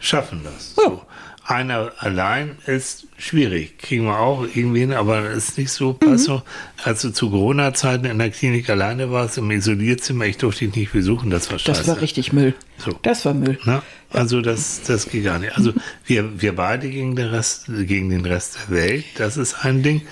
schaffen 0.00 0.40
das. 0.42 0.74
So. 0.74 1.02
Einer 1.48 1.92
allein 1.98 2.56
ist 2.66 3.06
schwierig, 3.18 3.78
kriegen 3.78 4.04
wir 4.04 4.18
auch 4.18 4.42
irgendwie 4.42 4.80
hin, 4.80 4.92
aber 4.92 5.30
ist 5.30 5.56
nicht 5.58 5.70
so. 5.70 5.96
Mhm. 6.02 6.08
Also, 6.08 6.42
als 6.82 7.02
du 7.02 7.10
zu 7.10 7.30
Corona-Zeiten 7.30 8.04
in 8.04 8.18
der 8.18 8.30
Klinik 8.30 8.68
alleine 8.68 9.12
warst, 9.12 9.38
im 9.38 9.50
Isolierzimmer, 9.52 10.24
ich 10.26 10.38
durfte 10.38 10.64
dich 10.66 10.74
nicht 10.74 10.92
besuchen, 10.92 11.30
das 11.30 11.50
war 11.50 11.58
scheiße. 11.60 11.80
Das 11.80 11.88
war 11.88 12.00
richtig 12.00 12.32
Müll. 12.32 12.54
So. 12.78 12.98
Das 13.02 13.24
war 13.24 13.32
Müll. 13.32 13.58
Ne? 13.64 13.80
Also 14.10 14.40
das, 14.40 14.82
das 14.82 15.08
geht 15.08 15.24
gar 15.24 15.38
nicht. 15.38 15.56
Also 15.56 15.72
wir, 16.04 16.40
wir 16.40 16.56
beide 16.56 16.90
gegen 16.90 17.14
den, 17.14 17.28
Rest, 17.28 17.66
gegen 17.68 18.10
den 18.10 18.24
Rest 18.24 18.58
der 18.68 18.76
Welt, 18.76 19.04
das 19.16 19.36
ist 19.36 19.64
ein 19.64 19.82
Ding. 19.82 20.02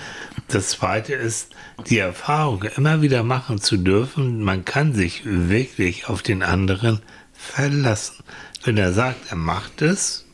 Das 0.47 0.69
zweite 0.69 1.13
ist, 1.13 1.49
die 1.89 1.97
Erfahrung 1.97 2.63
immer 2.77 3.01
wieder 3.01 3.23
machen 3.23 3.59
zu 3.59 3.77
dürfen, 3.77 4.41
man 4.41 4.63
kann 4.63 4.93
sich 4.93 5.23
wirklich 5.25 6.07
auf 6.07 6.21
den 6.21 6.43
anderen 6.43 7.01
verlassen. 7.33 8.23
Wenn 8.63 8.77
er 8.77 8.93
sagt, 8.93 9.31
er 9.31 9.37
macht 9.37 9.81
es, 9.81 10.24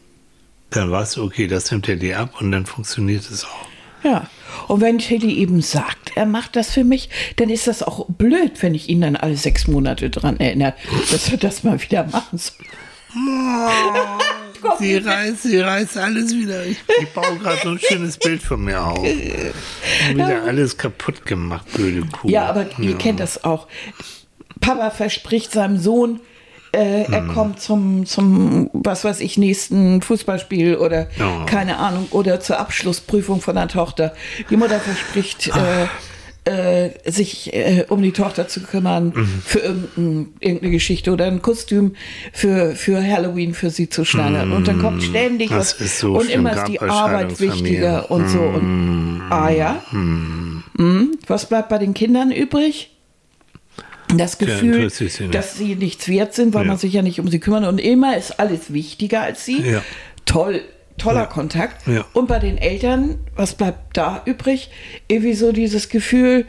dann 0.72 0.92
weißt 0.92 1.18
du, 1.18 1.24
okay, 1.24 1.48
das 1.48 1.72
nimmt 1.72 1.88
er 1.88 1.98
dir 1.98 2.20
ab 2.20 2.42
und 2.42 2.52
dann 2.52 2.66
funktioniert 2.66 3.30
es 3.30 3.46
auch. 3.46 3.68
Ja. 4.04 4.28
Und 4.68 4.82
wenn 4.82 5.00
Tilly 5.00 5.36
eben 5.36 5.62
sagt, 5.62 6.12
er 6.16 6.26
macht 6.26 6.56
das 6.56 6.72
für 6.72 6.84
mich, 6.84 7.10
dann 7.36 7.50
ist 7.50 7.68
das 7.68 7.84
auch 7.84 8.08
blöd, 8.08 8.62
wenn 8.62 8.74
ich 8.74 8.90
ihn 8.90 9.02
dann 9.02 9.16
alle 9.16 9.38
sechs 9.38 9.68
Monate 9.68 10.10
dran 10.10 10.40
erinnere, 10.40 10.74
dass 11.12 11.30
er 11.30 11.38
das 11.38 11.64
mal 11.64 11.82
wieder 11.82 12.06
machen 12.06 12.38
soll. 12.38 12.66
Sie 14.80 14.98
reißt, 14.98 15.44
sie 15.44 15.60
reißt 15.60 15.98
alles 15.98 16.36
wieder. 16.36 16.64
Ich, 16.66 16.78
ich 17.02 17.10
baue 17.10 17.38
gerade 17.38 17.60
so 17.64 17.70
ein 17.70 17.80
schönes 17.80 18.18
Bild 18.18 18.44
von 18.44 18.64
mir 18.64 18.84
auf. 18.84 19.04
Wieder 19.04 20.44
alles 20.44 20.78
kaputt 20.78 21.26
gemacht, 21.26 21.66
blöde 21.74 22.02
Kuh. 22.08 22.30
Ja, 22.30 22.46
aber 22.46 22.68
ihr 22.78 22.96
kennt 22.98 23.20
das 23.20 23.44
auch. 23.44 23.68
Papa 24.60 24.92
verspricht 24.92 25.52
seinem 25.52 25.78
Sohn, 25.80 26.20
äh, 26.74 27.04
er 27.12 27.22
Hm. 27.22 27.34
kommt 27.34 27.60
zum, 27.62 28.06
zum, 28.06 28.70
was 28.74 29.04
weiß 29.04 29.20
ich, 29.22 29.38
nächsten 29.38 30.02
Fußballspiel 30.02 30.76
oder 30.78 31.08
Ja. 31.18 31.46
keine 31.46 31.78
Ahnung, 31.78 32.08
oder 32.12 32.40
zur 32.40 32.60
Abschlussprüfung 32.60 33.42
von 33.42 33.56
der 33.56 33.68
Tochter. 33.68 34.14
Die 34.50 34.58
Mutter 34.58 34.80
verspricht, 34.80 35.50
äh, 35.50 35.88
äh, 36.44 36.90
sich 37.12 37.54
äh, 37.54 37.86
um 37.90 38.02
die 38.02 38.14
Tochter 38.14 38.48
zu 38.48 38.62
kümmern 38.62 39.12
Mhm. 39.16 39.42
für 39.46 39.60
irgendein, 39.60 40.28
irgendeine 40.40 40.72
Geschichte 40.72 41.12
oder 41.12 41.26
ein 41.26 41.44
Kostüm 41.44 41.96
für, 42.34 42.74
für 42.76 43.04
Halloween 43.06 43.54
für 43.54 43.70
sie 43.70 43.90
zu 43.90 44.06
schneidern. 44.06 44.52
Und 44.52 44.68
dann 44.68 44.80
kommt 44.82 45.04
ständig 45.04 45.52
Mhm. 45.52 45.56
Das 45.56 45.80
was. 45.80 46.00
so 46.00 46.14
und 46.18 46.30
immer 46.32 46.54
ist 46.54 46.68
die 46.68 46.78
bei 46.80 46.90
Arbeit 46.90 47.40
wichtiger 47.40 48.10
und 48.10 48.28
so. 48.28 48.40
Und, 48.40 49.22
ah 49.30 49.50
ja. 49.52 49.84
Mhm. 49.92 50.64
Was 51.28 51.46
bleibt 51.48 51.70
bei 51.70 51.78
den 51.78 51.94
Kindern 51.94 52.32
übrig? 52.32 52.90
Das 54.18 54.38
Gefühl, 54.38 54.86
nicht. 54.88 55.34
dass 55.34 55.58
sie 55.58 55.76
nichts 55.76 56.08
wert 56.08 56.34
sind, 56.34 56.54
weil 56.54 56.64
Ja. 56.64 56.68
man 56.70 56.78
sich 56.78 56.94
ja 56.94 57.02
nicht 57.02 57.20
um 57.20 57.28
sie 57.30 57.40
kümmert. 57.40 57.66
Und 57.68 57.80
immer 57.80 58.18
ist 58.18 58.40
alles 58.40 58.74
wichtiger 58.74 59.22
als 59.22 59.46
sie. 59.46 59.62
Ja. 59.62 59.82
Toll, 60.26 60.62
toller 60.98 61.26
Kontakt. 61.26 61.88
Ja. 61.88 62.06
Und 62.14 62.28
bei 62.28 62.40
den 62.40 62.58
Eltern, 62.58 63.20
was 63.36 63.56
bleibt 63.56 63.98
da 63.98 64.22
übrig? 64.26 64.70
Irgendwie 65.08 65.34
so 65.34 65.52
dieses 65.52 65.90
Gefühl, 65.90 66.46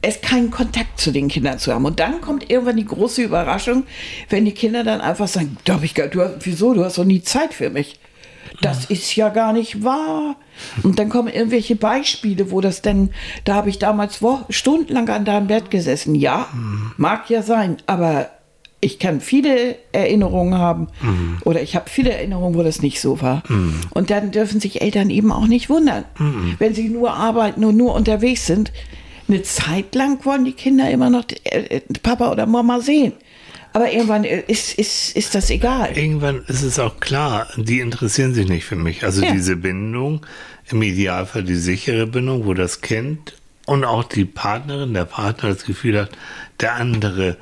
es 0.00 0.20
keinen 0.20 0.50
Kontakt 0.50 1.00
zu 1.00 1.10
den 1.10 1.28
Kindern 1.28 1.58
zu 1.58 1.72
haben. 1.72 1.84
Und 1.84 1.98
dann 1.98 2.20
kommt 2.20 2.50
irgendwann 2.50 2.76
die 2.76 2.84
große 2.84 3.22
Überraschung, 3.22 3.84
wenn 4.28 4.44
die 4.44 4.52
Kinder 4.52 4.84
dann 4.84 5.00
einfach 5.00 5.26
sagen, 5.28 5.56
hab 5.68 5.82
ich 5.82 5.94
gar, 5.94 6.06
du 6.06 6.20
hast, 6.22 6.34
wieso, 6.46 6.72
du 6.74 6.84
hast 6.84 6.98
doch 6.98 7.04
nie 7.04 7.22
Zeit 7.22 7.52
für 7.52 7.70
mich. 7.70 7.98
Das 8.60 8.86
ist 8.86 9.14
ja 9.16 9.28
gar 9.28 9.52
nicht 9.52 9.84
wahr. 9.84 10.36
Und 10.82 10.98
dann 10.98 11.08
kommen 11.08 11.28
irgendwelche 11.28 11.76
Beispiele, 11.76 12.50
wo 12.50 12.60
das 12.60 12.82
denn, 12.82 13.10
da 13.44 13.54
habe 13.54 13.70
ich 13.70 13.78
damals 13.78 14.22
wo, 14.22 14.40
stundenlang 14.50 15.08
an 15.08 15.24
deinem 15.24 15.46
Bett 15.46 15.70
gesessen. 15.70 16.14
Ja, 16.14 16.48
mag 16.96 17.30
ja 17.30 17.42
sein, 17.42 17.76
aber 17.86 18.30
ich 18.80 18.98
kann 18.98 19.20
viele 19.20 19.76
Erinnerungen 19.92 20.56
haben 20.56 20.86
oder 21.44 21.62
ich 21.62 21.74
habe 21.74 21.90
viele 21.90 22.12
Erinnerungen, 22.12 22.56
wo 22.56 22.62
das 22.62 22.80
nicht 22.80 23.00
so 23.00 23.20
war. 23.20 23.42
Und 23.90 24.10
dann 24.10 24.30
dürfen 24.30 24.60
sich 24.60 24.80
Eltern 24.80 25.10
eben 25.10 25.32
auch 25.32 25.46
nicht 25.46 25.68
wundern, 25.68 26.04
wenn 26.58 26.74
sie 26.74 26.88
nur 26.88 27.12
arbeiten 27.12 27.64
und 27.64 27.76
nur 27.76 27.94
unterwegs 27.94 28.46
sind. 28.46 28.72
Eine 29.28 29.42
Zeit 29.42 29.94
lang 29.94 30.24
wollen 30.24 30.44
die 30.44 30.52
Kinder 30.52 30.88
immer 30.90 31.10
noch 31.10 31.24
äh, 31.44 31.80
Papa 32.02 32.32
oder 32.32 32.46
Mama 32.46 32.80
sehen. 32.80 33.12
Aber 33.72 33.92
irgendwann 33.92 34.24
ist, 34.24 34.74
ist, 34.74 35.14
ist 35.16 35.34
das 35.34 35.50
egal. 35.50 35.96
Irgendwann 35.96 36.42
ist 36.46 36.62
es 36.62 36.78
auch 36.78 36.98
klar, 37.00 37.46
die 37.56 37.80
interessieren 37.80 38.34
sich 38.34 38.48
nicht 38.48 38.64
für 38.64 38.76
mich. 38.76 39.04
Also 39.04 39.22
Ja. 39.22 39.32
diese 39.32 39.56
Bindung, 39.56 40.24
im 40.70 40.82
Idealfall 40.82 41.44
die 41.44 41.54
sichere 41.56 42.06
Bindung, 42.06 42.46
wo 42.46 42.54
das 42.54 42.80
Kind 42.80 43.34
und 43.66 43.84
auch 43.84 44.04
die 44.04 44.24
Partnerin, 44.24 44.94
der 44.94 45.04
Partner 45.04 45.50
das 45.50 45.64
Gefühl 45.64 46.00
hat, 46.00 46.10
der 46.60 46.74
andere, 46.74 47.36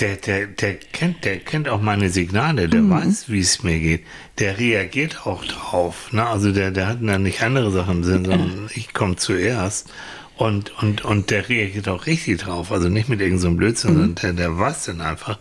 der, 0.00 0.16
der, 0.16 0.46
der 0.46 0.74
kennt, 0.74 1.24
der 1.24 1.38
kennt 1.38 1.68
auch 1.68 1.80
meine 1.80 2.08
Signale, 2.10 2.68
der 2.68 2.88
weiß, 2.88 3.28
wie 3.28 3.40
es 3.40 3.62
mir 3.62 3.78
geht. 3.78 4.04
Der 4.38 4.58
reagiert 4.58 5.26
auch 5.26 5.44
drauf. 5.44 6.12
Ne? 6.12 6.26
Also 6.26 6.50
der, 6.52 6.70
der 6.70 6.86
hat 6.88 6.98
dann 7.02 7.22
nicht 7.22 7.42
andere 7.42 7.70
Sachen 7.70 7.98
im 7.98 8.04
Sinn, 8.04 8.24
sondern 8.24 8.70
ich 8.74 8.92
komme 8.92 9.16
zuerst. 9.16 9.90
Und, 10.36 10.72
und, 10.82 11.04
und 11.04 11.30
der 11.30 11.48
reagiert 11.48 11.88
auch 11.88 12.06
richtig 12.06 12.40
drauf. 12.40 12.72
Also 12.72 12.88
nicht 12.88 13.08
mit 13.08 13.20
irgendeinem 13.20 13.52
so 13.52 13.56
Blödsinn, 13.56 13.90
sondern 13.94 14.14
der, 14.16 14.32
der 14.32 14.58
weiß 14.58 14.86
dann 14.86 15.00
einfach. 15.00 15.38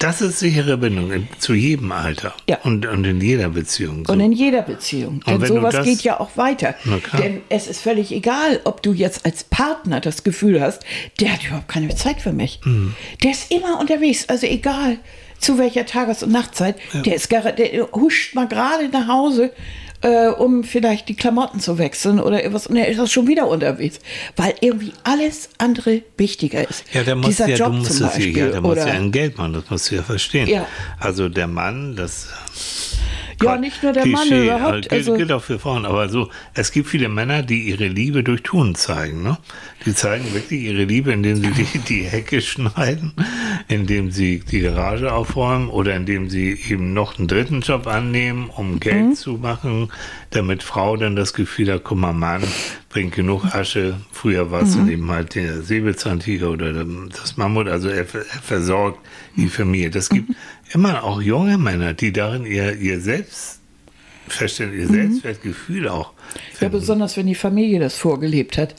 Das 0.00 0.20
ist 0.20 0.38
sichere 0.38 0.76
Bindung 0.76 1.10
in, 1.10 1.28
zu 1.38 1.54
jedem 1.54 1.90
Alter 1.90 2.34
Ja. 2.48 2.58
und, 2.62 2.86
und 2.86 3.04
in 3.04 3.20
jeder 3.20 3.48
Beziehung. 3.48 4.04
So. 4.06 4.12
Und 4.12 4.20
in 4.20 4.32
jeder 4.32 4.62
Beziehung. 4.62 5.22
Denn 5.26 5.44
sowas 5.44 5.74
das- 5.74 5.86
geht 5.86 6.02
ja 6.02 6.20
auch 6.20 6.36
weiter. 6.36 6.74
Denn 7.18 7.40
es 7.48 7.66
ist 7.66 7.80
völlig 7.80 8.12
egal, 8.12 8.60
ob 8.64 8.82
du 8.82 8.92
jetzt 8.92 9.24
als 9.26 9.44
Partner 9.44 10.00
das 10.00 10.22
Gefühl 10.24 10.60
hast, 10.60 10.84
der 11.20 11.32
hat 11.32 11.44
überhaupt 11.46 11.68
keine 11.68 11.94
Zeit 11.96 12.20
für 12.20 12.32
mich. 12.32 12.60
Mhm. 12.64 12.94
Der 13.24 13.32
ist 13.32 13.50
immer 13.50 13.80
unterwegs, 13.80 14.28
also 14.28 14.46
egal 14.46 14.98
zu 15.40 15.58
welcher 15.58 15.86
Tages- 15.86 16.22
und 16.22 16.32
Nachtzeit. 16.32 16.76
Der 17.04 17.14
ist 17.14 17.30
der 17.32 17.88
huscht 17.92 18.34
mal 18.34 18.46
gerade 18.48 18.88
nach 18.88 19.08
Hause, 19.08 19.52
äh, 20.02 20.28
um 20.28 20.64
vielleicht 20.64 21.08
die 21.08 21.16
Klamotten 21.16 21.60
zu 21.60 21.78
wechseln 21.78 22.20
oder 22.20 22.42
irgendwas. 22.42 22.66
Und 22.66 22.76
er 22.76 22.88
ist 22.88 23.00
auch 23.00 23.06
schon 23.06 23.26
wieder 23.26 23.48
unterwegs, 23.48 23.98
weil 24.36 24.54
irgendwie 24.60 24.92
alles 25.04 25.50
andere 25.58 26.02
wichtiger 26.16 26.68
ist. 26.68 26.84
ja, 26.92 27.02
der 27.02 27.16
muss 27.16 27.26
Dieser 27.26 27.48
ja, 27.48 27.56
Job 27.56 27.72
du 27.72 27.78
musst 27.78 27.96
zum 27.96 28.06
Beispiel. 28.06 28.36
ja, 28.38 28.46
der 28.48 28.60
muss 28.60 28.78
ja 28.78 28.84
ein 28.86 29.12
Geld 29.12 29.38
machen, 29.38 29.54
das 29.54 29.70
musst 29.70 29.90
du 29.90 29.96
ja 29.96 30.02
verstehen. 30.02 30.48
Ja. 30.48 30.66
Also 30.98 31.28
der 31.28 31.46
Mann, 31.46 31.96
das 31.96 32.28
Ja, 33.42 33.56
nicht 33.56 33.82
nur 33.82 33.92
der 33.92 34.04
Mann 34.06 34.26
Klischee, 34.26 34.44
überhaupt, 34.46 34.74
äh, 34.76 34.80
Gilt, 34.80 34.92
also- 34.92 35.14
gilt 35.16 35.32
auch 35.32 35.42
für 35.42 35.58
Frauen, 35.58 35.86
aber 35.86 36.08
so, 36.08 36.28
es 36.54 36.72
gibt 36.72 36.88
viele 36.88 37.08
Männer, 37.08 37.42
die 37.42 37.68
ihre 37.68 37.86
Liebe 37.86 38.22
durch 38.24 38.42
Tun 38.42 38.74
zeigen. 38.74 39.22
Ne? 39.22 39.38
Die 39.86 39.94
zeigen 39.94 40.32
wirklich 40.34 40.62
ihre 40.62 40.84
Liebe, 40.84 41.12
indem 41.12 41.36
sie 41.36 41.50
die, 41.52 41.78
die 41.78 42.02
Hecke 42.02 42.40
schneiden, 42.40 43.12
indem 43.68 44.10
sie 44.10 44.40
die 44.40 44.60
Garage 44.60 45.12
aufräumen 45.12 45.68
oder 45.68 45.94
indem 45.94 46.28
sie 46.28 46.58
eben 46.68 46.92
noch 46.94 47.18
einen 47.18 47.28
dritten 47.28 47.60
Job 47.60 47.86
annehmen, 47.86 48.50
um 48.54 48.80
Geld 48.80 49.06
Mhm. 49.10 49.14
zu 49.14 49.32
machen, 49.34 49.90
damit 50.30 50.62
Frau 50.62 50.96
dann 50.96 51.14
das 51.16 51.32
Gefühl 51.32 51.72
hat, 51.72 51.84
guck 51.84 51.98
mal, 51.98 52.12
Mann 52.12 52.42
bringt 52.90 53.14
genug 53.14 53.44
Asche. 53.54 53.94
Früher 54.10 54.50
war 54.50 54.62
es 54.62 54.74
Mhm. 54.74 54.78
dann 54.78 54.88
eben 54.90 55.10
halt 55.10 55.34
der 55.34 55.62
Säbelzahntiger 55.62 56.50
oder 56.50 56.72
das 56.74 57.36
Mammut, 57.36 57.68
also 57.68 57.88
er, 57.88 57.98
er 58.00 58.04
versorgt 58.42 58.98
die 59.36 59.48
Familie. 59.48 59.90
Das 59.90 60.08
gibt 60.08 60.32
immer 60.72 61.04
auch 61.04 61.20
junge 61.20 61.58
Männer, 61.58 61.94
die 61.94 62.12
darin 62.12 62.44
ihr, 62.46 62.74
ihr 62.76 63.00
Selbstverständnis, 63.00 64.88
ihr 64.90 64.94
Selbstwertgefühl 64.94 65.88
auch 65.88 66.12
Ja, 66.34 66.40
finden. 66.58 66.72
besonders 66.72 67.16
wenn 67.16 67.26
die 67.26 67.34
Familie 67.34 67.80
das 67.80 67.94
vorgelebt 67.96 68.58
hat. 68.58 68.74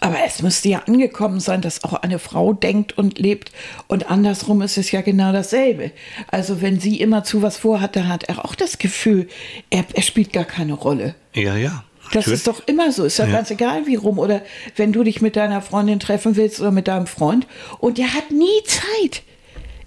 Aber 0.00 0.16
es 0.26 0.42
müsste 0.42 0.68
ja 0.68 0.82
angekommen 0.86 1.40
sein, 1.40 1.62
dass 1.62 1.82
auch 1.82 1.94
eine 1.94 2.18
Frau 2.18 2.52
denkt 2.52 2.96
und 2.98 3.18
lebt. 3.18 3.50
Und 3.88 4.10
andersrum 4.10 4.60
ist 4.62 4.76
es 4.76 4.92
ja 4.92 5.00
genau 5.00 5.32
dasselbe. 5.32 5.90
Also 6.28 6.60
wenn 6.60 6.78
sie 6.78 7.00
immer 7.00 7.24
zu 7.24 7.40
was 7.42 7.56
vorhat, 7.56 7.96
dann 7.96 8.08
hat 8.08 8.24
er 8.24 8.44
auch 8.44 8.54
das 8.54 8.76
Gefühl, 8.78 9.26
er, 9.70 9.84
er 9.94 10.02
spielt 10.02 10.32
gar 10.34 10.44
keine 10.44 10.74
Rolle. 10.74 11.14
Ja, 11.34 11.56
ja. 11.56 11.82
Das 12.12 12.28
ist 12.28 12.46
doch 12.46 12.62
immer 12.68 12.92
so. 12.92 13.04
Ist 13.04 13.18
ja, 13.18 13.26
Ja. 13.26 13.32
ganz 13.32 13.50
egal, 13.50 13.86
wie 13.86 13.96
rum. 13.96 14.18
Oder 14.20 14.42
wenn 14.76 14.92
du 14.92 15.02
dich 15.02 15.22
mit 15.22 15.34
deiner 15.34 15.60
Freundin 15.62 15.98
treffen 15.98 16.36
willst 16.36 16.60
oder 16.60 16.70
mit 16.70 16.86
deinem 16.88 17.06
Freund 17.08 17.46
und 17.80 17.98
der 17.98 18.12
hat 18.14 18.30
nie 18.30 18.62
Zeit. 18.66 19.22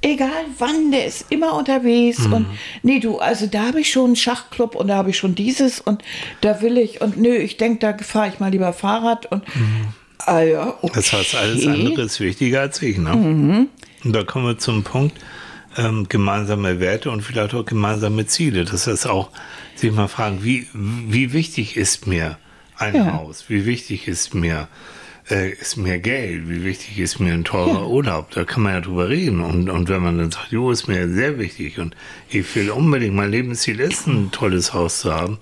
Egal 0.02 0.45
wann, 0.58 0.91
der 0.91 1.06
ist 1.06 1.26
immer 1.30 1.54
unterwegs. 1.54 2.20
Mhm. 2.20 2.34
Und 2.34 2.45
nee, 2.84 3.00
du, 3.00 3.18
also 3.18 3.47
da 3.47 3.68
habe 3.68 3.82
ich 3.82 3.91
schon 3.91 4.06
einen 4.06 4.16
Schachclub 4.16 4.76
und 4.76 4.88
da 4.88 4.95
habe 4.95 5.10
ich 5.10 5.18
schon 5.18 5.36
dieses 5.36 5.82
und 5.82 6.04
da 6.41 6.62
will 6.62 6.78
ich 6.78 7.02
und 7.02 7.18
nö, 7.18 7.36
ich 7.36 7.58
denke, 7.58 7.80
da 7.80 8.04
fahre 8.04 8.30
ich 8.30 8.39
mal 8.39 8.50
lieber 8.50 8.72
Fahrrad 8.72 9.26
und 9.26 9.43
ah 10.20 10.39
ja, 10.39 10.68
okay. 10.82 10.88
Mhm. 10.88 10.91
Das 10.93 11.14
heißt, 11.14 11.36
alles 11.36 11.68
andere 11.68 12.04
ist 12.04 12.20
wichtiger 12.22 12.62
als 12.62 12.82
ich. 12.82 12.97
Ne? 12.97 13.68
Und 14.04 14.14
da 14.14 14.24
kommen 14.24 14.45
wir 14.45 14.58
zum 14.58 14.84
Punkt, 14.84 15.18
ähm, 15.78 16.08
gemeinsame 16.08 16.80
Werte 16.80 17.12
und 17.12 17.22
vielleicht 17.22 17.54
auch 17.54 17.66
gemeinsame 17.66 18.26
Ziele. 18.26 18.66
Das 18.66 18.88
heißt 18.88 19.08
auch, 19.08 19.30
sich 19.76 19.91
mal 19.91 20.08
fragen, 20.08 20.43
wie, 20.43 20.68
wie 20.74 21.34
wichtig 21.34 21.78
ist 21.78 22.08
mir 22.08 22.38
ein 22.78 22.95
Ja. 22.95 23.14
Haus? 23.14 23.45
Wie 23.50 23.66
wichtig 23.66 24.08
ist 24.08 24.34
mir, 24.34 24.68
äh, 25.30 25.52
ist 25.52 25.78
mir 25.78 26.00
Geld? 26.00 26.50
Wie 26.50 26.64
wichtig 26.64 27.00
ist 27.00 27.20
mir 27.20 27.34
ein 27.34 27.44
teurer 27.44 27.88
Urlaub? 27.90 28.32
Da 28.32 28.44
kann 28.44 28.64
man 28.64 28.74
ja 28.74 28.82
drüber 28.82 29.10
reden. 29.10 29.42
Und, 29.42 29.70
und 29.70 29.90
wenn 29.90 30.02
man 30.02 30.18
dann 30.18 30.32
sagt, 30.32 30.52
jo, 30.52 30.72
ist 30.72 30.88
mir 30.88 31.08
sehr 31.10 31.38
wichtig 31.40 31.80
und 31.80 31.96
ich 32.30 32.56
will 32.56 32.70
unbedingt, 32.72 33.16
mein 33.16 33.32
Lebensziel 33.32 33.80
ist, 33.80 34.08
ein 34.08 34.32
tolles 34.32 34.74
Haus 34.74 35.02
zu 35.02 35.14
haben, 35.14 35.38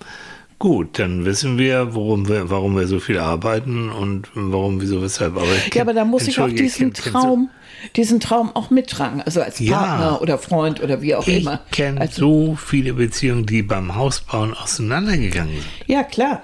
Gut, 0.60 0.98
dann 0.98 1.24
wissen 1.24 1.56
wir, 1.56 1.94
worum 1.94 2.26
wir, 2.26 2.50
warum 2.50 2.74
wir 2.74 2.88
so 2.88 2.98
viel 2.98 3.20
arbeiten 3.20 3.90
und 3.90 4.26
warum, 4.34 4.80
wieso, 4.80 5.00
weshalb. 5.00 5.36
Aber 5.36 5.46
ich 5.68 5.72
Ja, 5.72 5.82
aber 5.82 5.94
da 5.94 6.04
muss 6.04 6.26
ich 6.26 6.40
auch 6.40 6.48
diesen 6.48 6.92
kenn- 6.92 7.04
du- 7.04 7.10
Traum, 7.12 7.50
diesen 7.94 8.18
Traum 8.18 8.50
auch 8.56 8.68
mittragen. 8.70 9.22
Also 9.22 9.40
als 9.40 9.60
Ja. 9.60 9.78
Partner 9.78 10.20
oder 10.20 10.36
Freund 10.36 10.82
oder 10.82 11.00
wie 11.00 11.14
auch 11.14 11.28
Ich 11.28 11.42
immer. 11.42 11.60
kenne 11.70 12.00
Also, 12.00 12.48
so 12.48 12.56
viele 12.56 12.94
Beziehungen, 12.94 13.46
die 13.46 13.62
beim 13.62 13.94
Hausbauen 13.94 14.52
auseinandergegangen 14.52 15.54
sind. 15.54 15.66
ja, 15.86 16.02
klar. 16.02 16.42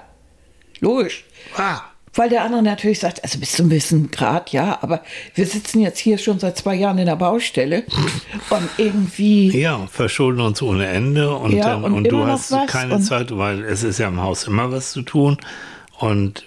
Logisch. 0.79 1.25
Ah, 1.57 1.81
Weil 2.15 2.29
der 2.29 2.43
andere 2.43 2.63
natürlich 2.63 2.99
sagt, 2.99 3.23
also 3.23 3.39
bis 3.39 3.51
zum 3.51 3.69
gewissen 3.69 4.09
Grad, 4.09 4.51
ja, 4.51 4.79
aber 4.81 5.03
wir 5.33 5.45
sitzen 5.45 5.81
jetzt 5.81 5.99
hier 5.99 6.17
schon 6.17 6.39
seit 6.39 6.57
zwei 6.57 6.75
Jahren 6.75 6.97
in 6.97 7.05
der 7.07 7.17
Baustelle 7.17 7.83
und 8.49 8.69
irgendwie, 8.77 9.57
ja, 9.57 9.85
verschulden 9.91 10.39
uns 10.41 10.61
ohne 10.61 10.87
Ende 10.87 11.35
und, 11.35 11.51
Ja, 11.51 11.73
dann, 11.73 11.83
und 11.83 11.93
und, 11.93 12.11
du 12.11 12.25
hast 12.25 12.53
keine 12.67 13.01
Zeit, 13.01 13.35
weil 13.37 13.63
es 13.63 13.83
ist 13.83 13.99
ja 13.99 14.07
im 14.07 14.21
Haus 14.21 14.47
immer 14.47 14.71
was 14.71 14.93
zu 14.93 15.01
tun. 15.01 15.37
Und, 15.99 16.45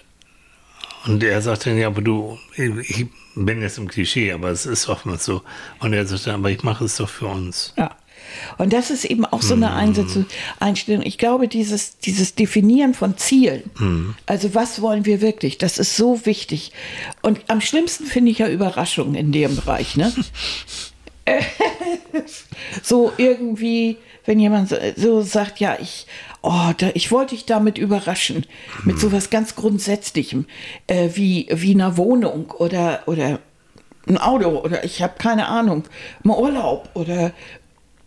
und 1.05 1.23
er 1.23 1.41
sagt 1.41 1.67
dann, 1.67 1.77
ja, 1.77 1.87
aber 1.87 2.01
du, 2.01 2.37
ich 2.55 3.05
bin 3.35 3.61
jetzt 3.61 3.77
im 3.77 3.87
Klischee, 3.87 4.31
aber 4.31 4.49
es 4.49 4.65
ist 4.65 4.89
oftmals 4.89 5.25
so. 5.25 5.43
Und 5.79 5.93
er 5.93 6.05
sagt 6.05 6.27
dann, 6.27 6.35
aber 6.35 6.49
ich 6.49 6.63
mache 6.63 6.85
es 6.85 6.97
doch 6.97 7.09
für 7.09 7.27
uns. 7.27 7.73
ja. 7.77 7.91
Und 8.57 8.73
das 8.73 8.89
ist 8.91 9.05
eben 9.05 9.25
auch 9.25 9.41
so 9.41 9.53
eine 9.53 9.73
Einsätze, 9.73 10.25
Einstellung. 10.59 11.03
Ich 11.05 11.17
glaube, 11.17 11.47
dieses, 11.47 11.97
dieses 11.99 12.35
Definieren 12.35 12.93
von 12.93 13.17
Zielen, 13.17 13.63
Hm. 13.77 14.15
also 14.25 14.53
was 14.55 14.81
wollen 14.81 15.05
wir 15.05 15.21
wirklich, 15.21 15.57
das 15.57 15.77
ist 15.77 15.95
so 15.95 16.25
wichtig. 16.25 16.71
Und 17.21 17.39
am 17.47 17.61
schlimmsten 17.61 18.05
finde 18.05 18.31
ich 18.31 18.39
ja 18.39 18.47
Überraschungen 18.47 19.15
in 19.15 19.31
dem 19.31 19.55
Bereich, 19.55 19.95
ne? 19.95 20.13
so 22.83 23.11
irgendwie, 23.17 23.97
wenn 24.25 24.39
jemand 24.39 24.69
so, 24.69 24.75
so 24.95 25.21
sagt, 25.21 25.59
ja, 25.59 25.77
ich, 25.79 26.07
oh, 26.41 26.71
da, 26.77 26.89
ich 26.93 27.11
wollte 27.11 27.35
dich 27.35 27.45
damit 27.45 27.77
überraschen, 27.77 28.45
mit 28.83 28.99
sowas 28.99 29.29
ganz 29.29 29.55
Grundsätzlichem, 29.55 30.45
äh, 30.87 31.09
wie, 31.13 31.47
wie 31.51 31.73
einer 31.73 31.97
Wohnung 31.97 32.51
oder, 32.51 33.03
oder 33.05 33.39
ein 34.07 34.17
Auto 34.17 34.49
oder 34.49 34.83
ich 34.83 35.01
habe 35.01 35.13
keine 35.17 35.47
Ahnung, 35.47 35.83
einen 36.23 36.33
Urlaub 36.33 36.89
oder 36.95 37.31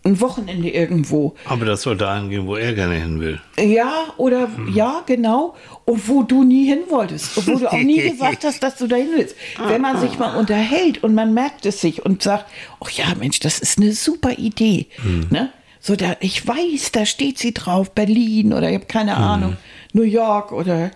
ein 0.05 0.21
Wochenende 0.21 0.69
irgendwo. 0.69 1.35
Aber 1.45 1.65
das 1.65 1.83
soll 1.83 1.97
dahin 1.97 2.29
gehen, 2.29 2.47
wo 2.47 2.57
er 2.57 2.73
gerne 2.75 2.97
hin 2.97 3.21
will. 3.21 3.41
Ja, 3.59 3.93
oder 4.17 4.49
ja, 4.73 5.03
genau. 5.07 5.55
Und 5.85 6.09
wo 6.09 6.23
du 6.23 6.43
nie 6.43 6.67
hin 6.67 6.81
wolltest. 6.89 7.37
Und 7.37 7.47
wo 7.47 7.59
du 7.59 7.69
auch 7.71 7.77
nie 7.77 8.03
gesagt 8.11 8.45
hast, 8.45 8.63
dass 8.63 8.77
du 8.77 8.87
dahin 8.89 9.09
willst. 9.17 9.37
Wenn 9.65 9.81
man 9.81 10.01
sich 10.01 10.19
mal 10.19 10.37
unterhält 10.37 11.03
und 11.05 11.15
man 11.15 11.35
merkt 11.35 11.67
es 11.67 11.81
sich 11.81 12.05
und 12.05 12.23
sagt, 12.23 12.47
oh 12.81 12.89
ja, 12.91 13.15
Mensch, 13.19 13.41
das 13.41 13.59
ist 13.61 13.79
eine 13.79 13.93
super 13.93 14.33
Idee. 14.33 14.87
Ne? 15.31 15.53
So, 15.81 15.97
da, 15.97 16.17
ich 16.21 16.47
weiß, 16.47 16.93
da 16.93 17.07
steht 17.07 17.39
sie 17.39 17.55
drauf, 17.55 17.91
Berlin 17.91 18.53
oder 18.53 18.69
ich 18.69 18.77
habe 18.77 18.87
keine 18.87 19.17
Ahnung, 19.17 19.57
New 19.93 20.03
York 20.03 20.53
oder 20.53 20.93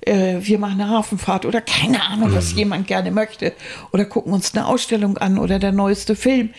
äh, 0.00 0.36
wir 0.40 0.58
machen 0.58 0.80
eine 0.80 0.90
Hafenfahrt 0.90 1.44
oder 1.44 1.60
keine 1.60 2.02
Ahnung, 2.04 2.34
was 2.34 2.52
jemand 2.52 2.86
gerne 2.86 3.10
möchte. 3.10 3.52
Oder 3.92 4.04
gucken 4.04 4.32
uns 4.32 4.54
eine 4.54 4.66
Ausstellung 4.66 5.18
an 5.18 5.38
oder 5.38 5.58
der 5.58 5.72
neueste 5.72 6.16
Film. 6.16 6.50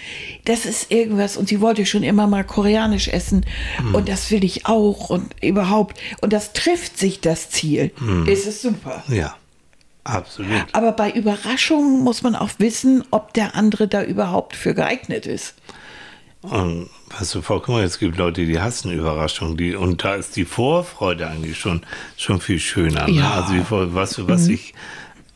Das 0.45 0.65
ist 0.65 0.91
irgendwas 0.91 1.37
und 1.37 1.49
sie 1.49 1.61
wollte 1.61 1.85
schon 1.85 2.03
immer 2.03 2.27
mal 2.27 2.43
koreanisch 2.43 3.07
essen 3.07 3.45
und 3.93 4.09
das 4.09 4.31
will 4.31 4.43
ich 4.43 4.65
auch 4.65 5.09
und 5.09 5.35
überhaupt. 5.41 5.99
Und 6.21 6.33
das 6.33 6.53
trifft 6.53 6.97
sich 6.97 7.21
das 7.21 7.49
Ziel. 7.49 7.91
Ist 8.25 8.47
es 8.47 8.61
super. 8.61 9.03
Ja, 9.07 9.35
absolut. 10.03 10.65
Aber 10.73 10.91
bei 10.91 11.11
Überraschungen 11.11 12.03
muss 12.03 12.21
man 12.21 12.35
auch 12.35 12.49
wissen, 12.57 13.03
ob 13.11 13.33
der 13.33 13.55
andere 13.55 13.87
da 13.87 14.03
überhaupt 14.03 14.55
für 14.55 14.73
geeignet 14.73 15.25
ist. 15.25 15.55
Und 16.41 16.89
hast 17.13 17.35
du 17.35 17.41
vollkommen, 17.41 17.83
es 17.83 17.99
gibt 17.99 18.17
Leute, 18.17 18.45
die 18.45 18.59
hassen 18.59 18.91
Überraschungen, 18.91 19.57
die, 19.57 19.75
und 19.75 20.03
da 20.03 20.15
ist 20.15 20.35
die 20.35 20.45
Vorfreude 20.45 21.27
eigentlich 21.27 21.57
schon, 21.57 21.81
schon 22.17 22.41
viel 22.41 22.59
schöner. 22.59 23.07
Ne? 23.07 23.13
Ja. 23.13 23.41
Also, 23.41 23.53
wie, 23.53 23.63
du, 23.69 24.27
was 24.27 24.47
ich, 24.47 24.73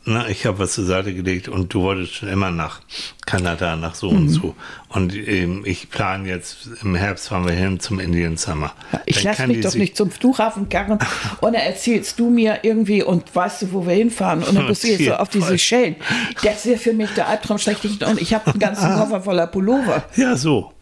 na, 0.06 0.28
ich 0.28 0.44
habe 0.44 0.58
was 0.58 0.74
zur 0.74 0.84
Seite 0.84 1.14
gelegt 1.14 1.48
und 1.48 1.72
du 1.72 1.80
wolltest 1.80 2.16
schon 2.16 2.28
immer 2.28 2.50
nach 2.50 2.80
Kanada, 3.24 3.74
nach 3.74 3.94
so 3.94 4.10
und 4.10 4.28
so. 4.28 4.54
Und 4.90 5.16
ähm, 5.16 5.62
ich 5.64 5.88
plane 5.88 6.28
jetzt, 6.28 6.68
im 6.82 6.94
Herbst 6.94 7.28
fahren 7.28 7.46
wir 7.46 7.54
hin 7.54 7.80
zum 7.80 8.00
Indian 8.00 8.36
Summer. 8.36 8.74
Ich 9.06 9.22
Dann 9.22 9.24
lasse 9.24 9.46
mich 9.46 9.60
doch 9.62 9.74
nicht 9.74 9.96
zum 9.96 10.10
Flughafen 10.10 10.68
karren 10.68 10.98
und 11.40 11.54
dann 11.54 11.62
erzählst 11.62 12.18
du 12.20 12.28
mir 12.28 12.58
irgendwie 12.62 13.02
und 13.02 13.34
weißt 13.34 13.62
du, 13.62 13.72
wo 13.72 13.86
wir 13.86 13.94
hinfahren 13.94 14.42
und 14.42 14.54
dann 14.54 14.66
bist 14.66 14.84
du 14.84 14.88
jetzt 14.88 15.06
so 15.06 15.14
auf 15.14 15.30
diese. 15.30 15.58
Schellen. 15.58 15.96
Das 16.42 16.66
wäre 16.66 16.78
für 16.78 16.92
mich 16.92 17.10
der 17.10 17.28
Albtraum 17.28 17.58
schlechthin 17.58 17.96
und 18.06 18.20
ich 18.20 18.34
habe 18.34 18.50
einen 18.50 18.58
ganzen 18.58 18.94
Koffer 18.98 19.22
voller 19.22 19.46
Pullover. 19.46 20.04
Ja, 20.16 20.36
so. 20.36 20.73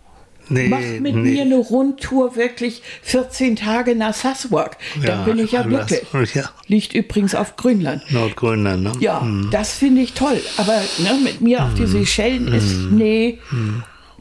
Nee, 0.52 0.68
Mach 0.68 0.78
mit 0.78 1.14
nee. 1.14 1.30
mir 1.32 1.42
eine 1.42 1.56
Rundtour 1.56 2.36
wirklich 2.36 2.82
14 3.02 3.56
Tage 3.56 3.94
nach 3.96 4.14
Sassuag. 4.14 4.76
Dann 4.96 5.04
Ja, 5.04 5.22
bin 5.24 5.38
ich 5.38 5.52
ja 5.52 5.62
glücklich. 5.62 6.02
ja. 6.34 6.50
Liegt 6.66 6.94
übrigens 6.94 7.34
auf 7.34 7.56
Grönland. 7.56 8.02
Nordgrönland, 8.10 8.82
ne? 8.82 8.92
Ja, 9.00 9.26
das 9.50 9.72
finde 9.74 10.02
ich 10.02 10.12
toll. 10.12 10.40
Aber 10.58 10.80
ne, 10.98 11.18
mit 11.22 11.40
mir 11.40 11.64
auf 11.64 11.74
die 11.74 11.86
Seychellen 11.86 12.48
ist, 12.48 12.74
nee, 12.90 13.38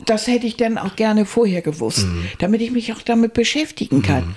das 0.05 0.27
hätte 0.27 0.47
ich 0.47 0.57
dann 0.57 0.77
auch 0.77 0.95
gerne 0.95 1.25
vorher 1.25 1.61
gewusst, 1.61 2.05
damit 2.39 2.61
ich 2.61 2.71
mich 2.71 2.91
auch 2.93 3.01
damit 3.01 3.33
beschäftigen 3.33 4.01
kann. 4.01 4.35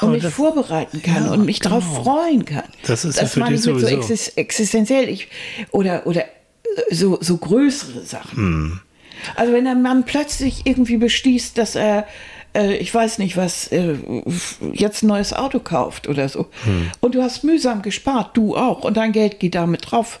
Und 0.00 0.10
mich 0.12 0.22
das- 0.22 0.34
vorbereiten 0.34 1.02
kann 1.02 1.26
Ja, 1.26 1.30
und 1.32 1.44
mich 1.44 1.60
darauf 1.60 1.84
genau. 1.88 2.02
freuen 2.02 2.44
kann. 2.44 2.64
Das 2.86 3.04
ist 3.04 3.20
ja 3.20 3.26
für 3.26 3.40
meine 3.40 3.54
dich 3.56 3.64
so 3.64 3.78
sowieso. 3.78 3.96
exis 3.96 4.28
existenziell. 4.28 5.08
Ich, 5.08 5.28
oder 5.70 6.06
oder 6.06 6.24
äh, 6.24 6.94
so, 6.94 7.18
so 7.20 7.36
größere 7.36 8.00
Sachen. 8.04 8.36
Hm. 8.36 8.80
Also 9.36 9.52
wenn 9.52 9.66
ein 9.66 9.82
Mann 9.82 10.04
plötzlich 10.04 10.62
irgendwie 10.66 10.96
beschließt, 10.96 11.56
dass 11.58 11.74
er, 11.74 12.06
äh, 12.54 12.76
ich 12.76 12.94
weiß 12.94 13.18
nicht 13.18 13.36
was, 13.36 13.68
äh, 13.68 13.96
jetzt 14.72 15.02
ein 15.02 15.08
neues 15.08 15.32
Auto 15.32 15.58
kauft 15.60 16.08
oder 16.08 16.28
so. 16.28 16.46
Hm. 16.64 16.90
Und 17.00 17.14
du 17.14 17.22
hast 17.22 17.44
mühsam 17.44 17.82
gespart, 17.82 18.36
du 18.36 18.56
auch, 18.56 18.82
und 18.84 18.96
dein 18.96 19.12
Geld 19.12 19.40
geht 19.40 19.54
damit 19.54 19.90
drauf. 19.90 20.20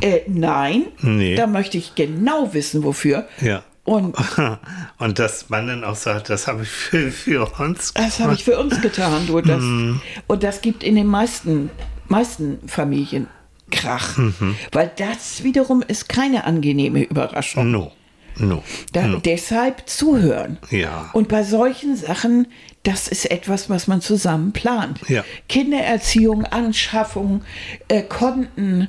Äh, 0.00 0.20
nein, 0.26 0.84
Hm. 1.00 1.16
Nee. 1.18 1.34
da 1.36 1.46
möchte 1.46 1.78
ich 1.78 1.94
genau 1.94 2.52
wissen, 2.52 2.82
wofür. 2.84 3.26
Ja. 3.40 3.62
Und 3.84 4.14
Und 4.98 5.18
dass 5.18 5.48
man 5.48 5.66
dann 5.66 5.84
auch 5.84 5.96
sagt, 5.96 6.28
das 6.28 6.46
habe 6.46 6.62
ich 6.62 6.68
für, 6.68 7.10
für 7.10 7.46
uns 7.60 7.92
das 7.94 8.20
habe 8.20 8.34
ich 8.34 8.44
für 8.44 8.58
uns 8.58 8.80
getan. 8.80 9.26
Du, 9.26 9.40
das, 9.40 9.58
Hm. 9.62 10.00
Und 10.26 10.42
das 10.42 10.60
gibt 10.60 10.84
in 10.84 10.94
den 10.96 11.06
meisten, 11.06 11.70
meisten 12.08 12.58
Familien 12.68 13.26
Krach. 13.70 14.16
Mhm. 14.18 14.56
Weil 14.72 14.90
das 14.96 15.44
wiederum 15.44 15.82
ist 15.86 16.08
keine 16.08 16.44
angenehme 16.44 17.02
Überraschung. 17.02 17.70
No. 17.70 17.92
No. 18.38 18.62
Da, 18.92 19.06
no. 19.06 19.18
Deshalb 19.18 19.88
zuhören. 19.88 20.58
Ja. 20.70 21.10
Und 21.12 21.28
bei 21.28 21.42
solchen 21.42 21.96
Sachen, 21.96 22.46
das 22.82 23.08
ist 23.08 23.30
etwas, 23.30 23.68
was 23.68 23.86
man 23.86 24.00
zusammen 24.00 24.52
plant. 24.52 25.00
Ja. 25.08 25.24
Kindererziehung, 25.48 26.44
Anschaffung, 26.46 27.42
äh, 27.88 28.02
Konten, 28.02 28.88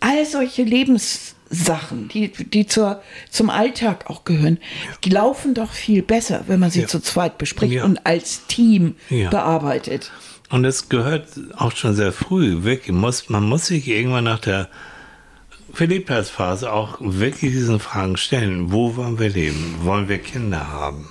all 0.00 0.24
solche 0.24 0.62
Lebenssachen, 0.62 2.08
die, 2.08 2.28
die 2.32 2.66
zur, 2.66 3.02
zum 3.30 3.50
Alltag 3.50 4.08
auch 4.08 4.24
gehören, 4.24 4.58
die 5.04 5.10
laufen 5.10 5.54
doch 5.54 5.72
viel 5.72 6.02
besser, 6.02 6.44
wenn 6.46 6.60
man 6.60 6.70
sie 6.70 6.82
Ja. 6.82 6.86
zu 6.86 7.00
zweit 7.00 7.38
bespricht 7.38 7.74
Ja. 7.74 7.84
und 7.84 8.06
als 8.06 8.46
Team 8.46 8.94
Ja. 9.10 9.30
bearbeitet. 9.30 10.10
Und 10.50 10.64
es 10.64 10.88
gehört 10.88 11.28
auch 11.56 11.72
schon 11.76 11.94
sehr 11.94 12.12
früh. 12.12 12.56
Muss, 12.90 13.28
man 13.28 13.44
muss 13.44 13.66
sich 13.66 13.86
irgendwann 13.88 14.24
nach 14.24 14.38
der 14.38 14.68
Verliebtheitsphase 15.72 16.72
auch 16.72 16.98
wirklich 17.00 17.52
diesen 17.52 17.80
Fragen 17.80 18.16
stellen. 18.16 18.72
Wo 18.72 18.96
wollen 18.96 19.18
wir 19.18 19.28
leben? 19.28 19.76
Wollen 19.82 20.08
wir 20.08 20.18
Kinder 20.18 20.72
haben? 20.72 21.08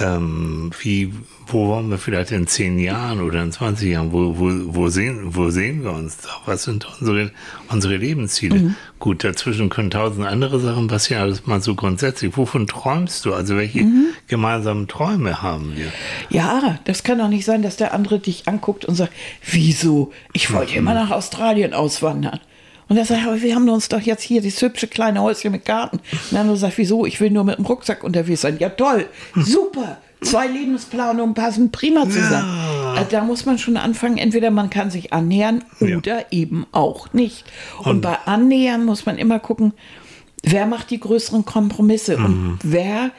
Ähm, 0.00 0.72
wie, 0.80 1.12
wo 1.46 1.68
wollen 1.68 1.88
wir 1.88 1.98
vielleicht 1.98 2.32
in 2.32 2.48
zehn 2.48 2.80
Jahren 2.80 3.20
oder 3.20 3.40
in 3.40 3.52
20 3.52 3.92
Jahren, 3.92 4.12
wo, 4.12 4.38
wo, 4.38 4.50
wo, 4.74 4.88
sehen, 4.88 5.36
wo 5.36 5.50
sehen 5.50 5.84
wir 5.84 5.92
uns 5.92 6.16
da? 6.18 6.30
Was 6.46 6.64
sind 6.64 6.84
unsere, 7.00 7.30
unsere 7.68 7.96
Lebensziele? 7.96 8.74
Gut, 8.98 9.22
dazwischen 9.22 9.68
können 9.68 9.90
tausend 9.90 10.26
andere 10.26 10.58
Sachen 10.58 10.88
passieren, 10.88 11.22
aber 11.22 11.30
das 11.30 11.40
ist 11.40 11.46
mal 11.46 11.62
so 11.62 11.76
grundsätzlich. 11.76 12.36
Wovon 12.36 12.66
träumst 12.66 13.24
du? 13.24 13.34
Also 13.34 13.56
welche 13.56 13.86
gemeinsamen 14.26 14.88
Träume 14.88 15.42
haben 15.42 15.76
wir? 15.76 15.92
Ja, 16.28 16.80
das 16.84 17.04
kann 17.04 17.18
doch 17.18 17.28
nicht 17.28 17.44
sein, 17.44 17.62
dass 17.62 17.76
der 17.76 17.94
andere 17.94 18.18
dich 18.18 18.48
anguckt 18.48 18.84
und 18.84 18.96
sagt, 18.96 19.12
wieso? 19.48 20.12
Ich 20.32 20.52
wollte 20.52 20.74
immer 20.74 20.94
nach 20.94 21.12
Australien 21.12 21.72
auswandern. 21.72 22.40
Und 22.88 22.96
er 22.98 23.04
sagt, 23.04 23.26
aber 23.26 23.40
wir 23.40 23.54
haben 23.54 23.68
uns 23.68 23.88
doch 23.88 24.00
jetzt 24.00 24.22
hier 24.22 24.40
dieses 24.42 24.60
hübsche 24.60 24.86
kleine 24.88 25.22
Häuschen 25.22 25.52
mit 25.52 25.64
Garten. 25.64 25.96
Und 25.98 26.32
der 26.32 26.40
andere 26.40 26.56
sagt, 26.56 26.76
wieso? 26.78 27.06
Ich 27.06 27.20
will 27.20 27.30
nur 27.30 27.44
mit 27.44 27.56
dem 27.58 27.64
Rucksack 27.66 28.04
unterwegs 28.04 28.42
sein. 28.42 28.58
Ja, 28.58 28.68
toll, 28.68 29.06
super. 29.34 29.98
Zwei 30.20 30.46
Lebensplanungen 30.46 31.34
passen 31.34 31.70
prima 31.70 32.08
zusammen. 32.08 32.48
Also 32.96 33.10
da 33.10 33.22
muss 33.24 33.44
man 33.44 33.58
schon 33.58 33.76
anfangen, 33.76 34.16
entweder 34.16 34.50
man 34.50 34.70
kann 34.70 34.90
sich 34.90 35.12
annähern 35.12 35.64
Ja. 35.80 35.98
oder 35.98 36.32
eben 36.32 36.66
auch 36.72 37.12
nicht. 37.12 37.44
Und, 37.82 38.00
bei 38.00 38.16
Annähern 38.24 38.84
muss 38.84 39.04
man 39.06 39.18
immer 39.18 39.38
gucken, 39.38 39.72
wer 40.42 40.66
macht 40.66 40.90
die 40.90 41.00
größeren 41.00 41.44
Kompromisse 41.44 42.16
und 42.16 42.58
wer 42.62 43.10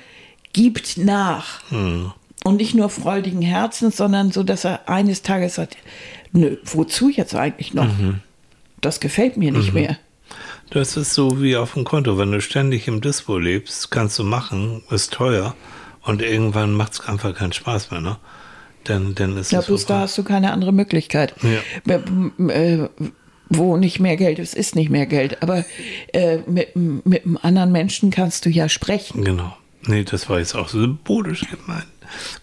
gibt 0.53 0.97
nach. 0.97 1.61
Und 1.72 2.55
nicht 2.57 2.74
nur 2.76 2.89
freudigen 2.89 3.41
Herzens, 3.41 3.97
sondern 3.97 4.32
so, 4.32 4.41
dass 4.43 4.63
er 4.66 4.88
eines 4.89 5.22
Tages 5.22 5.55
sagt, 5.55 5.78
nö, 6.32 6.57
wozu 6.66 7.09
jetzt 7.09 7.36
eigentlich 7.36 7.74
noch? 7.74 7.88
Das 8.86 8.99
gefällt 8.99 9.36
mir 9.38 9.51
nicht 9.51 9.73
mehr. 9.73 9.97
Das 10.69 10.95
ist 10.97 11.13
so 11.13 11.41
wie 11.41 11.55
auf 11.57 11.73
dem 11.73 11.83
Konto. 11.83 12.17
Wenn 12.17 12.31
du 12.31 12.39
ständig 12.41 12.88
im 12.88 13.01
Dispo 13.01 13.38
lebst, 13.38 13.91
kannst 13.91 14.17
du 14.19 14.23
machen, 14.23 14.83
ist 14.89 15.13
teuer 15.13 15.55
und 16.03 16.21
irgendwann 16.21 16.73
macht 16.73 16.93
es 16.93 17.01
einfach 17.01 17.33
keinen 17.36 17.53
Spaß 17.53 17.91
mehr, 17.91 18.01
ne? 18.01 18.17
Dann, 18.83 19.15
dann 19.15 19.38
ist 19.38 19.51
Ja, 19.51 19.59
es 19.59 19.65
bloß 19.65 19.88
da 19.88 20.01
hast 20.01 20.17
du 20.17 20.23
keine 20.23 20.51
andere 20.53 20.71
Möglichkeit. 20.71 21.33
Ja. 21.41 21.95
M- 21.95 22.49
Äh, 22.49 22.89
wo 23.49 23.77
nicht 23.77 23.99
mehr 23.99 24.17
Geld 24.17 24.39
ist, 24.39 24.55
ist 24.55 24.75
nicht 24.75 24.89
mehr 24.89 25.05
Geld. 25.05 25.41
Aber 25.43 25.65
äh, 26.13 26.38
mit, 26.47 26.75
mit 26.75 27.25
einem 27.25 27.38
anderen 27.41 27.71
Menschen 27.71 28.09
kannst 28.11 28.45
du 28.45 28.49
ja 28.49 28.69
sprechen. 28.69 29.23
Genau. 29.23 29.55
Nee, 29.88 30.03
das 30.03 30.29
war 30.29 30.39
jetzt 30.39 30.55
auch 30.55 30.67
symbolisch 30.69 31.45
gemeint. 31.49 31.86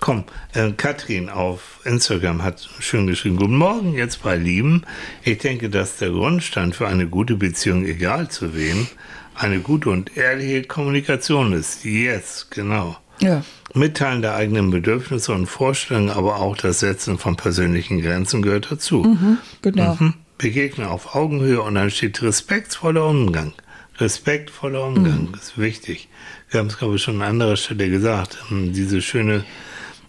Komm, 0.00 0.24
äh, 0.54 0.72
Katrin 0.72 1.28
auf 1.28 1.80
Instagram 1.84 2.42
hat 2.42 2.68
schön 2.80 3.06
geschrieben, 3.06 3.36
Guten 3.36 3.56
Morgen, 3.56 3.94
jetzt 3.94 4.22
bei 4.22 4.36
Lieben. 4.36 4.82
Ich 5.22 5.38
denke, 5.38 5.70
dass 5.70 5.96
der 5.96 6.10
Grundstein 6.10 6.72
für 6.72 6.88
eine 6.88 7.06
gute 7.06 7.36
Beziehung, 7.36 7.84
egal 7.84 8.28
zu 8.30 8.54
wem, 8.54 8.86
eine 9.34 9.60
gute 9.60 9.90
und 9.90 10.16
ehrliche 10.16 10.62
Kommunikation 10.64 11.52
ist. 11.52 11.84
Yes, 11.84 12.48
genau. 12.50 12.96
Ja. 13.20 13.44
Mitteilen 13.74 14.22
der 14.22 14.34
eigenen 14.34 14.70
Bedürfnisse 14.70 15.32
und 15.32 15.46
Vorstellungen, 15.46 16.10
aber 16.10 16.36
auch 16.36 16.56
das 16.56 16.80
Setzen 16.80 17.18
von 17.18 17.36
persönlichen 17.36 18.02
Grenzen 18.02 18.42
gehört 18.42 18.70
dazu. 18.70 19.16
Genau. 19.62 19.96
Mhm. 19.98 20.14
Begegnen 20.38 20.88
auf 20.88 21.14
Augenhöhe 21.14 21.62
und 21.62 21.76
dann 21.76 21.90
steht 21.90 22.20
respektvoller 22.22 23.06
Umgang. 23.06 23.52
Respektvoller 23.98 24.84
Umgang 24.84 25.34
ist 25.40 25.58
wichtig. 25.58 26.08
Wir 26.50 26.60
haben 26.60 26.68
es, 26.68 26.78
glaube 26.78 26.96
ich, 26.96 27.02
schon 27.02 27.22
an 27.22 27.28
anderer 27.28 27.56
Stelle 27.56 27.88
gesagt. 27.90 28.38
Ähm, 28.50 28.72
Diese 28.72 29.02
schöne 29.02 29.44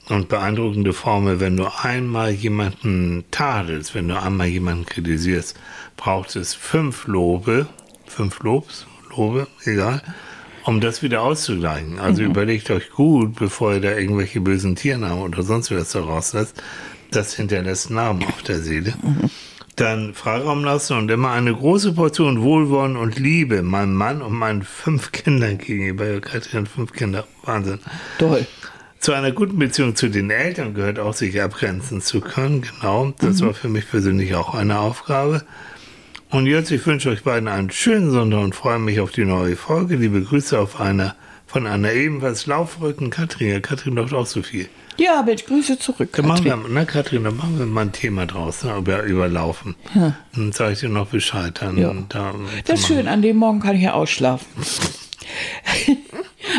und 0.10 0.30
beeindruckende 0.30 0.94
Formel, 0.94 1.40
wenn 1.40 1.56
du 1.58 1.66
einmal 1.82 2.32
jemanden 2.32 3.24
tadelst, 3.32 3.96
wenn 3.96 4.08
du 4.08 4.20
einmal 4.20 4.48
jemanden 4.48 4.86
kritisierst, 4.86 5.58
braucht 5.96 6.36
es 6.36 6.54
fünf 6.54 7.08
Lobe, 7.08 7.68
fünf 8.06 8.40
Lobs, 8.44 8.86
Lobe, 9.16 9.48
egal, 9.64 10.02
um 10.66 10.82
das 10.82 11.04
wieder 11.04 11.22
auszugleichen. 11.22 12.00
Also 12.00 12.24
überlegt 12.24 12.70
euch 12.70 12.90
gut, 12.90 13.36
bevor 13.36 13.76
ihr 13.76 13.82
da 13.82 13.98
irgendwelche 13.98 14.42
bösen 14.42 14.76
Tiernamen 14.76 15.24
oder 15.24 15.44
sonst 15.44 15.72
was 15.72 15.92
da 15.92 16.02
rauslässt. 16.02 16.62
Das 17.12 17.36
hinterlässt 17.36 17.90
Narben 17.90 18.26
auf 18.26 18.42
der 18.44 18.60
Seele. 18.60 18.94
Dann 19.76 20.14
Freiraum 20.14 20.64
lassen 20.64 20.98
und 20.98 21.10
immer 21.10 21.32
eine 21.32 21.54
große 21.54 21.94
Portion 21.94 22.42
Wohlwollen 22.42 22.96
und 22.96 23.18
Liebe 23.18 23.64
meinem 23.64 23.96
Mann 23.96 24.22
und 24.22 24.34
meinen 24.34 24.62
fünf 24.62 25.12
Kindern 25.12 25.58
gegenüber. 25.58 26.20
Katrin, 26.22 26.68
fünf 26.68 26.94
Kinder. 26.94 27.26
Wahnsinn. 27.44 27.80
Toll. 28.20 28.46
Zu 29.00 29.12
einer 29.14 29.32
guten 29.32 29.60
Beziehung 29.60 29.96
zu 29.96 30.10
den 30.10 30.30
Eltern 30.30 30.74
gehört 30.74 31.00
auch, 31.00 31.14
sich 31.14 31.42
abgrenzen 31.42 32.02
zu 32.02 32.22
können. 32.22 32.62
Genau, 32.62 33.14
das 33.20 33.42
war 33.42 33.54
für 33.54 33.68
mich 33.68 33.90
persönlich 33.90 34.36
auch 34.36 34.54
eine 34.54 34.80
Aufgabe. 34.80 35.44
Und 36.30 36.46
jetzt, 36.46 36.72
ich 36.72 36.86
wünsche 36.86 37.10
euch 37.10 37.24
beiden 37.24 37.50
einen 37.50 37.70
schönen 37.70 38.12
Sonntag 38.12 38.40
und 38.40 38.56
freue 38.56 38.80
mich 38.80 39.00
auf 39.00 39.12
die 39.12 39.26
neue 39.26 39.56
Folge. 39.56 39.98
Liebe 39.98 40.22
Grüße 40.22 40.58
auf 40.58 40.80
einer, 40.80 41.16
von 41.48 41.68
einer 41.68 41.92
ebenfalls 41.92 42.46
laufverrückten 42.46 43.10
Katrin. 43.10 43.50
Ja, 43.50 43.60
Katrin 43.60 43.96
läuft 43.96 44.14
auch 44.14 44.26
so 44.26 44.42
viel. 44.42 44.70
Ja, 44.98 45.22
Mensch, 45.24 45.46
Grüße 45.46 45.80
zurück. 45.80 46.10
Da 46.14 46.22
machen 46.22 46.46
wir, 46.46 46.58
na 46.70 46.86
Katrin, 46.86 47.24
da 47.24 47.32
machen 47.32 47.58
wir 47.60 47.66
mal 47.66 47.82
ein 47.82 47.92
Thema 47.92 48.26
draus, 48.26 48.64
ne, 48.64 48.76
über, 48.78 49.04
über 49.04 49.28
Laufen. 49.28 49.76
Dann 49.94 50.52
sage 50.52 50.74
ich 50.74 50.80
dir 50.80 50.90
noch 50.90 51.08
Bescheid. 51.08 51.58
Dann, 51.62 51.78
Ja. 51.78 51.94
da, 52.10 52.34
Das 52.66 52.82
ist 52.82 52.88
schön, 52.88 53.08
an 53.08 53.22
dem 53.22 53.38
Morgen 53.38 53.60
kann 53.60 53.76
ich 53.76 53.84
ja 53.84 53.94
ausschlafen. 53.94 54.48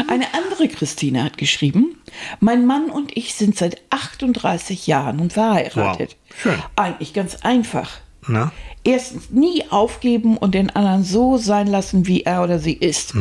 Eine 0.09 0.26
andere 0.35 0.68
Christine 0.68 1.22
hat 1.22 1.39
geschrieben, 1.39 1.97
mein 2.41 2.66
Mann 2.66 2.91
und 2.91 3.16
ich 3.16 3.35
sind 3.35 3.57
seit 3.57 3.80
38 3.91 4.87
Jahren 4.87 5.20
und 5.20 5.32
verheiratet. 5.35 6.16
Wow, 6.28 6.37
schön. 6.43 6.55
Eigentlich 6.76 7.12
ganz 7.12 7.37
einfach. 7.43 7.91
Na? 8.26 8.53
Erstens, 8.85 9.30
nie 9.30 9.64
aufgeben 9.70 10.37
und 10.39 10.55
den 10.55 10.70
anderen 10.70 11.05
so 11.05 11.37
sein 11.37 11.66
lassen, 11.66 12.07
wie 12.07 12.22
er 12.22 12.43
oder 12.43 12.59
sie 12.59 12.72
ist. 12.72 13.14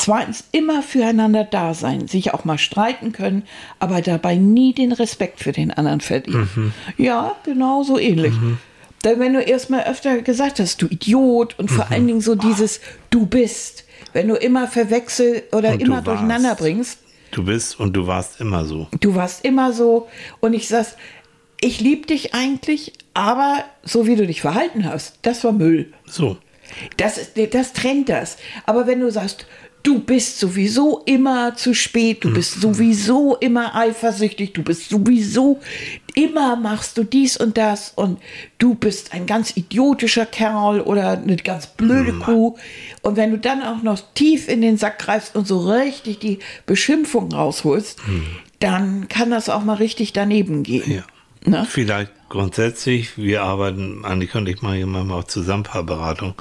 Zweitens, 0.00 0.44
immer 0.52 0.82
füreinander 0.82 1.44
da 1.44 1.74
sein, 1.74 2.08
sich 2.08 2.32
auch 2.32 2.44
mal 2.44 2.56
streiten 2.58 3.12
können, 3.12 3.42
aber 3.78 4.00
dabei 4.00 4.34
nie 4.36 4.72
den 4.72 4.92
Respekt 4.92 5.40
für 5.40 5.52
den 5.52 5.70
anderen 5.70 6.00
verlieren. 6.00 6.72
Ja, 6.96 7.36
genau 7.44 7.82
so 7.82 7.98
ähnlich. 7.98 8.32
Denn 9.04 9.18
wenn 9.20 9.32
du 9.34 9.40
erstmal 9.40 9.84
öfter 9.84 10.22
gesagt 10.22 10.58
hast, 10.60 10.80
du 10.82 10.86
Idiot 10.86 11.58
und 11.58 11.70
vor 11.70 11.90
allen 11.90 12.06
Dingen 12.06 12.20
so 12.20 12.34
dieses 12.34 12.80
Du 13.10 13.26
bist, 13.26 13.84
wenn 14.12 14.28
du 14.28 14.34
immer 14.36 14.68
verwechselst 14.68 15.54
oder 15.54 15.72
Und 15.72 15.82
immer 15.82 16.02
durcheinander 16.02 16.50
warst. 16.50 16.60
bringst, 16.60 16.98
Du 17.32 17.44
bist 17.44 17.78
und 17.78 17.92
du 17.94 18.06
warst 18.06 18.40
immer 18.40 18.64
so. 18.64 18.88
du 19.00 19.14
warst 19.14 19.44
immer 19.44 19.72
so 19.72 20.08
und 20.40 20.52
ich 20.54 20.66
sag's, 20.68 20.96
ich 21.60 21.80
lieb 21.80 22.06
dich 22.08 22.34
eigentlich, 22.34 22.92
aber 23.14 23.64
so 23.82 24.06
wie 24.06 24.16
du 24.16 24.26
dich 24.26 24.40
verhalten 24.40 24.84
hast, 24.84 25.18
das 25.22 25.44
war 25.44 25.52
Müll. 25.52 25.92
So. 26.06 26.38
Das, 26.96 27.18
ist- 27.18 27.32
das 27.52 27.72
trennt 27.72 28.08
das. 28.08 28.36
Aber 28.66 28.86
wenn 28.86 29.00
du 29.00 29.10
sagst, 29.10 29.46
du 29.82 30.00
bist 30.00 30.38
sowieso 30.38 31.02
immer 31.06 31.56
zu 31.56 31.74
spät, 31.74 32.24
du 32.24 32.32
bist 32.32 32.60
sowieso 32.60 33.36
immer 33.36 33.74
eifersüchtig, 33.74 34.52
du 34.52 34.62
bist 34.62 34.90
sowieso 34.90 35.60
immer 36.14 36.56
machst 36.56 36.98
du 36.98 37.04
dies 37.04 37.36
und 37.36 37.56
das 37.56 37.92
und 37.94 38.18
du 38.58 38.74
bist 38.74 39.12
ein 39.14 39.26
ganz 39.26 39.56
idiotischer 39.56 40.26
Kerl 40.26 40.80
oder 40.80 41.12
eine 41.12 41.36
ganz 41.36 41.66
blöde 41.66 42.12
Kuh. 42.14 42.56
Und 43.02 43.16
wenn 43.16 43.30
du 43.30 43.38
dann 43.38 43.62
auch 43.62 43.82
noch 43.82 44.00
tief 44.14 44.48
in 44.48 44.60
den 44.60 44.76
Sack 44.76 44.98
greifst 44.98 45.36
und 45.36 45.46
so 45.46 45.60
richtig 45.70 46.18
die 46.18 46.40
Beschimpfung 46.66 47.32
rausholst, 47.32 48.00
dann 48.58 49.08
kann 49.08 49.30
das 49.30 49.48
auch 49.48 49.62
mal 49.62 49.74
richtig 49.74 50.12
daneben 50.12 50.62
gehen. 50.62 50.90
Ja. 50.90 51.04
Ne? 51.44 51.66
Vielleicht 51.68 52.12
grundsätzlich, 52.28 53.16
wir 53.16 53.42
arbeiten, 53.42 54.04
Annika 54.04 54.38
und 54.38 54.48
ich 54.48 54.60
machen 54.62 54.76
hier 54.76 54.86
manchmal 54.86 55.20
auch 55.20 55.24
Zusammenpaarberatung 55.24 56.34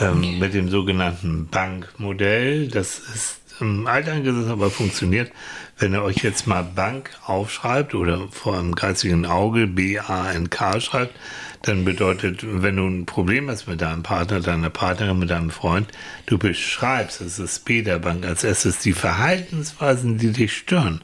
ähm, 0.00 0.38
mit 0.38 0.54
dem 0.54 0.68
sogenannten 0.68 1.48
Bankmodell. 1.48 2.68
Das 2.68 2.98
ist 2.98 3.40
im 3.60 3.86
Alteingesetz 3.86 4.48
aber 4.48 4.70
funktioniert. 4.70 5.30
Wenn 5.78 5.94
ihr 5.94 6.02
euch 6.02 6.18
jetzt 6.18 6.46
mal 6.46 6.62
Bank 6.62 7.10
aufschreibt 7.26 7.94
oder 7.94 8.28
vor 8.30 8.58
einem 8.58 8.74
geistigen 8.74 9.26
Auge 9.26 9.66
B-A-N-K 9.66 10.80
schreibt, 10.80 11.14
dann 11.62 11.84
bedeutet, 11.84 12.40
wenn 12.42 12.76
du 12.76 12.86
ein 12.86 13.06
Problem 13.06 13.48
hast 13.48 13.68
mit 13.68 13.80
deinem 13.80 14.02
Partner, 14.02 14.40
deiner 14.40 14.70
Partnerin, 14.70 15.18
mit 15.18 15.30
deinem 15.30 15.50
Freund, 15.50 15.88
du 16.26 16.38
beschreibst, 16.38 17.20
das 17.20 17.38
ist 17.38 17.64
B 17.64 17.82
der 17.82 18.00
Bank, 18.00 18.26
als 18.26 18.44
erstes 18.44 18.80
die 18.80 18.92
Verhaltensweisen, 18.92 20.18
die 20.18 20.32
dich 20.32 20.56
stören. 20.56 21.02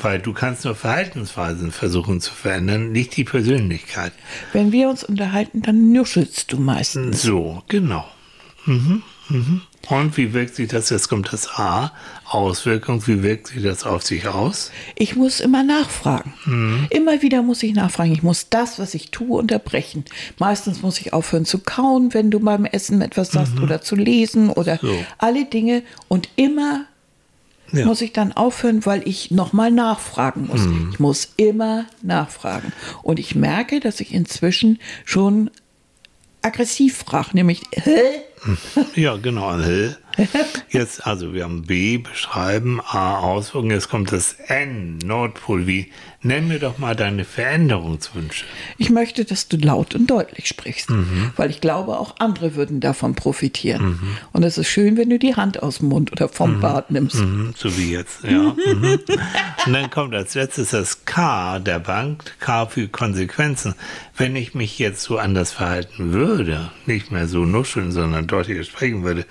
Weil 0.00 0.18
du 0.18 0.32
kannst 0.32 0.64
nur 0.64 0.74
Verhaltensweisen 0.74 1.70
versuchen 1.70 2.20
zu 2.20 2.32
verändern, 2.32 2.90
nicht 2.90 3.16
die 3.16 3.24
Persönlichkeit. 3.24 4.12
Wenn 4.52 4.72
wir 4.72 4.88
uns 4.88 5.04
unterhalten, 5.04 5.62
dann 5.62 5.92
nuschelst 5.92 6.52
du 6.52 6.58
meistens. 6.58 7.22
So, 7.22 7.62
genau. 7.68 8.06
Mhm, 8.66 9.02
mhm. 9.28 9.60
Und 9.88 10.16
wie 10.16 10.34
wirkt 10.34 10.54
sich 10.54 10.68
das, 10.68 10.90
jetzt 10.90 11.08
kommt 11.08 11.32
das 11.32 11.48
A, 11.58 11.92
Auswirkung, 12.26 13.06
wie 13.06 13.22
wirkt 13.22 13.48
sich 13.48 13.62
das 13.62 13.84
auf 13.84 14.02
sich 14.02 14.28
aus? 14.28 14.70
Ich 14.94 15.16
muss 15.16 15.40
immer 15.40 15.62
nachfragen. 15.62 16.34
Mhm. 16.44 16.86
Immer 16.90 17.22
wieder 17.22 17.42
muss 17.42 17.62
ich 17.62 17.74
nachfragen. 17.74 18.12
Ich 18.12 18.22
muss 18.22 18.48
das, 18.50 18.78
was 18.78 18.94
ich 18.94 19.10
tue, 19.10 19.38
unterbrechen. 19.38 20.04
Meistens 20.38 20.82
muss 20.82 21.00
ich 21.00 21.12
aufhören 21.12 21.44
zu 21.46 21.58
kauen, 21.58 22.12
wenn 22.14 22.30
du 22.30 22.38
beim 22.40 22.66
Essen 22.66 23.00
etwas 23.00 23.30
sagst 23.30 23.58
oder 23.60 23.80
zu 23.82 23.96
lesen 23.96 24.50
oder 24.50 24.74
Mhm. 24.74 24.86
So. 24.88 25.04
alle 25.18 25.44
Dinge. 25.46 25.82
Und 26.08 26.28
immer 26.36 26.84
Ja. 27.72 27.86
muss 27.86 28.00
ich 28.02 28.12
dann 28.12 28.32
aufhören, 28.32 28.84
weil 28.84 29.06
ich 29.08 29.30
nochmal 29.30 29.70
nachfragen 29.70 30.48
muss. 30.48 30.60
Mhm. 30.66 30.90
Ich 30.92 31.00
muss 31.00 31.32
immer 31.36 31.86
nachfragen. 32.02 32.72
Und 33.02 33.18
ich 33.18 33.34
merke, 33.34 33.80
dass 33.80 34.00
ich 34.00 34.12
inzwischen 34.12 34.78
schon 35.04 35.50
aggressiv 36.42 36.94
frage, 36.94 37.30
nämlich, 37.32 37.60
hä? 37.84 38.00
Ja, 38.96 39.16
genau. 39.16 39.58
Hä? 39.58 39.96
Jetzt, 40.70 41.06
also 41.06 41.32
wir 41.34 41.44
haben 41.44 41.62
B, 41.62 41.98
beschreiben, 41.98 42.80
A, 42.80 43.18
Auswirkungen, 43.18 43.72
jetzt 43.72 43.88
kommt 43.88 44.12
das 44.12 44.34
N, 44.46 44.98
Nordpol, 45.04 45.66
wie, 45.66 45.90
nenn 46.22 46.48
mir 46.48 46.58
doch 46.58 46.78
mal 46.78 46.94
deine 46.94 47.24
Veränderungswünsche. 47.24 48.44
Ich 48.78 48.90
möchte, 48.90 49.24
dass 49.24 49.48
du 49.48 49.56
laut 49.56 49.94
und 49.94 50.08
deutlich 50.08 50.46
sprichst, 50.46 50.90
Mhm. 50.90 51.32
weil 51.36 51.50
ich 51.50 51.60
glaube, 51.60 51.98
auch 51.98 52.16
andere 52.18 52.54
würden 52.54 52.80
davon 52.80 53.14
profitieren. 53.14 53.98
Und 54.32 54.42
es 54.44 54.58
ist 54.58 54.68
schön, 54.68 54.96
wenn 54.96 55.10
du 55.10 55.18
die 55.18 55.34
Hand 55.34 55.62
aus 55.62 55.78
dem 55.78 55.88
Mund 55.88 56.12
oder 56.12 56.28
vom 56.28 56.60
Bart 56.60 56.90
nimmst. 56.90 57.16
Mhm, 57.16 57.54
so 57.56 57.76
wie 57.76 57.92
jetzt, 57.92 58.22
ja. 58.24 58.38
mhm. 58.38 59.00
Und 59.66 59.72
dann 59.72 59.90
kommt 59.90 60.14
als 60.14 60.34
letztes 60.34 60.70
das 60.70 61.04
K 61.04 61.58
der 61.58 61.78
Bank, 61.80 62.36
K 62.38 62.66
für 62.66 62.88
Konsequenzen. 62.88 63.74
Wenn 64.16 64.36
ich 64.36 64.54
mich 64.54 64.78
jetzt 64.78 65.02
so 65.02 65.18
anders 65.18 65.52
verhalten 65.52 66.12
würde, 66.12 66.70
nicht 66.86 67.10
mehr 67.10 67.26
so 67.26 67.44
nuscheln, 67.44 67.92
sondern 67.92 68.26
deutlicher 68.26 68.64
sprechen 68.64 69.02
würde, 69.02 69.24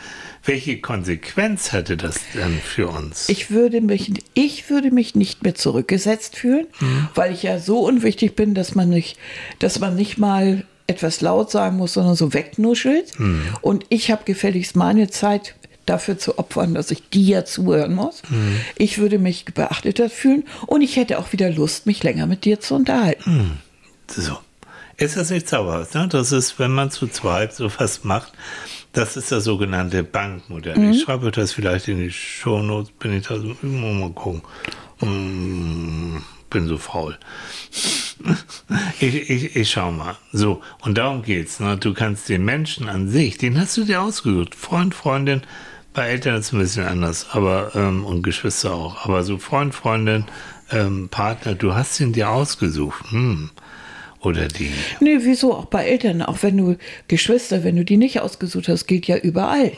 welche 0.50 0.80
Konsequenz 0.80 1.72
hätte 1.72 1.96
das 1.96 2.20
dann 2.34 2.60
für 2.60 2.88
uns? 2.88 3.30
Ich 3.30 3.52
würde 3.52 3.82
mich, 3.82 4.12
ich 4.34 4.70
würde 4.70 4.90
mich 4.90 5.14
nicht 5.14 5.44
mehr 5.44 5.54
zurückgesetzt 5.54 6.36
fühlen, 6.36 6.66
weil 7.14 7.32
ich 7.34 7.44
ja 7.44 7.60
so 7.60 7.80
unwichtig 7.80 8.36
bin, 8.36 8.56
dass 8.56 8.74
man 8.74 8.90
nicht, 8.90 9.18
dass 9.60 9.80
man 9.80 9.96
nicht 9.96 10.18
mal 10.18 10.66
etwas 10.88 11.22
laut 11.22 11.52
sagen 11.52 11.78
muss, 11.78 11.94
sondern 11.94 12.16
so 12.16 12.34
wegnuschelt. 12.34 13.14
Und 13.62 13.86
ich 13.90 14.10
habe 14.10 14.24
gefälligst 14.26 14.76
meine 14.76 15.10
Zeit 15.12 15.54
dafür 15.86 16.18
zu 16.18 16.40
opfern, 16.40 16.74
dass 16.74 16.90
ich 16.90 17.08
dir 17.10 17.46
zuhören 17.46 17.94
muss. 17.94 18.24
Ich 18.76 18.98
würde 18.98 19.20
mich 19.20 19.46
beachteter 19.46 20.10
fühlen 20.10 20.46
und 20.66 20.82
ich 20.82 20.96
hätte 20.96 21.20
auch 21.20 21.32
wieder 21.32 21.52
Lust, 21.52 21.86
mich 21.86 22.02
länger 22.04 22.26
mit 22.26 22.44
dir 22.44 22.60
zu 22.60 22.74
unterhalten. 22.74 23.60
So. 24.08 24.40
Ist 24.98 25.16
das 25.16 25.30
nicht 25.30 25.48
zauberhaft? 25.48 25.96
Ne? 25.96 26.10
Das 26.10 26.34
ist, 26.34 26.60
wenn 26.60 26.72
man 26.72 26.92
zu 26.92 27.08
zweit 27.08 27.54
so 27.54 27.72
was 27.78 28.04
macht, 28.04 28.34
das 28.94 29.18
ist 29.18 29.32
das 29.32 29.44
sogenannte 29.44 30.04
Bankmodell. 30.04 30.92
Ich 30.92 31.02
schreibe 31.02 31.32
das 31.32 31.52
vielleicht 31.52 31.88
in 31.88 32.00
die 32.00 32.12
Shownotes, 32.12 32.92
bin 32.92 33.14
ich 33.14 33.28
da 33.28 33.40
so, 33.40 33.56
mal 33.62 34.10
gucken. 34.12 34.42
Hm, 35.00 36.22
bin 36.50 36.68
so 36.68 36.78
faul. 36.78 37.18
Ich, 39.00 39.30
ich, 39.30 39.56
ich 39.56 39.72
schau 39.72 39.94
mal. 39.94 40.18
So, 40.34 40.62
und 40.82 40.98
darum 40.98 41.24
geht's. 41.24 41.62
Ne? 41.62 41.78
Du 41.78 41.94
kannst 41.94 42.28
den 42.28 42.44
Menschen 42.44 42.90
an 42.90 43.08
sich, 43.08 43.38
den 43.38 43.58
hast 43.58 43.78
du 43.78 43.86
dir 43.86 44.02
ausgesucht. 44.02 44.56
Freund, 44.56 44.94
Freundin, 44.94 45.42
bei 45.94 46.10
Eltern 46.10 46.36
ist 46.36 46.48
es 46.48 46.54
ein 46.54 46.60
bisschen 46.60 46.86
anders, 46.86 47.28
aber 47.32 47.72
ähm, 47.76 48.06
und 48.06 48.22
Geschwister 48.22 48.74
auch. 48.74 49.06
Aber 49.06 49.24
so 49.24 49.38
Freund, 49.38 49.74
Freundin, 49.74 50.26
ähm, 50.70 51.08
Partner, 51.10 51.56
du 51.56 51.74
hast 51.74 52.00
ihn 52.00 52.14
dir 52.14 52.30
ausgesucht. 52.30 53.06
Hm. 53.10 53.52
Oder 54.22 54.50
die. 54.50 54.70
Nee, 55.00 55.20
wieso? 55.22 55.54
Auch 55.54 55.66
bei 55.66 55.86
Eltern, 55.86 56.22
auch 56.22 56.44
wenn 56.44 56.58
du 56.58 56.76
Geschwister, 57.08 57.64
wenn 57.64 57.78
du 57.78 57.86
die 57.86 57.96
nicht 57.96 58.20
ausgesucht 58.20 58.68
hast, 58.68 58.86
gilt 58.86 59.08
ja 59.08 59.16
überall. 59.16 59.72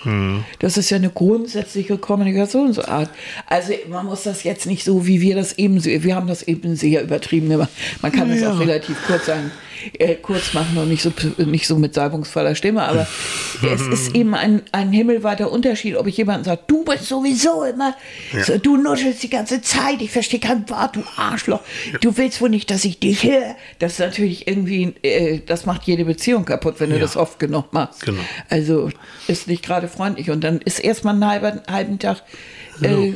Das 0.59 0.77
ist 0.77 0.89
ja 0.89 0.97
eine 0.97 1.11
grundsätzliche 1.11 1.97
Kommunikationsart. 1.99 3.09
Also 3.45 3.73
man 3.89 4.07
muss 4.07 4.23
das 4.23 4.43
jetzt 4.43 4.65
nicht 4.65 4.83
so, 4.83 5.05
wie 5.05 5.21
wir 5.21 5.35
das 5.35 5.57
eben, 5.59 5.83
wir 5.85 6.15
haben 6.15 6.27
das 6.27 6.41
eben 6.43 6.75
sehr 6.75 7.03
übertrieben 7.03 7.49
gemacht. 7.49 7.69
Man 8.01 8.11
kann 8.11 8.29
das 8.29 8.41
Ja. 8.41 8.53
auch 8.53 8.59
relativ 8.59 8.97
kurz 9.05 9.27
sagen, 9.27 9.51
äh, 9.97 10.15
kurz 10.15 10.53
machen 10.53 10.77
und 10.77 10.89
nicht 10.89 11.01
so, 11.03 11.11
nicht 11.37 11.67
so 11.67 11.77
mit 11.77 11.93
salbungsvoller 11.93 12.55
Stimme, 12.55 12.83
aber 12.83 13.07
es 13.73 13.81
ist 13.87 14.15
eben 14.15 14.33
ein, 14.35 14.61
ein 14.71 14.91
himmelweiter 14.91 15.51
Unterschied, 15.51 15.95
ob 15.95 16.07
ich 16.07 16.17
jemanden 16.17 16.43
sage, 16.45 16.61
du 16.67 16.83
bist 16.83 17.05
sowieso 17.07 17.63
immer, 17.63 17.95
so, 18.45 18.57
du 18.57 18.77
nuschelst 18.77 19.23
die 19.23 19.29
ganze 19.29 19.61
Zeit, 19.61 20.01
ich 20.01 20.11
verstehe 20.11 20.39
kein 20.39 20.69
Wort, 20.69 20.95
du 20.95 21.03
Arschloch, 21.15 21.61
du 22.01 22.17
willst 22.17 22.41
wohl 22.41 22.49
nicht, 22.49 22.69
dass 22.71 22.85
ich 22.85 22.99
dich 22.99 23.23
höre. 23.23 23.55
Das 23.79 23.93
ist 23.93 23.99
natürlich 23.99 24.47
irgendwie, 24.47 24.93
äh, 25.03 25.41
das 25.45 25.65
macht 25.65 25.83
jede 25.83 26.05
Beziehung 26.05 26.45
kaputt, 26.45 26.75
wenn 26.79 26.89
du 26.89 26.95
Ja. 26.95 27.01
das 27.01 27.17
oft 27.17 27.39
genug 27.39 27.73
machst. 27.73 28.05
Genau. 28.05 28.21
Also 28.49 28.89
ist 29.27 29.47
nicht 29.47 29.63
gerade 29.63 29.87
freundlich 29.87 30.29
und 30.29 30.43
dann 30.43 30.59
ist 30.59 30.79
erstmal 30.79 31.13
einen 31.15 31.25
halben, 31.27 31.61
halben 31.69 31.99
Tag, 31.99 32.23
äh, 32.81 33.13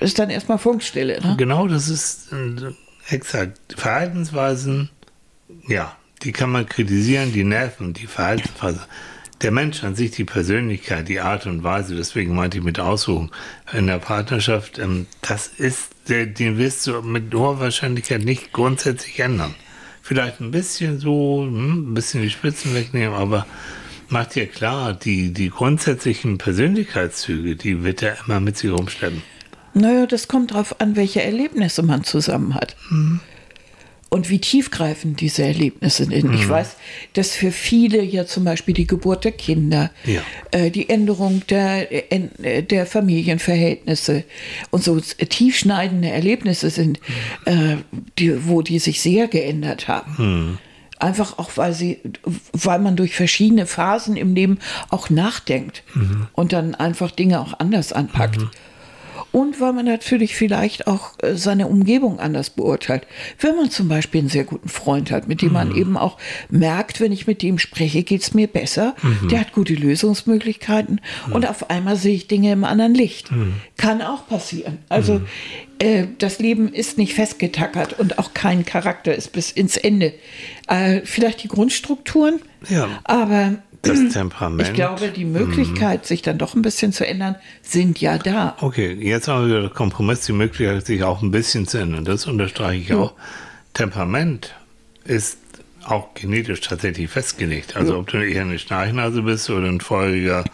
ist 0.00 0.18
dann 0.18 0.30
erstmal 0.30 0.58
Funkstille. 0.58 1.20
Ne? 1.20 1.34
Genau, 1.38 1.66
das 1.68 1.88
ist 1.88 2.32
äh, 2.32 3.14
exakt. 3.14 3.58
Verhaltensweisen, 3.76 4.90
ja, 5.68 5.96
die 6.22 6.32
kann 6.32 6.50
man 6.50 6.66
kritisieren, 6.66 7.32
die 7.32 7.44
Nerven, 7.44 7.92
die 7.92 8.06
Verhaltensweise. 8.06 8.80
Der 9.42 9.50
Mensch 9.50 9.82
an 9.84 9.94
sich, 9.94 10.12
die 10.12 10.24
Persönlichkeit, 10.24 11.08
die 11.08 11.20
Art 11.20 11.46
und 11.46 11.64
Weise, 11.64 11.96
deswegen 11.96 12.34
meinte 12.34 12.58
ich 12.58 12.64
mit 12.64 12.80
Aussuchen 12.80 13.30
in 13.72 13.88
der 13.88 13.98
Partnerschaft, 13.98 14.78
ähm, 14.78 15.06
das 15.22 15.48
ist, 15.48 15.90
der, 16.08 16.26
den 16.26 16.56
wirst 16.56 16.86
du 16.86 17.02
mit 17.02 17.34
hoher 17.34 17.60
Wahrscheinlichkeit 17.60 18.24
nicht 18.24 18.52
grundsätzlich 18.52 19.18
ändern. 19.20 19.54
Vielleicht 20.02 20.40
ein 20.40 20.50
bisschen 20.50 20.98
so, 20.98 21.42
hm, 21.42 21.90
ein 21.90 21.94
bisschen 21.94 22.22
die 22.22 22.30
Spitzen 22.30 22.74
wegnehmen, 22.74 23.14
aber 23.14 23.46
mach 24.08 24.26
dir 24.26 24.46
klar, 24.46 24.94
die, 24.94 25.32
die 25.32 25.50
grundsätzlichen 25.50 26.38
Persönlichkeitszüge, 26.38 27.56
die 27.56 27.82
wird 27.82 28.02
er 28.02 28.16
immer 28.24 28.40
mit 28.40 28.56
sich 28.56 28.70
rumschleppen. 28.70 29.22
Naja, 29.74 30.06
das 30.06 30.28
kommt 30.28 30.52
darauf 30.52 30.80
an, 30.80 30.94
welche 30.94 31.22
Erlebnisse 31.22 31.82
man 31.82 32.04
zusammen 32.04 32.54
hat. 32.54 32.76
Und 34.14 34.30
wie 34.30 34.38
tiefgreifend 34.38 35.20
diese 35.20 35.42
Erlebnisse 35.42 36.04
sind. 36.04 36.32
Ich 36.34 36.48
weiß, 36.48 36.76
dass 37.14 37.32
für 37.32 37.50
viele 37.50 38.00
ja 38.00 38.26
zum 38.26 38.44
Beispiel 38.44 38.72
die 38.72 38.86
Geburt 38.86 39.24
der 39.24 39.32
Kinder, 39.32 39.90
Ja. 40.04 40.20
äh, 40.52 40.70
die 40.70 40.88
Änderung 40.88 41.42
der, 41.48 42.12
äh, 42.12 42.62
der 42.62 42.86
Familienverhältnisse 42.86 44.22
und 44.70 44.84
so 44.84 45.00
tiefschneidende 45.00 46.10
Erlebnisse 46.10 46.70
sind, 46.70 47.00
äh, 47.44 47.76
die, 48.20 48.46
wo 48.46 48.62
die 48.62 48.78
sich 48.78 49.00
sehr 49.00 49.26
geändert 49.26 49.88
haben. 49.88 50.58
Einfach 51.00 51.38
auch, 51.38 51.50
weil 51.56 51.72
sie, 51.72 51.98
weil 52.52 52.78
man 52.78 52.94
durch 52.94 53.16
verschiedene 53.16 53.66
Phasen 53.66 54.16
im 54.16 54.34
Leben 54.36 54.58
auch 54.90 55.10
nachdenkt 55.10 55.82
und 56.34 56.52
dann 56.52 56.76
einfach 56.76 57.10
Dinge 57.10 57.40
auch 57.40 57.58
anders 57.58 57.92
anpackt. 57.92 58.38
Und 59.34 59.60
weil 59.60 59.72
man 59.72 59.84
natürlich 59.84 60.36
vielleicht 60.36 60.86
auch 60.86 61.14
äh, 61.20 61.34
seine 61.34 61.66
Umgebung 61.66 62.20
anders 62.20 62.50
beurteilt. 62.50 63.04
Wenn 63.40 63.56
man 63.56 63.68
zum 63.68 63.88
Beispiel 63.88 64.20
einen 64.20 64.28
sehr 64.28 64.44
guten 64.44 64.68
Freund 64.68 65.10
hat, 65.10 65.26
mit 65.26 65.42
dem 65.42 65.52
man 65.52 65.74
eben 65.74 65.96
auch 65.96 66.18
merkt, 66.50 67.00
wenn 67.00 67.10
ich 67.10 67.26
mit 67.26 67.42
dem 67.42 67.58
spreche, 67.58 68.04
geht 68.04 68.22
es 68.22 68.32
mir 68.32 68.46
besser. 68.46 68.94
Der 69.28 69.40
hat 69.40 69.52
gute 69.52 69.74
Lösungsmöglichkeiten 69.74 71.00
und 71.32 71.48
auf 71.48 71.68
einmal 71.68 71.96
sehe 71.96 72.14
ich 72.14 72.28
Dinge 72.28 72.52
im 72.52 72.62
anderen 72.62 72.94
Licht. 72.94 73.28
Kann 73.76 74.02
auch 74.02 74.28
passieren. 74.28 74.78
Also 74.88 75.20
äh, 75.80 76.04
das 76.18 76.38
Leben 76.38 76.72
ist 76.72 76.96
nicht 76.96 77.14
festgetackert 77.14 77.98
und 77.98 78.20
auch 78.20 78.34
kein 78.34 78.64
Charakter 78.64 79.12
ist 79.16 79.32
bis 79.32 79.50
ins 79.50 79.76
Ende. 79.76 80.14
Äh, 80.68 81.00
vielleicht 81.04 81.42
die 81.42 81.48
Grundstrukturen, 81.48 82.40
Ja. 82.68 82.88
aber 83.02 83.54
Das 83.84 84.08
Temperament. 84.12 84.68
ich 84.68 84.74
glaube, 84.74 85.08
die 85.08 85.24
Möglichkeit, 85.24 86.06
sich 86.06 86.22
dann 86.22 86.38
doch 86.38 86.54
ein 86.54 86.62
bisschen 86.62 86.92
zu 86.92 87.06
ändern, 87.06 87.36
sind 87.62 88.00
ja 88.00 88.18
da. 88.18 88.56
Okay, 88.60 88.92
jetzt 88.92 89.28
haben 89.28 89.48
wir 89.48 89.60
den 89.60 89.74
Kompromiss, 89.74 90.22
die 90.22 90.32
Möglichkeit, 90.32 90.86
sich 90.86 91.02
auch 91.02 91.22
ein 91.22 91.30
bisschen 91.30 91.66
zu 91.66 91.78
ändern. 91.78 92.04
Das 92.04 92.26
unterstreiche 92.26 92.82
ich 92.82 92.94
auch. 92.94 93.12
Temperament 93.74 94.54
ist 95.04 95.38
auch 95.84 96.14
genetisch 96.14 96.60
tatsächlich 96.60 97.10
festgelegt. 97.10 97.76
Also 97.76 97.98
ob 97.98 98.08
du 98.08 98.18
eher 98.18 98.42
eine 98.42 98.58
Schnarchnase 98.58 99.22
bist 99.22 99.50
oder 99.50 99.68
ein 99.68 99.80
feuriger 99.80 100.44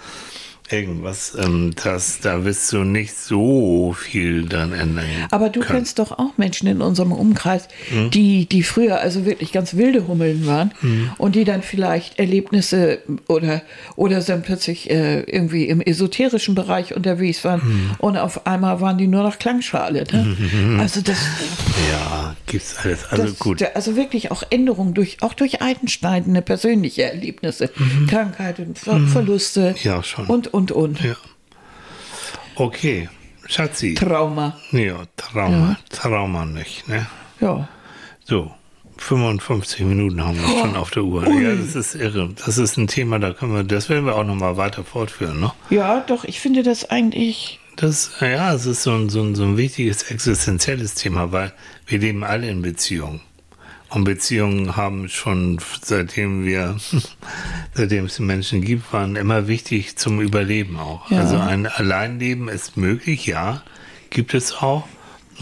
irgendwas, 0.73 1.37
ähm, 1.39 1.73
das, 1.83 2.21
da 2.21 2.45
wirst 2.45 2.73
du 2.73 2.85
nicht 2.85 3.17
so 3.17 3.95
viel 3.99 4.45
dann 4.47 4.73
ändern. 4.73 5.05
Aber 5.31 5.49
du 5.49 5.61
können. 5.61 5.79
kennst 5.79 5.99
doch 5.99 6.13
auch 6.13 6.37
Menschen 6.37 6.69
in 6.69 6.81
unserem 6.81 7.13
Umkreis, 7.13 7.69
Mhm. 7.93 8.11
die, 8.11 8.47
die 8.47 8.63
früher 8.63 9.01
also 9.01 9.25
wirklich 9.27 9.53
ganz 9.53 9.75
wilde 9.75 10.07
Hummeln 10.07 10.47
waren 10.47 10.73
Mhm. 10.81 11.11
und 11.19 11.35
die 11.35 11.45
dann 11.45 11.63
vielleicht 11.63 12.19
Erlebnisse 12.19 12.99
oder, 13.29 13.63
oder 13.97 14.21
dann 14.21 14.43
plötzlich 14.43 14.91
äh, 14.91 15.21
irgendwie 15.23 15.65
im 15.65 15.81
esoterischen 15.81 16.55
Bereich 16.55 16.95
unterwegs 16.95 17.45
waren 17.45 17.61
Mhm. 17.65 17.91
und 17.99 18.17
auf 18.17 18.47
einmal 18.47 18.81
waren 18.81 18.99
die 18.99 19.07
nur 19.07 19.23
noch 19.23 19.39
Klangschale. 19.39 20.05
Ne? 20.13 20.37
Also 20.81 21.01
das, 21.01 21.19
Ja, 21.91 22.35
gibt's 22.47 22.77
alles. 22.83 23.07
Also 23.11 23.25
das 23.25 23.39
gut. 23.39 23.63
also 23.75 23.97
wirklich 23.97 24.31
auch 24.31 24.43
Änderungen 24.51 24.95
durch 24.95 25.19
auch 25.23 25.35
durch 25.35 25.63
einschneidende 25.63 26.43
persönliche 26.43 27.03
Erlebnisse, 27.05 27.71
Krankheiten, 28.09 28.75
Ver 28.75 29.01
Verluste 29.09 29.71
Mhm. 29.71 29.77
Ja, 29.83 30.03
schon. 30.03 30.27
und 30.27 30.53
und 30.53 30.60
und 30.71 31.01
Ja. 31.03 31.17
Okay, 32.57 33.09
Schatzi. 33.47 33.95
Trauma. 33.95 34.57
Ja, 34.73 35.05
Trauma. 35.17 35.79
Trauma 35.89 36.45
nicht, 36.45 36.87
ne? 36.89 37.07
Ja. 37.41 37.69
So, 38.25 38.51
55 38.99 39.81
Minuten 39.81 40.23
haben 40.25 40.39
wir 40.39 40.47
schon 40.61 40.77
auf 40.77 40.91
der 40.91 41.05
Uhr. 41.05 41.27
Ja, 41.27 41.55
das 41.55 41.75
ist 41.75 41.95
irre. 41.95 42.35
Das 42.45 42.59
ist 42.59 42.77
ein 42.77 42.87
Thema, 42.87 43.19
da 43.19 43.33
können 43.33 43.55
wir, 43.55 43.65
das 43.65 43.89
werden 43.89 44.05
wir 44.05 44.15
auch 44.15 44.25
nochmal 44.25 44.57
weiter 44.59 44.85
fortführen, 44.85 45.41
ne? 45.41 45.53
Ja, 45.71 46.01
doch, 46.01 46.25
ich 46.25 46.39
finde 46.41 46.63
das 46.63 46.91
eigentlich 46.91 47.59
Das, 47.77 48.11
ja, 48.21 48.53
es 48.53 48.67
ist 48.67 48.83
so 48.83 48.93
ein, 48.93 49.09
so, 49.09 49.23
ein, 49.23 49.35
so 49.35 49.43
ein 49.45 49.57
wichtiges 49.57 50.03
existenzielles 50.11 50.95
Thema, 50.95 51.33
weil 51.33 51.53
wir 51.87 51.99
leben 51.99 52.23
alle 52.25 52.49
in 52.51 52.61
Beziehungen. 52.61 53.23
Und 53.91 54.05
Beziehungen 54.05 54.77
haben 54.77 55.09
schon, 55.09 55.59
seitdem 55.83 56.45
wir, 56.45 56.77
seitdem 57.75 58.05
es 58.05 58.19
Menschen 58.21 58.63
gibt, 58.63 58.93
waren 58.93 59.17
immer 59.17 59.49
wichtig 59.49 59.97
zum 59.97 60.21
Überleben 60.21 60.79
auch. 60.79 61.11
Ja. 61.11 61.21
Also 61.21 61.37
ein 61.39 61.67
Alleinleben 61.67 62.49
ist 62.49 62.77
möglich, 62.77 63.27
ja, 63.27 63.63
gibt 64.11 64.35
es 64.35 64.55
auch. 64.55 64.87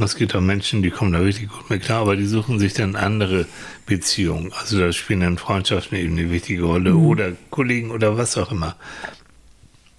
Es 0.00 0.14
gibt 0.14 0.34
auch 0.34 0.40
Menschen, 0.40 0.82
die 0.82 0.90
kommen 0.90 1.12
da 1.12 1.18
richtig 1.18 1.48
gut 1.48 1.68
mit 1.70 1.82
klar, 1.82 2.02
aber 2.02 2.16
die 2.16 2.26
suchen 2.26 2.58
sich 2.58 2.72
dann 2.72 2.94
andere 2.94 3.46
Beziehungen. 3.84 4.52
Also 4.52 4.78
da 4.78 4.92
spielen 4.92 5.20
dann 5.20 5.38
Freundschaften 5.38 5.98
eben 5.98 6.16
eine 6.16 6.30
wichtige 6.30 6.62
Rolle 6.62 6.94
oder 6.94 7.32
Kollegen 7.50 7.90
oder 7.90 8.16
was 8.16 8.36
auch 8.38 8.52
immer. 8.52 8.76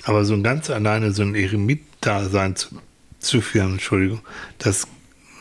Aber 0.06 0.24
so 0.24 0.34
ein 0.34 0.44
ganz 0.44 0.70
alleine 0.70 1.12
so 1.12 1.22
ein 1.22 1.36
Eremit-Dasein 1.36 2.56
zu, 2.56 2.82
zu 3.20 3.42
führen, 3.42 3.74
Entschuldigung, 3.74 4.22
das 4.58 4.88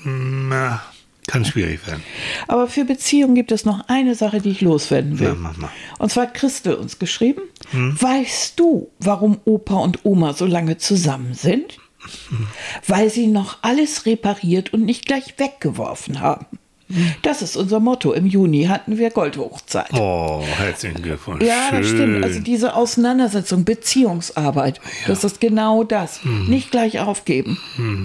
na, 0.05 0.83
kann 1.29 1.45
schwierig 1.45 1.87
werden. 1.87 2.03
Aber 2.49 2.67
für 2.67 2.85
Beziehungen 2.85 3.37
gibt 3.37 3.53
es 3.53 3.65
noch 3.65 3.89
eine 3.89 4.17
Sache, 4.17 4.41
die 4.41 4.51
ich 4.51 4.61
loswerden 4.61 5.21
will. 5.21 5.29
Ja, 5.29 5.35
mach 5.35 5.57
mal. 5.57 5.71
Und 5.99 6.11
zwar 6.11 6.25
hat 6.25 6.35
Christel 6.35 6.75
uns 6.75 6.99
geschrieben. 6.99 7.43
Weißt 7.73 8.59
du, 8.59 8.91
warum 8.99 9.39
Opa 9.45 9.77
und 9.77 10.05
Oma 10.05 10.33
so 10.33 10.47
lange 10.47 10.79
zusammen 10.79 11.35
sind? 11.35 11.79
Weil 12.87 13.11
sie 13.11 13.27
noch 13.27 13.59
alles 13.63 14.07
repariert 14.07 14.73
und 14.73 14.85
nicht 14.85 15.07
gleich 15.07 15.35
weggeworfen 15.37 16.21
haben. 16.21 16.47
Das 17.23 17.43
ist 17.43 17.57
unser 17.57 17.81
Motto. 17.81 18.13
Im 18.13 18.27
Juni 18.27 18.65
hatten 18.65 18.97
wir 18.97 19.11
Goldhochzeit. 19.11 19.93
Oh, 19.93 20.43
herzlichen 20.57 21.03
Glückwunsch. 21.03 21.45
Ja, 21.45 21.71
das 21.71 21.87
Schön. 21.87 21.97
stimmt. 21.97 22.25
Also 22.25 22.41
diese 22.41 22.75
Auseinandersetzung, 22.75 23.65
Beziehungsarbeit, 23.65 24.81
das 25.07 25.25
ist 25.25 25.41
genau 25.41 25.85
das. 25.85 26.21
Nicht 26.25 26.71
gleich 26.71 27.01
aufgeben, 27.01 27.59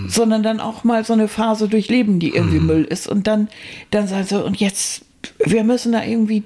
sondern 0.08 0.44
dann 0.44 0.60
auch 0.60 0.84
mal 0.84 1.06
so 1.06 1.14
eine 1.14 1.28
Phase 1.28 1.68
durchleben, 1.68 2.20
die 2.20 2.30
irgendwie 2.36 2.60
Müll 2.60 2.84
ist. 2.84 3.08
Und 3.08 3.28
dann, 3.28 3.48
dann 3.92 4.08
sagen 4.08 4.26
sie, 4.26 4.44
und 4.44 4.58
jetzt, 4.58 5.06
wir 5.46 5.64
müssen 5.64 5.94
da 5.94 6.04
irgendwie 6.04 6.44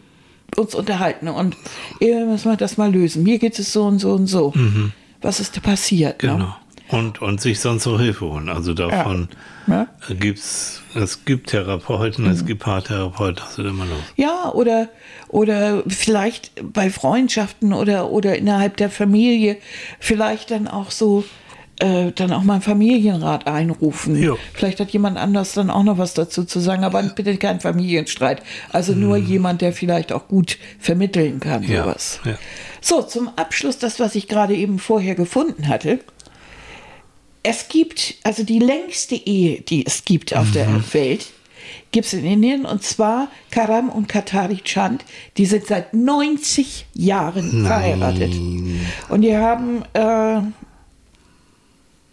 uns 0.55 0.75
unterhalten 0.75 1.27
und 1.27 1.55
irgendwie 1.99 2.31
müssen 2.31 2.51
wir 2.51 2.57
das 2.57 2.77
mal 2.77 2.91
lösen. 2.91 3.23
Mir 3.23 3.39
geht 3.39 3.57
es 3.57 3.73
so 3.73 3.85
und 3.85 3.99
so 3.99 4.13
und 4.13 4.27
so. 4.27 4.53
Was 5.21 5.39
ist 5.39 5.57
da 5.57 5.61
passiert? 5.61 6.21
Ne? 6.21 6.53
Und, 6.89 7.21
und 7.21 7.41
sich 7.41 7.59
sonst 7.59 7.85
auch 7.87 7.99
Hilfe 7.99 8.25
holen. 8.25 8.47
Also 8.49 8.73
davon 8.73 9.27
Ja. 9.67 9.87
gibt's, 10.09 10.81
es 10.95 11.25
gibt 11.25 11.49
Therapeuten, 11.49 12.25
es 12.29 12.45
gibt 12.45 12.61
Paartherapeuten, 12.63 13.35
das 13.35 13.51
ist 13.51 13.59
immer 13.59 13.85
los. 13.85 13.99
Ja, 14.15 14.51
oder, 14.53 14.87
oder 15.27 15.83
vielleicht 15.87 16.51
bei 16.73 16.89
Freundschaften 16.89 17.73
oder, 17.73 18.09
oder 18.11 18.37
innerhalb 18.37 18.77
der 18.77 18.89
Familie 18.89 19.57
vielleicht 19.99 20.51
dann 20.51 20.67
auch 20.69 20.91
so, 20.91 21.25
äh, 21.79 22.11
dann 22.13 22.31
auch 22.31 22.43
mal 22.43 22.53
einen 22.53 22.61
Familienrat 22.61 23.45
einrufen. 23.47 24.15
Ja. 24.21 24.35
Vielleicht 24.53 24.79
hat 24.79 24.89
jemand 24.91 25.17
anders 25.17 25.53
dann 25.53 25.69
auch 25.69 25.83
noch 25.83 25.97
was 25.97 26.13
dazu 26.13 26.45
zu 26.45 26.59
sagen, 26.61 26.83
aber 26.85 27.03
bitte 27.03 27.35
kein 27.37 27.59
Familienstreit. 27.59 28.41
Also 28.71 28.93
nur 28.93 29.17
jemand, 29.17 29.61
der 29.61 29.73
vielleicht 29.73 30.11
auch 30.13 30.27
gut 30.29 30.57
vermitteln 30.79 31.39
kann, 31.41 31.63
Ja, 31.63 31.83
sowas. 31.83 32.19
ja. 32.25 32.37
So, 32.79 33.01
zum 33.01 33.27
Abschluss 33.35 33.77
das, 33.77 33.99
was 33.99 34.15
ich 34.15 34.27
gerade 34.29 34.55
eben 34.55 34.79
vorher 34.79 35.15
gefunden 35.15 35.67
hatte. 35.67 35.99
Es 37.49 37.69
gibt, 37.69 38.15
also 38.23 38.43
die 38.43 38.59
längste 38.59 39.15
Ehe, 39.15 39.61
die 39.61 39.85
es 39.85 40.03
gibt 40.03 40.35
auf 40.35 40.51
der 40.51 40.67
Welt, 40.93 41.27
gibt 41.93 42.07
es 42.07 42.13
in 42.13 42.25
Indien 42.25 42.65
und 42.65 42.83
zwar 42.83 43.29
Karam 43.51 43.87
und 43.87 44.09
Katari 44.09 44.57
Chand. 44.65 45.05
Die 45.37 45.45
sind 45.45 45.65
seit 45.65 45.93
90 45.93 46.87
Jahren 46.93 47.65
verheiratet. 47.65 48.33
Und 49.07 49.21
die 49.21 49.37
haben 49.37 49.83
äh, 49.93 50.41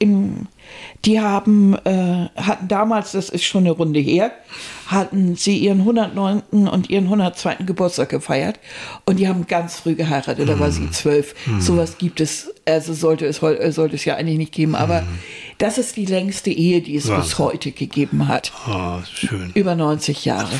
im, 0.05 0.47
die 1.07 1.21
haben, 1.21 1.75
äh, 1.85 2.29
hatten 2.37 2.69
damals, 2.69 3.13
das 3.13 3.31
ist 3.31 3.45
schon 3.45 3.63
eine 3.65 3.71
Runde 3.71 4.01
her, 4.01 4.33
hatten 4.87 5.35
sie 5.35 5.57
ihren 5.57 5.81
109. 5.81 6.43
und 6.69 6.91
ihren 6.91 7.05
102. 7.05 7.65
Geburtstag 7.65 8.11
gefeiert 8.11 8.61
und 9.07 9.19
die 9.19 9.29
haben 9.29 9.47
ganz 9.47 9.77
früh 9.77 9.95
geheiratet, 9.95 10.47
da 10.47 10.59
war 10.61 10.71
sie 10.71 10.91
zwölf. 10.91 11.35
Sowas 11.59 11.97
gibt 11.97 12.21
es, 12.21 12.53
also 12.67 12.93
sollte 12.93 13.25
es, 13.27 13.39
sollte 13.39 13.97
es 13.97 14.05
ja 14.05 14.17
eigentlich 14.17 14.39
nicht 14.39 14.53
geben, 14.53 14.75
aber 14.75 15.05
das 15.59 15.79
ist 15.79 15.97
die 15.97 16.07
längste 16.07 16.51
Ehe, 16.51 16.83
die 16.83 16.97
es 16.97 17.05
bis 17.05 17.11
Wahnsinn. 17.13 17.39
heute 17.39 17.73
gegeben 17.73 18.29
hat. 18.29 18.53
Oh, 18.69 18.99
schön. 19.11 19.53
Über 19.55 19.75
90 19.75 20.25
Jahre. 20.25 20.51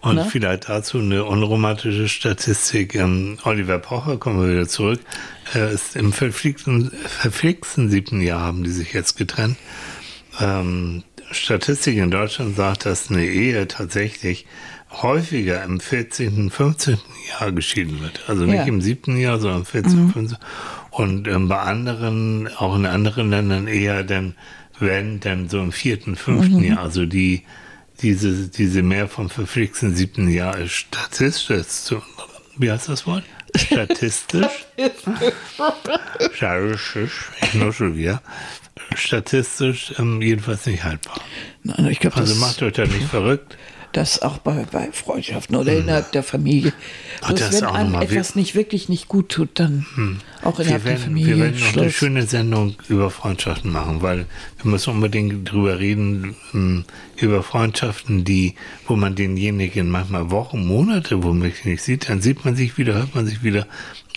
Und 0.00 0.16
Ne? 0.16 0.26
vielleicht 0.30 0.68
dazu 0.68 0.98
eine 0.98 1.24
unromantische 1.24 2.08
Statistik. 2.08 2.94
Ähm, 2.94 3.38
Oliver 3.44 3.78
Pocher, 3.78 4.16
kommen 4.16 4.40
wir 4.40 4.52
wieder 4.54 4.68
zurück, 4.68 5.00
äh, 5.54 5.72
ist 5.74 5.96
im 5.96 6.12
verflixten, 6.12 6.90
verflixten 7.06 7.90
siebten 7.90 8.20
Jahr 8.20 8.40
haben 8.40 8.64
die 8.64 8.70
sich 8.70 8.92
jetzt 8.92 9.16
getrennt. 9.16 9.56
Ähm, 10.40 11.02
Statistik 11.30 11.96
in 11.98 12.10
Deutschland 12.10 12.56
sagt, 12.56 12.86
dass 12.86 13.10
eine 13.10 13.24
Ehe 13.26 13.66
tatsächlich 13.68 14.46
häufiger 14.90 15.62
im 15.64 15.80
14., 15.80 16.50
15. 16.50 16.96
Jahr 17.40 17.52
geschieden 17.52 18.00
wird. 18.00 18.22
Also 18.28 18.44
nicht 18.44 18.54
Ja. 18.54 18.64
im 18.64 18.80
siebten 18.80 19.18
Jahr, 19.18 19.38
sondern 19.38 19.60
im 19.60 19.66
14., 19.66 20.08
15. 20.10 20.38
Und 20.90 21.28
ähm, 21.28 21.48
bei 21.48 21.58
anderen, 21.58 22.48
auch 22.56 22.74
in 22.76 22.86
anderen 22.86 23.30
Ländern 23.30 23.66
eher 23.66 24.02
dann, 24.04 24.34
wenn, 24.78 25.20
dann 25.20 25.48
so 25.50 25.60
im 25.60 25.72
vierten, 25.72 26.16
fünften 26.16 26.62
Jahr. 26.64 26.78
Also 26.78 27.04
die, 27.04 27.42
diese, 28.02 28.48
diese 28.48 28.82
mehr 28.82 29.08
vom 29.08 29.30
verflixten 29.30 29.94
siebten 29.94 30.28
Jahr 30.28 30.58
ist 30.58 30.72
statistisch 30.72 31.66
zu, 31.66 32.02
wie 32.56 32.70
heißt 32.70 32.88
das 32.88 33.06
Wort? 33.06 33.24
Statistisch? 33.56 34.66
Statistisch, 36.34 37.30
ich 37.40 37.54
nur 37.54 37.72
schon 37.72 37.96
wieder. 37.96 38.22
Statistisch 38.94 39.94
ähm, 39.98 40.22
jedenfalls 40.22 40.66
nicht 40.66 40.84
haltbar. 40.84 41.20
Nein, 41.62 41.86
ich 41.86 41.98
glaube, 41.98 42.16
Also 42.16 42.34
macht 42.36 42.62
euch 42.62 42.74
da 42.74 42.84
nicht 42.84 43.08
verrückt. 43.08 43.56
Das 43.98 44.22
auch 44.22 44.38
bei, 44.38 44.64
bei 44.70 44.90
Freundschaften 44.92 45.56
oder 45.56 45.72
innerhalb 45.72 46.12
der 46.12 46.22
Familie. 46.22 46.72
Ach, 47.20 47.32
Bloß 47.32 47.52
wenn 47.52 47.64
einem 47.64 47.94
etwas 48.00 48.36
nicht 48.36 48.54
wirklich 48.54 48.88
nicht 48.88 49.08
gut 49.08 49.28
tut, 49.28 49.48
dann 49.58 49.86
auch 50.44 50.60
innerhalb 50.60 50.84
Wir 50.84 50.90
der 50.92 51.00
werden, 51.00 51.02
Familie. 51.02 51.26
wir 51.26 51.44
werden 51.46 51.60
noch 51.60 51.82
eine 51.82 51.90
schöne 51.90 52.22
Sendung 52.22 52.76
über 52.88 53.10
Freundschaften 53.10 53.72
machen, 53.72 54.00
weil 54.00 54.26
wir 54.62 54.70
müssen 54.70 54.90
unbedingt 54.90 55.50
drüber 55.50 55.80
reden, 55.80 56.36
ähm, 56.54 56.84
über 57.16 57.42
Freundschaften, 57.42 58.22
die, 58.22 58.54
wo 58.86 58.94
man 58.94 59.16
denjenigen 59.16 59.90
manchmal 59.90 60.30
Wochen, 60.30 60.64
Monate 60.64 61.24
womöglich 61.24 61.64
nicht 61.64 61.82
sieht, 61.82 62.08
dann 62.08 62.22
sieht 62.22 62.44
man 62.44 62.54
sich 62.54 62.78
wieder, 62.78 62.94
hört 62.94 63.16
man 63.16 63.26
sich 63.26 63.42
wieder. 63.42 63.66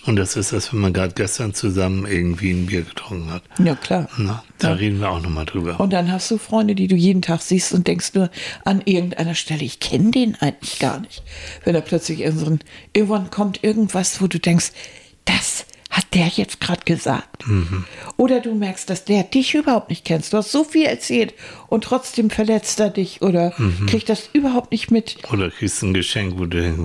Und 0.04 0.16
das 0.16 0.34
ist 0.34 0.52
das, 0.52 0.72
wenn 0.72 0.80
man 0.80 0.92
gerade 0.92 1.14
gestern 1.14 1.54
zusammen 1.54 2.06
irgendwie 2.06 2.50
ein 2.50 2.66
Bier 2.66 2.82
getrunken 2.82 3.30
hat. 3.30 3.44
Ja, 3.62 3.76
klar. 3.76 4.08
Na, 4.16 4.42
da 4.58 4.72
reden 4.72 5.00
wir 5.00 5.10
auch 5.10 5.22
nochmal 5.22 5.46
drüber. 5.46 5.78
Und 5.78 5.92
dann 5.92 6.10
hast 6.10 6.28
du 6.30 6.38
Freunde, 6.38 6.74
die 6.74 6.88
du 6.88 6.96
jeden 6.96 7.22
Tag 7.22 7.40
siehst 7.40 7.72
und 7.72 7.86
denkst 7.86 8.14
nur 8.14 8.28
an 8.64 8.82
irgendeiner 8.84 9.34
Stelle, 9.34 9.62
ich 9.62 9.78
kenne 9.78 10.10
den 10.10 10.34
eigentlich 10.40 10.80
gar 10.80 10.98
nicht. 11.00 11.22
Wenn 11.64 11.76
er 11.76 11.82
plötzlich 11.82 12.20
irgendwann 12.20 13.30
kommt 13.30 13.62
irgendwas, 13.62 14.20
wo 14.20 14.26
du 14.26 14.40
denkst, 14.40 14.72
das 15.24 15.66
hat 15.92 16.06
der 16.14 16.26
jetzt 16.26 16.58
gerade 16.60 16.80
gesagt. 16.86 17.46
Mhm. 17.46 17.84
Oder 18.16 18.40
du 18.40 18.54
merkst, 18.54 18.88
dass 18.88 19.04
der 19.04 19.24
dich 19.24 19.54
überhaupt 19.54 19.90
nicht 19.90 20.06
kennst. 20.06 20.32
Du 20.32 20.38
hast 20.38 20.50
so 20.50 20.64
viel 20.64 20.86
erzählt 20.86 21.34
und 21.68 21.84
trotzdem 21.84 22.30
verletzt 22.30 22.80
er 22.80 22.88
dich 22.88 23.20
oder 23.20 23.52
Mhm. 23.58 23.84
kriegt 23.86 24.08
das 24.08 24.30
überhaupt 24.32 24.72
nicht 24.72 24.90
mit. 24.90 25.18
Oder 25.30 25.50
kriegst 25.50 25.82
ein 25.82 25.92
Geschenk, 25.92 26.38
wo 26.38 26.46
du 26.46 26.62
denkst, 26.62 26.78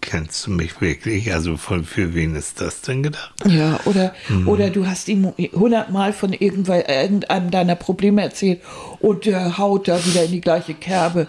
kennst 0.00 0.46
du 0.46 0.52
mich 0.52 0.80
wirklich? 0.80 1.32
Also 1.32 1.56
von, 1.56 1.84
für 1.84 2.14
wen 2.14 2.36
ist 2.36 2.60
das 2.60 2.82
denn 2.82 3.02
gedacht? 3.02 3.34
Ja, 3.46 3.80
oder, 3.84 4.14
Mhm. 4.28 4.46
oder 4.48 4.70
du 4.70 4.86
hast 4.86 5.08
ihm 5.08 5.32
hundertmal 5.52 6.12
von 6.12 6.32
irgendwann, 6.32 6.82
irgendeinem 6.82 7.50
deiner 7.50 7.74
Probleme 7.74 8.22
erzählt 8.22 8.60
und 9.00 9.26
der 9.26 9.58
haut 9.58 9.88
da 9.88 10.02
wieder 10.06 10.24
in 10.24 10.30
die 10.30 10.40
gleiche 10.40 10.74
Kerbe. 10.74 11.26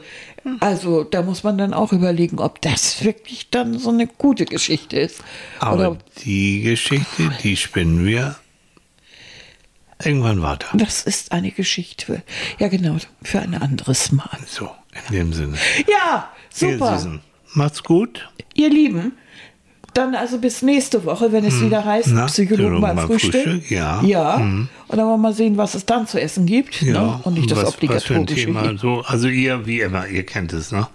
Also 0.60 1.04
da 1.04 1.22
muss 1.22 1.44
man 1.44 1.58
dann 1.58 1.74
auch 1.74 1.92
überlegen, 1.94 2.40
ob 2.40 2.62
das 2.62 3.04
wirklich 3.04 3.50
dann 3.50 3.78
so 3.80 3.90
eine 3.90 4.08
gute 4.08 4.46
Geschichte 4.46 5.00
ist. 5.00 5.24
Aber 5.60 5.92
Oder 5.92 5.98
die 6.24 6.62
Geschichte, 6.62 7.32
die 7.44 7.58
spinnen 7.58 8.06
wir 8.06 8.36
irgendwann 10.04 10.42
weiter. 10.42 10.70
das 10.78 11.04
ist 11.04 11.32
eine 11.32 11.52
Geschichte 11.52 12.22
ja 12.60 12.68
genau, 12.68 12.98
für 13.24 13.40
ein 13.40 13.56
anderes 13.56 14.12
Mal. 14.12 14.38
So, 14.46 14.70
in 15.08 15.16
dem 15.16 15.34
Sinne. 15.34 15.58
Ja, 15.88 16.32
super. 16.52 17.20
Macht's 17.54 17.84
gut. 17.84 18.30
Ihr 18.54 18.70
Lieben, 18.70 19.14
dann 19.98 20.16
also 20.16 20.38
bis 20.38 20.62
nächste 20.62 21.04
Woche, 21.06 21.32
wenn 21.32 21.44
es 21.44 21.60
wieder 21.62 21.84
heißt, 21.84 22.08
Hm. 22.10 22.16
Na, 22.16 22.26
Psychologen 22.28 22.80
beim 22.82 22.98
Frühstück. 23.00 23.34
Frühstück, 23.34 23.72
ja. 23.72 24.02
Ja. 24.04 24.36
Und 24.36 24.70
dann 24.90 25.00
wollen 25.00 25.10
wir 25.10 25.18
mal 25.18 25.34
sehen, 25.34 25.58
was 25.58 25.76
es 25.76 25.86
dann 25.86 26.08
zu 26.08 26.20
essen 26.22 26.46
gibt. 26.46 26.82
ne? 26.82 27.20
Und 27.24 27.34
nicht 27.34 27.50
das 27.52 27.58
was, 27.60 27.66
was 27.68 27.74
obligatorische. 27.76 28.46
Thema. 28.46 28.62
hier. 28.64 28.78
So, 28.78 29.04
also 29.06 29.28
ihr, 29.28 29.66
wie 29.66 29.82
immer, 29.82 30.08
ihr 30.08 30.24
kennt 30.26 30.54
es, 30.54 30.72
ne? 30.72 30.88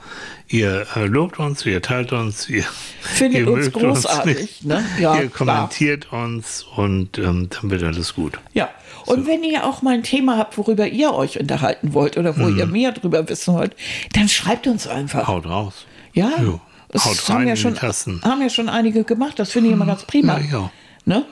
Ihr 0.49 0.87
äh, 0.97 1.07
lobt 1.07 1.39
uns, 1.39 1.65
ihr 1.67 1.81
teilt 1.83 2.13
uns, 2.13 2.49
ihr 2.49 2.65
Findet 3.01 3.41
ihr 3.47 3.51
uns 3.53 3.73
großartig, 3.73 4.37
nicht. 4.39 4.65
ne? 4.67 4.85
Ja, 5.01 5.15
ihr 5.21 5.29
klar. 5.29 5.57
kommentiert 5.57 6.13
uns 6.13 6.63
und 6.77 7.19
ähm, 7.19 7.49
dann 7.51 7.71
wird 7.71 7.83
alles 7.83 8.15
gut. 8.15 8.39
Ja, 8.53 8.69
und 9.07 9.27
wenn 9.27 9.43
ihr 9.45 9.65
auch 9.65 9.83
mal 9.83 9.95
ein 9.95 10.03
Thema 10.03 10.37
habt, 10.39 10.57
worüber 10.59 10.87
ihr 10.87 11.13
euch 11.15 11.41
unterhalten 11.41 11.93
wollt 11.95 12.17
oder 12.19 12.37
wo 12.39 12.45
Mhm. 12.45 12.59
ihr 12.59 12.67
mehr 12.67 12.93
drüber 12.93 13.29
wissen 13.29 13.55
wollt, 13.55 13.75
dann 14.13 14.29
schreibt 14.29 14.67
uns 14.67 14.87
einfach. 14.87 15.27
Haut 15.27 15.47
raus. 15.47 15.87
Ja, 16.13 16.31
Jo. 16.43 16.61
Es 16.93 17.05
Haut 17.05 17.29
haben 17.29 17.39
rein 17.39 17.49
ja 17.49 17.57
schon, 17.57 17.75
haben 17.81 18.43
ja 18.43 18.51
schon 18.51 18.69
einige 18.69 19.05
gemacht. 19.05 19.39
Das 19.39 19.51
finde 19.51 19.69
ich 19.71 19.75
immer 19.75 19.87
ganz 19.87 20.05
prima. 20.05 20.39
Ja, 20.39 20.45
ja. 20.51 20.71
Ne? 21.05 21.25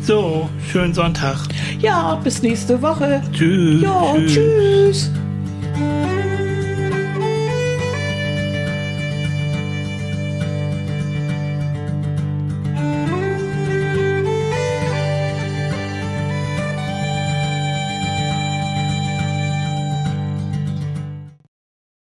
So, 0.00 0.48
schönen 0.70 0.94
Sonntag. 0.94 1.38
ja, 1.80 2.14
bis 2.16 2.42
nächste 2.42 2.80
Woche. 2.80 3.22
Tschüss. 3.32 3.82
Ja, 3.82 4.14
tschüss. 4.26 5.10